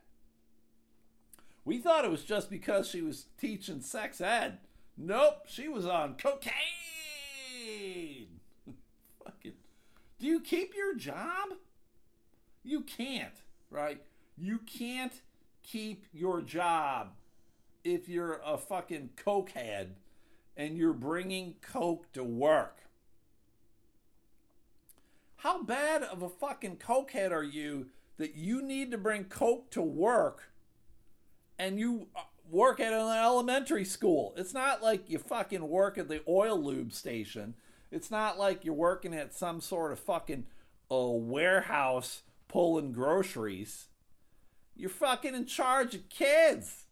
We 1.64 1.78
thought 1.78 2.04
it 2.04 2.10
was 2.10 2.24
just 2.24 2.50
because 2.50 2.88
she 2.88 3.00
was 3.00 3.26
teaching 3.40 3.80
sex 3.80 4.20
ed. 4.20 4.58
Nope, 4.96 5.46
she 5.46 5.68
was 5.68 5.86
on 5.86 6.16
cocaine. 6.16 6.52
fucking. 9.24 9.54
Do 10.18 10.26
you 10.26 10.40
keep 10.40 10.74
your 10.76 10.94
job? 10.94 11.54
You 12.62 12.82
can't, 12.82 13.42
right? 13.70 14.02
You 14.36 14.58
can't 14.58 15.20
keep 15.62 16.04
your 16.12 16.42
job 16.42 17.12
if 17.82 18.08
you're 18.08 18.40
a 18.44 18.58
fucking 18.58 19.10
cokehead 19.16 19.88
and 20.56 20.76
you're 20.76 20.92
bringing 20.92 21.54
coke 21.60 22.12
to 22.12 22.22
work. 22.24 22.84
How 25.36 25.62
bad 25.62 26.02
of 26.02 26.22
a 26.22 26.28
fucking 26.28 26.76
cokehead 26.76 27.30
are 27.30 27.42
you 27.42 27.88
that 28.16 28.34
you 28.34 28.62
need 28.62 28.90
to 28.92 28.98
bring 28.98 29.24
coke 29.24 29.70
to 29.72 29.82
work 29.82 30.53
and 31.58 31.78
you 31.78 32.08
uh, 32.16 32.20
work 32.50 32.80
at 32.80 32.92
an 32.92 33.16
elementary 33.16 33.84
school? 33.84 34.34
It's 34.36 34.54
not 34.54 34.82
like 34.82 35.08
you 35.08 35.18
fucking 35.18 35.68
work 35.68 35.98
at 35.98 36.08
the 36.08 36.22
oil 36.28 36.62
lube 36.62 36.92
station. 36.92 37.54
It's 37.90 38.10
not 38.10 38.38
like 38.38 38.64
you're 38.64 38.74
working 38.74 39.14
at 39.14 39.34
some 39.34 39.60
sort 39.60 39.92
of 39.92 40.00
fucking 40.00 40.46
uh, 40.90 41.08
warehouse 41.10 42.22
pulling 42.48 42.92
groceries. 42.92 43.86
You're 44.76 44.90
fucking 44.90 45.34
in 45.34 45.46
charge 45.46 45.94
of 45.94 46.08
kids. 46.08 46.84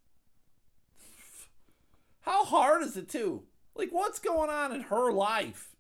How 2.21 2.45
hard 2.45 2.83
is 2.83 2.97
it 2.97 3.09
to? 3.11 3.43
Like, 3.75 3.91
what's 3.91 4.19
going 4.19 4.51
on 4.51 4.73
in 4.73 4.83
her 4.83 5.11
life? 5.11 5.75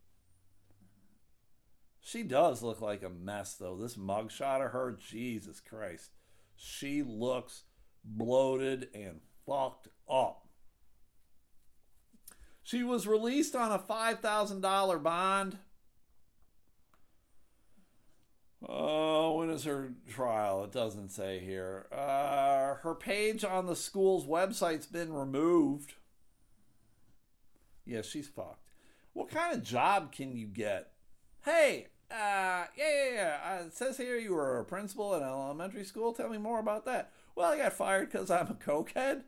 She 2.01 2.25
does 2.25 2.63
look 2.63 2.81
like 2.81 3.03
a 3.05 3.09
mess, 3.09 3.55
though. 3.55 3.77
This 3.77 3.97
mugshot 3.97 4.65
of 4.65 4.73
her, 4.73 4.99
Jesus 4.99 5.61
Christ. 5.61 6.11
She 6.57 7.03
looks 7.03 7.63
bloated 8.05 8.89
and 8.95 9.21
fucked 9.47 9.89
up. 10.11 10.47
She 12.63 12.83
was 12.83 13.07
released 13.07 13.57
on 13.57 13.73
a 13.73 13.79
$5,000 13.79 15.03
bond. 15.03 15.59
Oh, 18.69 19.39
when 19.39 19.51
is 19.51 19.65
her 19.65 19.93
trial? 20.09 20.65
It 20.65 20.73
doesn't 20.73 21.09
say 21.11 21.41
here. 21.41 21.87
Uh, 21.91 22.75
her 22.83 22.95
page 22.95 23.45
on 23.45 23.67
the 23.67 23.75
school's 23.75 24.27
website's 24.27 24.87
been 24.87 25.13
removed. 25.13 25.95
Yeah, 27.85 28.03
she's 28.03 28.29
fucked. 28.29 28.71
What 29.13 29.29
kind 29.29 29.55
of 29.55 29.65
job 29.65 30.13
can 30.13 30.37
you 30.37 30.47
get? 30.47 30.93
Hey, 31.45 31.89
uh, 32.11 32.15
yeah, 32.15 32.67
yeah, 32.77 33.15
yeah. 33.15 33.39
Uh, 33.45 33.67
it 33.67 33.75
says 33.75 33.97
here 33.97 34.17
you 34.17 34.35
were 34.35 34.61
a 34.61 34.65
principal 34.65 35.15
at 35.15 35.23
an 35.23 35.29
elementary 35.29 35.85
school. 35.85 36.13
Tell 36.13 36.29
me 36.29 36.39
more 36.39 36.61
about 36.61 36.85
that. 36.87 37.11
Well, 37.35 37.53
I 37.53 37.57
got 37.57 37.73
fired 37.73 38.11
because 38.11 38.31
I'm 38.31 38.49
a 38.49 38.55
cokehead. 38.55 39.23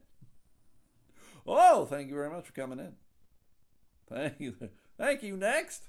Oh, 1.46 1.84
thank 1.84 2.08
you 2.08 2.14
very 2.14 2.30
much 2.30 2.46
for 2.46 2.52
coming 2.52 2.78
in. 2.78 2.94
Thank 4.08 4.40
you. 4.40 4.54
Thank 4.98 5.22
you. 5.22 5.36
Next. 5.36 5.82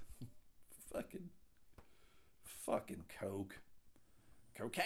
fucking, 0.91 1.30
fucking 2.43 3.03
coke. 3.20 3.59
Cocaine. 4.57 4.86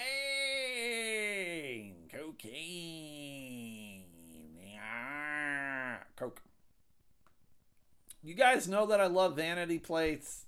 Cocaine. 2.12 4.04
Yeah. 4.74 5.98
Coke. 6.16 6.42
You 8.24 8.34
guys 8.34 8.68
know 8.68 8.86
that 8.88 9.00
I 9.00 9.06
love 9.08 9.36
vanity 9.36 9.80
plates. 9.80 10.46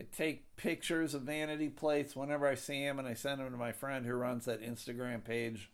I 0.00 0.04
take 0.16 0.56
pictures 0.56 1.12
of 1.12 1.22
vanity 1.22 1.68
plates 1.68 2.16
whenever 2.16 2.46
I 2.46 2.54
see 2.54 2.82
them, 2.82 2.98
and 2.98 3.06
I 3.06 3.12
send 3.12 3.38
them 3.38 3.50
to 3.50 3.58
my 3.58 3.72
friend 3.72 4.06
who 4.06 4.14
runs 4.14 4.46
that 4.46 4.62
Instagram 4.62 5.22
page. 5.22 5.70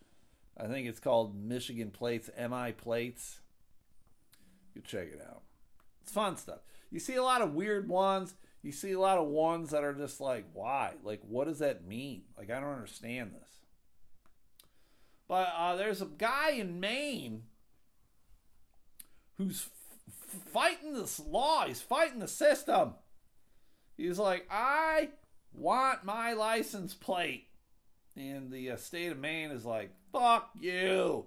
I 0.58 0.66
think 0.66 0.88
it's 0.88 0.98
called 0.98 1.36
Michigan 1.36 1.92
Plates, 1.92 2.28
MI 2.36 2.72
Plates. 2.72 3.38
You 4.74 4.82
check 4.82 5.08
it 5.12 5.22
out. 5.24 5.42
It's 6.02 6.10
fun 6.10 6.36
stuff. 6.36 6.58
You 6.90 6.98
see 6.98 7.14
a 7.14 7.22
lot 7.22 7.40
of 7.40 7.54
weird 7.54 7.88
ones. 7.88 8.34
You 8.62 8.72
see 8.72 8.92
a 8.92 9.00
lot 9.00 9.18
of 9.18 9.28
ones 9.28 9.70
that 9.70 9.84
are 9.84 9.94
just 9.94 10.20
like, 10.20 10.46
why? 10.52 10.94
Like, 11.04 11.20
what 11.22 11.46
does 11.46 11.60
that 11.60 11.86
mean? 11.86 12.22
Like, 12.36 12.50
I 12.50 12.58
don't 12.58 12.72
understand 12.72 13.32
this. 13.32 13.50
But 15.28 15.52
uh, 15.56 15.76
there's 15.76 16.02
a 16.02 16.06
guy 16.06 16.50
in 16.50 16.80
Maine 16.80 17.44
who's 19.34 19.68
f- 20.08 20.40
fighting 20.52 20.94
this 20.94 21.20
law. 21.20 21.64
He's 21.66 21.80
fighting 21.80 22.18
the 22.18 22.28
system. 22.28 22.94
He's 23.96 24.18
like, 24.18 24.46
I 24.50 25.10
want 25.52 26.04
my 26.04 26.32
license 26.32 26.94
plate. 26.94 27.48
And 28.16 28.50
the 28.50 28.70
uh, 28.70 28.76
state 28.76 29.12
of 29.12 29.18
Maine 29.18 29.50
is 29.50 29.64
like, 29.64 29.90
fuck 30.12 30.50
you. 30.58 31.26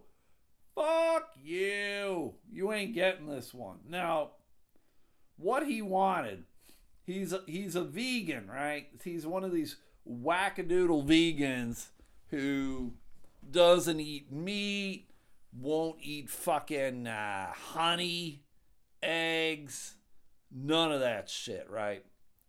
Fuck 0.76 1.32
you. 1.44 2.34
You 2.52 2.72
ain't 2.72 2.94
getting 2.94 3.28
this 3.28 3.54
one. 3.54 3.78
Now, 3.88 4.32
what 5.38 5.66
he 5.66 5.82
wanted, 5.82 6.44
he's 7.06 7.34
a, 7.34 7.42
he's 7.46 7.76
a 7.76 7.84
vegan, 7.84 8.48
right? 8.48 8.88
He's 9.04 9.26
one 9.26 9.44
of 9.44 9.52
these 9.52 9.78
wackadoodle 10.10 11.06
vegans 11.06 11.88
who 12.30 12.94
doesn't 13.50 14.00
eat 14.00 14.32
meat, 14.32 15.10
won't 15.54 15.98
eat 16.02 16.30
fucking 16.30 17.08
uh, 17.08 17.52
honey, 17.52 18.44
eggs, 19.02 19.96
none 20.52 20.92
of 20.92 21.00
that 21.00 21.30
shit, 21.30 21.68
right? 21.70 22.04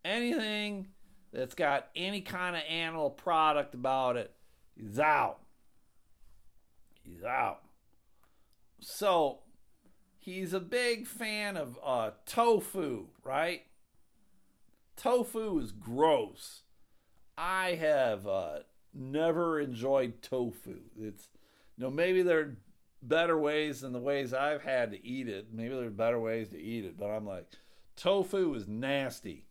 Anything 0.04 0.88
that's 1.32 1.54
got 1.54 1.88
any 1.94 2.20
kind 2.20 2.56
of 2.56 2.62
animal 2.68 3.10
product 3.10 3.74
about 3.74 4.16
it, 4.16 4.32
he's 4.76 4.98
out. 4.98 5.38
He's 7.02 7.24
out. 7.24 7.60
So 8.80 9.40
he's 10.18 10.52
a 10.52 10.60
big 10.60 11.06
fan 11.06 11.56
of 11.56 11.78
uh, 11.84 12.10
tofu, 12.26 13.06
right? 13.24 13.62
Tofu 14.96 15.58
is 15.58 15.72
gross. 15.72 16.62
I 17.36 17.74
have 17.74 18.26
uh, 18.26 18.58
never 18.94 19.60
enjoyed 19.60 20.22
tofu. 20.22 20.80
It's 20.98 21.28
you 21.76 21.84
know 21.84 21.90
maybe 21.90 22.22
there 22.22 22.40
are 22.40 22.56
better 23.02 23.38
ways 23.38 23.80
than 23.80 23.92
the 23.92 23.98
ways 23.98 24.34
I've 24.34 24.62
had 24.62 24.90
to 24.92 25.06
eat 25.06 25.28
it. 25.28 25.48
Maybe 25.52 25.74
there 25.74 25.86
are 25.86 25.90
better 25.90 26.20
ways 26.20 26.50
to 26.50 26.60
eat 26.60 26.84
it, 26.84 26.98
but 26.98 27.06
I'm 27.06 27.26
like 27.26 27.46
tofu 27.96 28.54
is 28.54 28.68
nasty. 28.68 29.46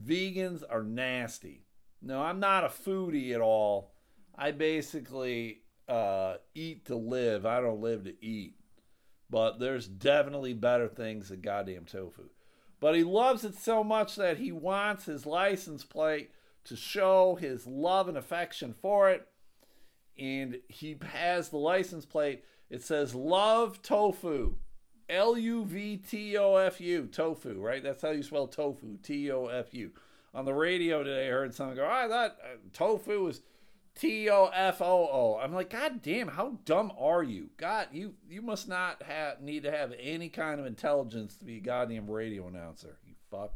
Vegans 0.00 0.62
are 0.68 0.82
nasty. 0.82 1.64
No, 2.00 2.22
I'm 2.22 2.40
not 2.40 2.64
a 2.64 2.68
foodie 2.68 3.32
at 3.32 3.40
all. 3.40 3.92
I 4.36 4.50
basically 4.50 5.62
uh, 5.88 6.36
eat 6.54 6.86
to 6.86 6.96
live. 6.96 7.46
I 7.46 7.60
don't 7.60 7.80
live 7.80 8.04
to 8.04 8.24
eat. 8.24 8.56
But 9.30 9.58
there's 9.58 9.86
definitely 9.86 10.52
better 10.52 10.88
things 10.88 11.28
than 11.28 11.40
goddamn 11.40 11.84
tofu. 11.84 12.28
But 12.80 12.96
he 12.96 13.04
loves 13.04 13.44
it 13.44 13.54
so 13.54 13.84
much 13.84 14.16
that 14.16 14.38
he 14.38 14.50
wants 14.50 15.04
his 15.04 15.24
license 15.24 15.84
plate 15.84 16.30
to 16.64 16.76
show 16.76 17.36
his 17.36 17.66
love 17.66 18.08
and 18.08 18.18
affection 18.18 18.74
for 18.74 19.10
it. 19.10 19.26
And 20.18 20.58
he 20.68 20.96
has 21.12 21.48
the 21.48 21.58
license 21.58 22.04
plate. 22.04 22.44
It 22.68 22.82
says 22.82 23.14
love 23.14 23.82
tofu. 23.82 24.56
L 25.08 25.36
U 25.36 25.64
V 25.64 25.96
T 25.96 26.36
O 26.36 26.56
F 26.56 26.80
U, 26.80 27.06
tofu, 27.06 27.60
right? 27.60 27.82
That's 27.82 28.02
how 28.02 28.10
you 28.10 28.22
spell 28.22 28.46
tofu, 28.46 28.98
T 29.02 29.30
O 29.30 29.46
F 29.46 29.74
U. 29.74 29.90
On 30.34 30.44
the 30.44 30.54
radio 30.54 31.02
today, 31.02 31.26
I 31.26 31.30
heard 31.30 31.54
someone 31.54 31.76
go, 31.76 31.86
I 31.86 32.08
thought 32.08 32.36
uh, 32.42 32.56
tofu 32.72 33.24
was 33.24 33.42
T 33.94 34.30
O 34.30 34.46
F 34.54 34.80
O 34.80 35.08
O. 35.12 35.38
I'm 35.42 35.52
like, 35.52 35.70
God 35.70 36.00
damn, 36.02 36.28
how 36.28 36.58
dumb 36.64 36.92
are 36.98 37.22
you? 37.22 37.50
God, 37.56 37.88
you 37.92 38.14
you 38.28 38.40
must 38.40 38.68
not 38.68 39.02
have 39.02 39.40
need 39.42 39.64
to 39.64 39.70
have 39.70 39.92
any 40.00 40.28
kind 40.28 40.58
of 40.58 40.66
intelligence 40.66 41.36
to 41.36 41.44
be 41.44 41.58
a 41.58 41.60
goddamn 41.60 42.10
radio 42.10 42.48
announcer, 42.48 42.96
you 43.06 43.14
fuck. 43.30 43.52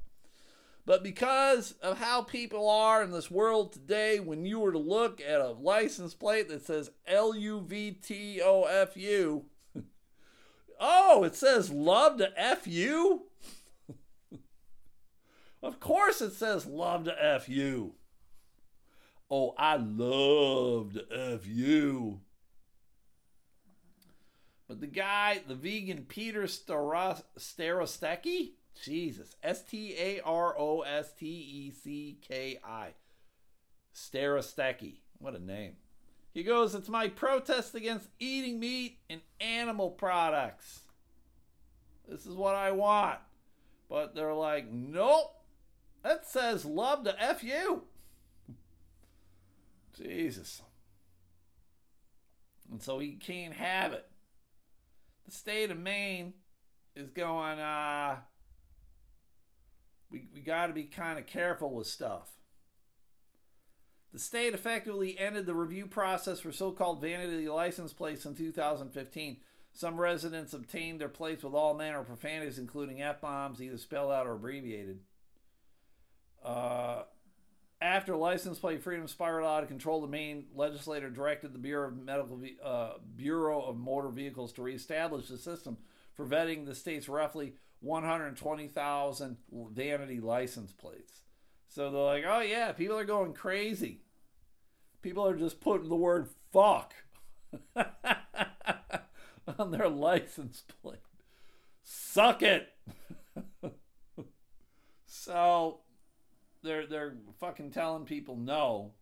But 0.85 1.03
because 1.03 1.73
of 1.83 1.99
how 1.99 2.23
people 2.23 2.69
are 2.69 3.03
in 3.03 3.11
this 3.11 3.29
world 3.29 3.73
today, 3.73 4.21
when 4.21 4.47
you 4.47 4.61
were 4.61 4.71
to 4.71 4.79
look 4.79 5.21
at 5.21 5.41
a 5.41 5.51
license 5.51 6.15
plate 6.15 6.49
that 6.49 6.65
says 6.65 6.91
L 7.09 7.35
U 7.35 7.61
V 7.61 7.91
T 7.91 8.41
O 8.41 8.63
F 8.65 8.97
U, 8.97 9.47
Oh, 10.79 11.25
it 11.25 11.35
says 11.35 11.71
love 11.71 12.19
to 12.19 12.31
F 12.37 12.67
you? 12.67 13.23
of 15.63 15.81
course 15.81 16.21
it 16.21 16.33
says 16.33 16.67
love 16.67 17.05
to 17.05 17.25
F 17.25 17.49
you. 17.49 17.95
Oh, 19.31 19.55
I 19.59 19.77
love 19.77 20.95
to 20.95 21.35
F 21.35 21.47
you. 21.47 22.21
But 24.69 24.81
the 24.81 24.87
guy, 24.87 25.41
the 25.47 25.55
vegan 25.55 26.07
Peter 26.09 26.45
Starostecki, 26.45 28.53
Jesus, 28.83 29.37
S 29.43 29.63
T 29.63 29.95
A 29.99 30.21
R 30.21 30.59
O 30.59 30.83
S 30.83 31.13
T 31.13 31.27
E 31.27 31.71
C 31.71 32.19
K 32.21 32.59
I, 32.65 32.95
Starostecki, 33.95 34.97
what 35.19 35.35
a 35.35 35.39
name. 35.39 35.77
He 36.37 36.43
goes, 36.43 36.75
It's 36.75 36.91
my 36.91 37.09
protest 37.09 37.75
against 37.75 38.11
eating 38.19 38.61
meat 38.61 38.99
and 39.09 39.23
animal 39.41 39.89
products. 39.89 40.81
This 42.07 42.27
is 42.27 42.35
what 42.35 42.55
I 42.55 42.73
want. 42.73 43.21
But 43.89 44.15
they're 44.15 44.35
like, 44.35 44.71
nope. 44.71 45.35
That 46.03 46.27
says 46.27 46.67
love 46.67 47.05
to 47.05 47.19
F 47.19 47.43
you. 47.43 47.85
Jesus. 49.97 50.61
And 52.71 52.83
so 52.83 52.99
he 52.99 53.13
can't 53.13 53.55
have 53.55 53.95
it. 53.95 54.05
The 55.25 55.33
state 55.33 55.71
of 55.71 55.79
Maine 55.79 56.35
is 56.95 57.09
going, 57.09 57.61
uh, 57.61 58.17
we, 60.11 60.29
we 60.35 60.43
got 60.43 60.67
to 60.67 60.75
be 60.75 60.85
kind 60.85 61.19
of 61.19 61.25
careful 61.25 61.73
with 61.73 61.87
stuff. 61.87 62.36
The 64.13 64.19
state 64.19 64.55
effectively 64.55 65.19
ended 65.19 65.47
the 65.47 65.55
review 65.55 65.87
process 65.87 66.41
for 66.41 66.53
so 66.53 66.73
called 66.73 67.01
vanity 67.01 67.49
license 67.49 67.93
plates 67.93 68.25
in 68.25 68.35
2015. 68.35 69.39
Some 69.73 70.01
residents 70.01 70.55
obtained 70.55 71.01
their 71.01 71.09
plates 71.09 71.45
with 71.45 71.53
all 71.53 71.75
manner 71.75 72.01
of 72.01 72.07
profanities, 72.07 72.59
including 72.59 73.03
F 73.03 73.21
bombs, 73.21 73.61
either 73.61 73.77
spelled 73.77 74.11
out 74.11 74.27
or 74.27 74.33
abbreviated. 74.33 75.01
Uh, 76.43 77.03
after 77.81 78.17
license 78.17 78.59
plate 78.59 78.83
freedom 78.83 79.07
spiraled 79.07 79.47
out 79.47 79.63
of 79.63 79.69
control, 79.69 80.01
the 80.01 80.07
Maine 80.07 80.47
legislator 80.55 81.11
directed 81.11 81.53
the 81.53 81.59
Bureau 81.59 81.89
of 81.89 81.97
Medical 81.97 82.41
uh, 82.65 82.93
Bureau 83.17 83.61
of 83.61 83.77
Motor 83.77 84.09
Vehicles 84.09 84.53
to 84.55 84.63
reestablish 84.63 85.29
the 85.29 85.37
system 85.37 85.77
for 86.15 86.25
vetting 86.25 86.65
the 86.65 86.75
state's 86.75 87.09
roughly 87.09 87.55
120,000 87.81 89.37
vanity 89.73 90.21
license 90.21 90.73
plates. 90.73 91.23
So 91.77 91.91
they're 91.91 92.01
like, 92.01 92.25
oh 92.27 92.41
yeah, 92.41 92.73
people 92.73 92.97
are 92.97 93.05
going 93.05 93.35
crazy. 93.35 94.01
People 95.03 95.27
are 95.27 95.37
just 95.37 95.61
putting 95.61 95.91
the 95.91 95.95
word 95.95 96.31
fuck 96.51 96.95
on 99.59 99.73
their 99.73 99.91
license 99.91 100.65
plate. 100.81 101.01
Suck 101.83 102.41
it. 102.41 102.73
so 105.07 105.81
they're 106.63 106.87
they're 106.87 107.19
fucking 107.41 107.73
telling 107.73 108.07
people 108.07 108.37
no. 108.37 108.93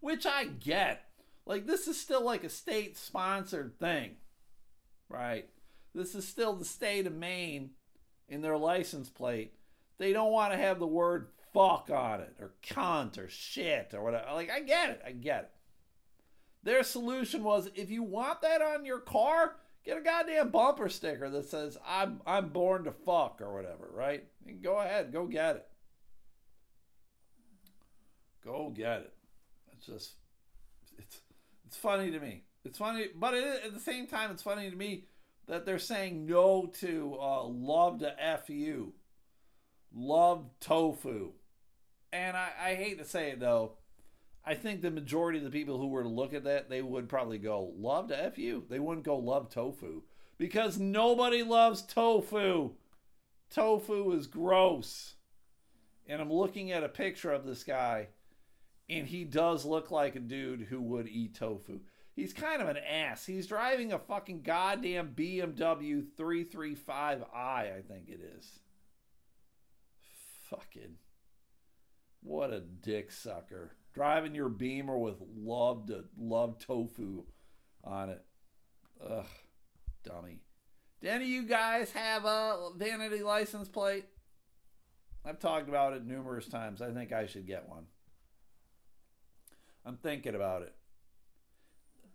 Which 0.00 0.26
I 0.26 0.44
get. 0.44 1.06
Like 1.46 1.64
this 1.66 1.88
is 1.88 1.98
still 1.98 2.22
like 2.22 2.44
a 2.44 2.50
state 2.50 2.98
sponsored 2.98 3.78
thing. 3.78 4.16
Right? 5.08 5.48
This 5.94 6.14
is 6.14 6.28
still 6.28 6.52
the 6.52 6.66
state 6.66 7.06
of 7.06 7.14
Maine 7.14 7.70
in 8.28 8.42
their 8.42 8.58
license 8.58 9.08
plate. 9.08 9.54
They 9.98 10.12
don't 10.12 10.32
want 10.32 10.52
to 10.52 10.58
have 10.58 10.78
the 10.78 10.86
word 10.86 11.28
fuck 11.52 11.88
on 11.90 12.20
it 12.20 12.34
or 12.40 12.54
cunt 12.62 13.18
or 13.18 13.28
shit 13.28 13.94
or 13.94 14.02
whatever. 14.02 14.32
Like, 14.32 14.50
I 14.50 14.60
get 14.60 14.90
it. 14.90 15.02
I 15.06 15.12
get 15.12 15.42
it. 15.44 15.50
Their 16.64 16.82
solution 16.82 17.44
was 17.44 17.68
if 17.74 17.90
you 17.90 18.02
want 18.02 18.40
that 18.42 18.62
on 18.62 18.86
your 18.86 18.98
car, 18.98 19.56
get 19.84 19.98
a 19.98 20.00
goddamn 20.00 20.48
bumper 20.48 20.88
sticker 20.88 21.28
that 21.28 21.44
says 21.44 21.76
I'm 21.86 22.22
I'm 22.26 22.48
born 22.48 22.84
to 22.84 22.92
fuck 22.92 23.40
or 23.42 23.52
whatever, 23.54 23.90
right? 23.92 24.24
And 24.46 24.62
go 24.62 24.78
ahead, 24.78 25.12
go 25.12 25.26
get 25.26 25.56
it. 25.56 25.68
Go 28.42 28.72
get 28.74 29.00
it. 29.02 29.12
It's 29.72 29.86
just 29.86 30.12
it's 30.98 31.20
it's 31.66 31.76
funny 31.76 32.10
to 32.10 32.18
me. 32.18 32.44
It's 32.64 32.78
funny, 32.78 33.08
but 33.14 33.34
it, 33.34 33.62
at 33.66 33.74
the 33.74 33.80
same 33.80 34.06
time, 34.06 34.30
it's 34.30 34.42
funny 34.42 34.70
to 34.70 34.76
me 34.76 35.04
that 35.46 35.66
they're 35.66 35.78
saying 35.78 36.24
no 36.24 36.66
to 36.80 37.18
uh, 37.20 37.44
love 37.44 37.98
to 37.98 38.22
f 38.22 38.48
you, 38.48 38.94
love 39.94 40.50
tofu, 40.60 41.32
and 42.12 42.36
I, 42.36 42.48
I 42.62 42.74
hate 42.74 42.98
to 42.98 43.04
say 43.04 43.30
it 43.30 43.40
though, 43.40 43.72
I 44.46 44.54
think 44.54 44.82
the 44.82 44.90
majority 44.90 45.38
of 45.38 45.44
the 45.44 45.50
people 45.50 45.78
who 45.78 45.88
were 45.88 46.02
to 46.02 46.08
look 46.08 46.34
at 46.34 46.44
that, 46.44 46.68
they 46.68 46.82
would 46.82 47.08
probably 47.08 47.38
go, 47.38 47.72
love 47.76 48.08
to 48.08 48.22
F 48.22 48.36
you. 48.38 48.64
They 48.68 48.78
wouldn't 48.78 49.06
go 49.06 49.16
love 49.16 49.48
tofu. 49.48 50.02
Because 50.36 50.78
nobody 50.78 51.42
loves 51.42 51.82
tofu. 51.82 52.72
Tofu 53.48 54.12
is 54.12 54.26
gross. 54.26 55.14
And 56.06 56.20
I'm 56.20 56.32
looking 56.32 56.72
at 56.72 56.84
a 56.84 56.88
picture 56.88 57.32
of 57.32 57.46
this 57.46 57.64
guy, 57.64 58.08
and 58.90 59.06
he 59.06 59.24
does 59.24 59.64
look 59.64 59.90
like 59.90 60.14
a 60.14 60.20
dude 60.20 60.62
who 60.62 60.82
would 60.82 61.08
eat 61.08 61.36
tofu. 61.36 61.80
He's 62.14 62.34
kind 62.34 62.60
of 62.60 62.68
an 62.68 62.76
ass. 62.76 63.24
He's 63.24 63.46
driving 63.46 63.92
a 63.92 63.98
fucking 63.98 64.42
goddamn 64.42 65.14
BMW 65.16 66.04
335i, 66.16 67.24
I 67.34 67.82
think 67.88 68.08
it 68.08 68.20
is. 68.36 68.60
Fucking 70.54 70.96
what 72.22 72.52
a 72.52 72.60
dick 72.60 73.12
sucker. 73.12 73.76
Driving 73.92 74.34
your 74.34 74.48
beamer 74.48 74.98
with 74.98 75.16
love 75.36 75.86
to 75.86 76.04
love 76.18 76.58
tofu 76.58 77.24
on 77.84 78.08
it. 78.08 78.24
Ugh, 79.08 79.26
dummy. 80.02 80.40
Do 81.00 81.08
any 81.08 81.24
of 81.24 81.30
you 81.30 81.42
guys 81.44 81.92
have 81.92 82.24
a 82.24 82.70
vanity 82.76 83.22
license 83.22 83.68
plate? 83.68 84.06
I've 85.24 85.38
talked 85.38 85.68
about 85.68 85.92
it 85.92 86.04
numerous 86.04 86.46
times. 86.48 86.82
I 86.82 86.92
think 86.92 87.12
I 87.12 87.26
should 87.26 87.46
get 87.46 87.68
one. 87.68 87.84
I'm 89.84 89.96
thinking 89.96 90.34
about 90.34 90.62
it. 90.62 90.74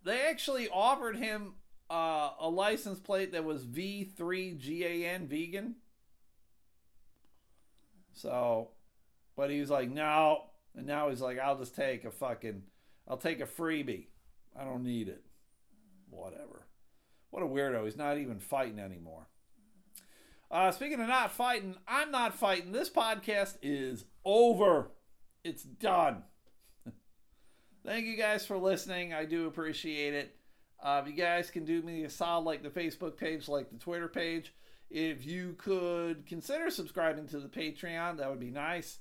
They 0.03 0.21
actually 0.27 0.69
offered 0.69 1.17
him 1.17 1.53
uh, 1.89 2.31
a 2.39 2.49
license 2.49 2.99
plate 2.99 3.31
that 3.33 3.43
was 3.43 3.65
V3GAN 3.65 5.27
vegan. 5.27 5.75
So 8.13 8.69
but 9.39 9.49
he 9.49 9.61
was 9.61 9.69
like, 9.69 9.89
no. 9.89 10.41
And 10.75 10.85
now 10.85 11.07
he's 11.07 11.21
like, 11.21 11.39
I'll 11.39 11.57
just 11.57 11.73
take 11.73 12.03
a 12.03 12.11
fucking, 12.11 12.61
I'll 13.07 13.15
take 13.15 13.39
a 13.39 13.45
freebie. 13.45 14.07
I 14.53 14.65
don't 14.65 14.83
need 14.83 15.07
it. 15.07 15.23
Whatever. 16.09 16.67
What 17.29 17.43
a 17.43 17.45
weirdo. 17.45 17.85
He's 17.85 17.95
not 17.95 18.17
even 18.17 18.39
fighting 18.39 18.79
anymore. 18.79 19.29
Uh, 20.51 20.71
speaking 20.71 20.99
of 20.99 21.07
not 21.07 21.31
fighting, 21.31 21.75
I'm 21.87 22.11
not 22.11 22.35
fighting. 22.35 22.73
This 22.73 22.89
podcast 22.89 23.55
is 23.61 24.03
over. 24.25 24.91
It's 25.45 25.63
done. 25.63 26.23
Thank 27.85 28.07
you 28.07 28.17
guys 28.17 28.45
for 28.45 28.57
listening. 28.57 29.13
I 29.13 29.23
do 29.23 29.47
appreciate 29.47 30.13
it. 30.13 30.35
Uh, 30.83 31.01
you 31.07 31.13
guys 31.13 31.49
can 31.49 31.63
do 31.63 31.81
me 31.81 32.03
a 32.03 32.09
solid, 32.09 32.43
like 32.43 32.61
the 32.61 32.69
Facebook 32.69 33.15
page, 33.15 33.47
like 33.47 33.69
the 33.69 33.77
Twitter 33.77 34.09
page, 34.09 34.53
if 34.89 35.25
you 35.25 35.55
could 35.57 36.25
consider 36.25 36.69
subscribing 36.69 37.27
to 37.27 37.39
the 37.39 37.47
Patreon, 37.47 38.17
that 38.17 38.29
would 38.29 38.39
be 38.39 38.51
nice. 38.51 38.99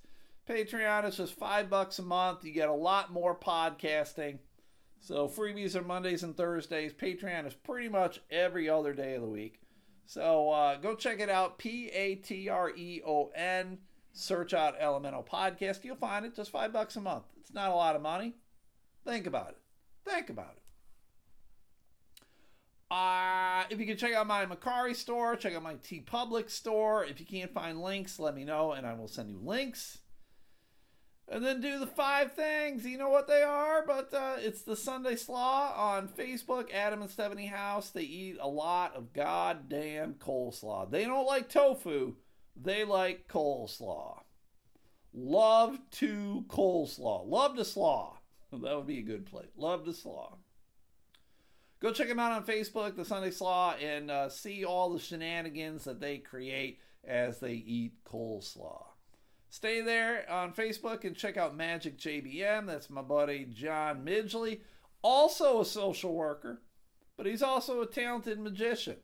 Patreon 0.48 1.06
is 1.06 1.16
just 1.16 1.34
five 1.34 1.68
bucks 1.68 1.98
a 1.98 2.02
month. 2.02 2.44
You 2.44 2.52
get 2.52 2.68
a 2.68 2.74
lot 2.74 3.12
more 3.12 3.38
podcasting. 3.38 4.38
So 5.00 5.28
freebies 5.28 5.74
are 5.74 5.82
Mondays 5.82 6.22
and 6.22 6.36
Thursdays. 6.36 6.92
Patreon 6.92 7.46
is 7.46 7.54
pretty 7.54 7.88
much 7.88 8.20
every 8.30 8.68
other 8.68 8.92
day 8.92 9.14
of 9.14 9.22
the 9.22 9.28
week. 9.28 9.60
So 10.06 10.50
uh, 10.50 10.76
go 10.76 10.94
check 10.94 11.20
it 11.20 11.28
out. 11.28 11.58
P 11.58 11.88
A 11.88 12.16
T 12.16 12.48
R 12.48 12.70
E 12.70 13.02
O 13.06 13.30
N. 13.34 13.78
Search 14.12 14.54
out 14.54 14.74
Elemental 14.80 15.22
Podcast. 15.22 15.84
You'll 15.84 15.96
find 15.96 16.24
it. 16.24 16.34
Just 16.34 16.50
five 16.50 16.72
bucks 16.72 16.96
a 16.96 17.00
month. 17.00 17.24
It's 17.38 17.52
not 17.52 17.70
a 17.70 17.74
lot 17.74 17.94
of 17.94 18.02
money. 18.02 18.34
Think 19.04 19.26
about 19.26 19.50
it. 19.50 19.58
Think 20.04 20.30
about 20.30 20.56
it. 20.56 20.62
Uh, 23.58 23.64
if 23.70 23.80
you 23.80 23.86
can 23.86 23.96
check 23.96 24.14
out 24.14 24.28
my 24.28 24.46
Mercari 24.46 24.94
store, 24.94 25.34
check 25.34 25.52
out 25.52 25.64
my 25.64 25.74
T 25.82 26.04
TeePublic 26.06 26.48
store. 26.48 27.04
If 27.04 27.18
you 27.18 27.26
can't 27.26 27.52
find 27.52 27.82
links, 27.82 28.20
let 28.20 28.36
me 28.36 28.44
know 28.44 28.70
and 28.70 28.86
I 28.86 28.94
will 28.94 29.08
send 29.08 29.30
you 29.30 29.40
links 29.42 29.98
and 31.28 31.44
then 31.44 31.60
do 31.60 31.80
the 31.80 31.86
five 31.88 32.34
things. 32.34 32.86
You 32.86 32.98
know 32.98 33.08
what 33.08 33.26
they 33.26 33.42
are, 33.42 33.84
but 33.84 34.14
uh, 34.14 34.36
it's 34.38 34.62
the 34.62 34.76
Sunday 34.76 35.16
Slaw 35.16 35.72
on 35.76 36.06
Facebook. 36.06 36.72
Adam 36.72 37.02
and 37.02 37.10
Stephanie 37.10 37.46
House. 37.46 37.90
They 37.90 38.02
eat 38.02 38.38
a 38.40 38.46
lot 38.46 38.94
of 38.94 39.12
goddamn 39.12 40.14
coleslaw. 40.14 40.88
They 40.88 41.04
don't 41.04 41.26
like 41.26 41.48
tofu. 41.48 42.14
They 42.54 42.84
like 42.84 43.26
coleslaw. 43.26 44.20
Love 45.12 45.78
to 45.92 46.44
coleslaw. 46.46 47.28
Love 47.28 47.56
to 47.56 47.64
slaw. 47.64 48.14
That 48.50 48.76
would 48.76 48.86
be 48.86 49.00
a 49.00 49.02
good 49.02 49.26
plate. 49.26 49.50
Love 49.58 49.84
to 49.84 49.92
slaw. 49.92 50.38
Go 51.80 51.92
check 51.92 52.08
them 52.08 52.18
out 52.18 52.32
on 52.32 52.44
Facebook, 52.44 52.96
the 52.96 53.04
Sunday 53.04 53.30
Slaw, 53.30 53.74
and 53.74 54.10
uh, 54.10 54.28
see 54.28 54.64
all 54.64 54.90
the 54.90 54.98
shenanigans 54.98 55.84
that 55.84 56.00
they 56.00 56.18
create 56.18 56.80
as 57.06 57.38
they 57.38 57.52
eat 57.52 58.04
coleslaw. 58.04 58.84
Stay 59.50 59.80
there 59.80 60.28
on 60.30 60.52
Facebook 60.52 61.04
and 61.04 61.16
check 61.16 61.36
out 61.36 61.56
Magic 61.56 61.96
JBM. 61.96 62.66
That's 62.66 62.90
my 62.90 63.02
buddy 63.02 63.46
John 63.50 64.04
Midgley, 64.04 64.60
also 65.02 65.60
a 65.60 65.64
social 65.64 66.14
worker, 66.14 66.62
but 67.16 67.26
he's 67.26 67.42
also 67.42 67.80
a 67.80 67.86
talented 67.86 68.38
magician. 68.40 68.96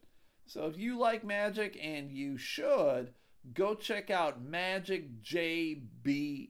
So 0.47 0.67
if 0.67 0.77
you 0.77 0.99
like 0.99 1.25
magic, 1.25 1.79
and 1.81 2.11
you 2.11 2.37
should, 2.37 3.15
go 3.55 3.75
check 3.75 4.11
out 4.11 4.43
Magic 4.43 5.23
JBM. 5.23 6.49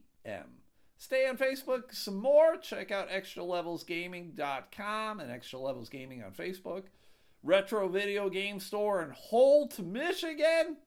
Stay 0.97 1.27
on 1.27 1.37
Facebook 1.37 1.93
some 1.93 2.17
more. 2.17 2.57
Check 2.57 2.91
out 2.91 3.09
extralevelsgaming.com 3.09 5.19
and 5.19 5.31
Extra 5.31 5.59
Levels 5.59 5.89
Gaming 5.89 6.23
on 6.23 6.31
Facebook. 6.31 6.85
Retro 7.43 7.87
Video 7.87 8.27
Game 8.29 8.59
Store 8.59 9.03
in 9.03 9.11
Holt, 9.11 9.77
Michigan. 9.79 10.77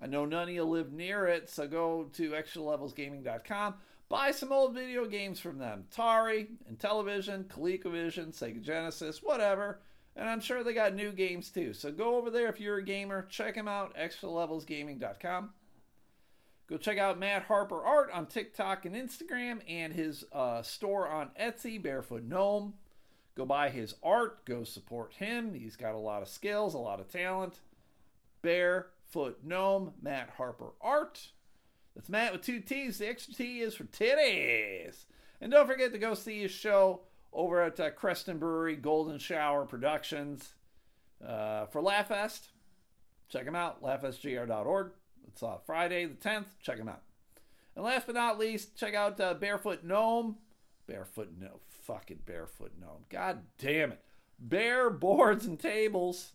I 0.00 0.06
know 0.06 0.24
none 0.24 0.48
of 0.48 0.54
you 0.54 0.64
live 0.64 0.92
near 0.92 1.26
it, 1.26 1.50
so 1.50 1.68
go 1.68 2.04
to 2.14 2.30
extralevelsgaming.com. 2.30 3.74
Buy 4.08 4.30
some 4.30 4.52
old 4.52 4.74
video 4.74 5.04
games 5.06 5.40
from 5.40 5.58
them. 5.58 5.84
Atari, 5.90 6.46
Intellivision, 6.72 7.44
ColecoVision, 7.46 8.28
Sega 8.28 8.62
Genesis, 8.62 9.22
whatever. 9.22 9.80
And 10.16 10.28
I'm 10.28 10.40
sure 10.40 10.62
they 10.62 10.74
got 10.74 10.94
new 10.94 11.10
games 11.10 11.50
too. 11.50 11.72
So 11.72 11.90
go 11.90 12.16
over 12.16 12.30
there 12.30 12.48
if 12.48 12.60
you're 12.60 12.78
a 12.78 12.84
gamer, 12.84 13.26
check 13.28 13.54
them 13.54 13.66
out, 13.66 13.96
extralevelsgaming.com. 13.96 15.50
Go 16.74 16.78
check 16.78 16.98
out 16.98 17.20
Matt 17.20 17.44
Harper 17.44 17.84
Art 17.84 18.10
on 18.12 18.26
TikTok 18.26 18.84
and 18.84 18.96
Instagram 18.96 19.60
and 19.68 19.92
his 19.92 20.24
uh, 20.32 20.60
store 20.62 21.08
on 21.08 21.30
Etsy, 21.40 21.80
Barefoot 21.80 22.24
Gnome. 22.24 22.74
Go 23.36 23.46
buy 23.46 23.70
his 23.70 23.94
art, 24.02 24.44
go 24.44 24.64
support 24.64 25.12
him. 25.12 25.54
He's 25.54 25.76
got 25.76 25.94
a 25.94 25.98
lot 25.98 26.20
of 26.20 26.26
skills, 26.26 26.74
a 26.74 26.78
lot 26.78 26.98
of 26.98 27.06
talent. 27.06 27.60
Barefoot 28.42 29.38
Gnome, 29.44 29.92
Matt 30.02 30.30
Harper 30.36 30.72
Art. 30.80 31.28
That's 31.94 32.08
Matt 32.08 32.32
with 32.32 32.42
two 32.42 32.58
T's. 32.58 32.98
The 32.98 33.08
extra 33.08 33.34
T 33.34 33.60
is 33.60 33.76
for 33.76 33.84
titties. 33.84 35.04
And 35.40 35.52
don't 35.52 35.68
forget 35.68 35.92
to 35.92 35.98
go 35.98 36.14
see 36.14 36.42
his 36.42 36.50
show 36.50 37.02
over 37.32 37.62
at 37.62 37.78
uh, 37.78 37.90
Creston 37.90 38.38
Brewery, 38.38 38.74
Golden 38.74 39.20
Shower 39.20 39.64
Productions 39.64 40.54
uh, 41.24 41.66
for 41.66 41.80
LaughFest. 41.80 42.48
Check 43.28 43.44
him 43.44 43.54
out, 43.54 43.80
laughsgr.org. 43.80 44.90
It's 45.28 45.42
uh, 45.42 45.58
Friday 45.64 46.06
the 46.06 46.14
10th. 46.14 46.46
Check 46.62 46.78
them 46.78 46.88
out. 46.88 47.02
And 47.76 47.84
last 47.84 48.06
but 48.06 48.14
not 48.14 48.38
least, 48.38 48.76
check 48.76 48.94
out 48.94 49.20
uh, 49.20 49.34
Barefoot 49.34 49.84
Gnome. 49.84 50.36
Barefoot 50.86 51.32
Gnome. 51.38 51.60
Fucking 51.68 52.20
Barefoot 52.24 52.72
Gnome. 52.80 53.04
God 53.08 53.40
damn 53.58 53.92
it. 53.92 54.00
Bear 54.38 54.90
Boards 54.90 55.44
and 55.44 55.58
Tables 55.58 56.32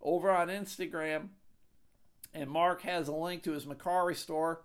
over 0.00 0.30
on 0.30 0.48
Instagram. 0.48 1.28
And 2.32 2.50
Mark 2.50 2.82
has 2.82 3.08
a 3.08 3.14
link 3.14 3.42
to 3.44 3.52
his 3.52 3.66
Mercari 3.66 4.16
store. 4.16 4.62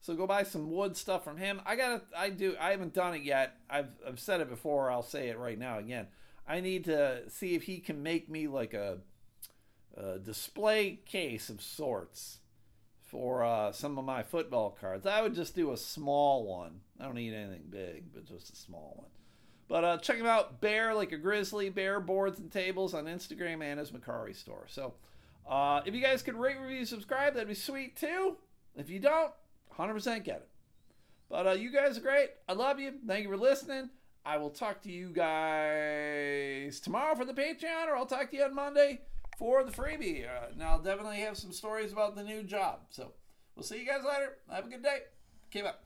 So 0.00 0.14
go 0.14 0.26
buy 0.26 0.42
some 0.42 0.70
wood 0.70 0.96
stuff 0.96 1.24
from 1.24 1.38
him. 1.38 1.62
I 1.64 1.76
gotta, 1.76 2.02
I 2.16 2.28
do, 2.30 2.56
I 2.60 2.70
haven't 2.72 2.92
done 2.92 3.14
it 3.14 3.22
yet. 3.22 3.56
I've, 3.70 3.88
I've 4.06 4.20
said 4.20 4.40
it 4.40 4.50
before. 4.50 4.90
I'll 4.90 5.02
say 5.02 5.28
it 5.28 5.38
right 5.38 5.58
now 5.58 5.78
again. 5.78 6.08
I 6.46 6.60
need 6.60 6.84
to 6.84 7.22
see 7.30 7.54
if 7.54 7.62
he 7.62 7.78
can 7.78 8.02
make 8.02 8.28
me 8.28 8.46
like 8.46 8.74
a, 8.74 8.98
a 9.96 10.18
display 10.18 11.00
case 11.06 11.48
of 11.48 11.62
sorts 11.62 12.40
for 13.14 13.44
uh, 13.44 13.70
some 13.70 13.96
of 13.96 14.04
my 14.04 14.24
football 14.24 14.76
cards. 14.80 15.06
I 15.06 15.22
would 15.22 15.36
just 15.36 15.54
do 15.54 15.70
a 15.70 15.76
small 15.76 16.44
one. 16.44 16.80
I 16.98 17.04
don't 17.04 17.14
need 17.14 17.32
anything 17.32 17.66
big, 17.70 18.12
but 18.12 18.26
just 18.26 18.52
a 18.52 18.56
small 18.56 18.94
one. 18.96 19.10
But 19.68 19.84
uh, 19.84 19.98
check 19.98 20.16
him 20.16 20.26
out, 20.26 20.60
Bear 20.60 20.96
like 20.96 21.12
a 21.12 21.16
Grizzly, 21.16 21.70
Bear 21.70 22.00
Boards 22.00 22.40
and 22.40 22.50
Tables 22.50 22.92
on 22.92 23.04
Instagram 23.04 23.62
and 23.62 23.78
his 23.78 23.92
Mercari 23.92 24.34
store. 24.34 24.64
So 24.66 24.94
uh, 25.48 25.82
if 25.86 25.94
you 25.94 26.00
guys 26.00 26.24
could 26.24 26.34
rate, 26.34 26.58
review, 26.60 26.84
subscribe, 26.84 27.34
that'd 27.34 27.46
be 27.46 27.54
sweet 27.54 27.96
too. 27.96 28.36
If 28.74 28.90
you 28.90 28.98
don't, 28.98 29.30
100% 29.78 30.24
get 30.24 30.38
it. 30.38 30.48
But 31.30 31.46
uh, 31.46 31.52
you 31.52 31.70
guys 31.70 31.96
are 31.96 32.00
great. 32.00 32.30
I 32.48 32.54
love 32.54 32.80
you. 32.80 32.94
Thank 33.06 33.22
you 33.22 33.30
for 33.30 33.36
listening. 33.36 33.90
I 34.26 34.38
will 34.38 34.50
talk 34.50 34.82
to 34.82 34.90
you 34.90 35.10
guys 35.10 36.80
tomorrow 36.80 37.14
for 37.14 37.24
the 37.24 37.32
Patreon, 37.32 37.86
or 37.86 37.96
I'll 37.96 38.06
talk 38.06 38.32
to 38.32 38.36
you 38.36 38.42
on 38.42 38.56
Monday 38.56 39.02
for 39.38 39.64
the 39.64 39.72
freebie. 39.72 40.24
Uh, 40.24 40.48
now, 40.56 40.70
I'll 40.70 40.82
definitely 40.82 41.18
have 41.18 41.36
some 41.36 41.52
stories 41.52 41.92
about 41.92 42.16
the 42.16 42.22
new 42.22 42.42
job. 42.42 42.80
So 42.90 43.12
we'll 43.54 43.64
see 43.64 43.78
you 43.78 43.86
guys 43.86 44.04
later. 44.04 44.38
Have 44.50 44.66
a 44.66 44.68
good 44.68 44.82
day. 44.82 44.98
Keep 45.50 45.66
up. 45.66 45.83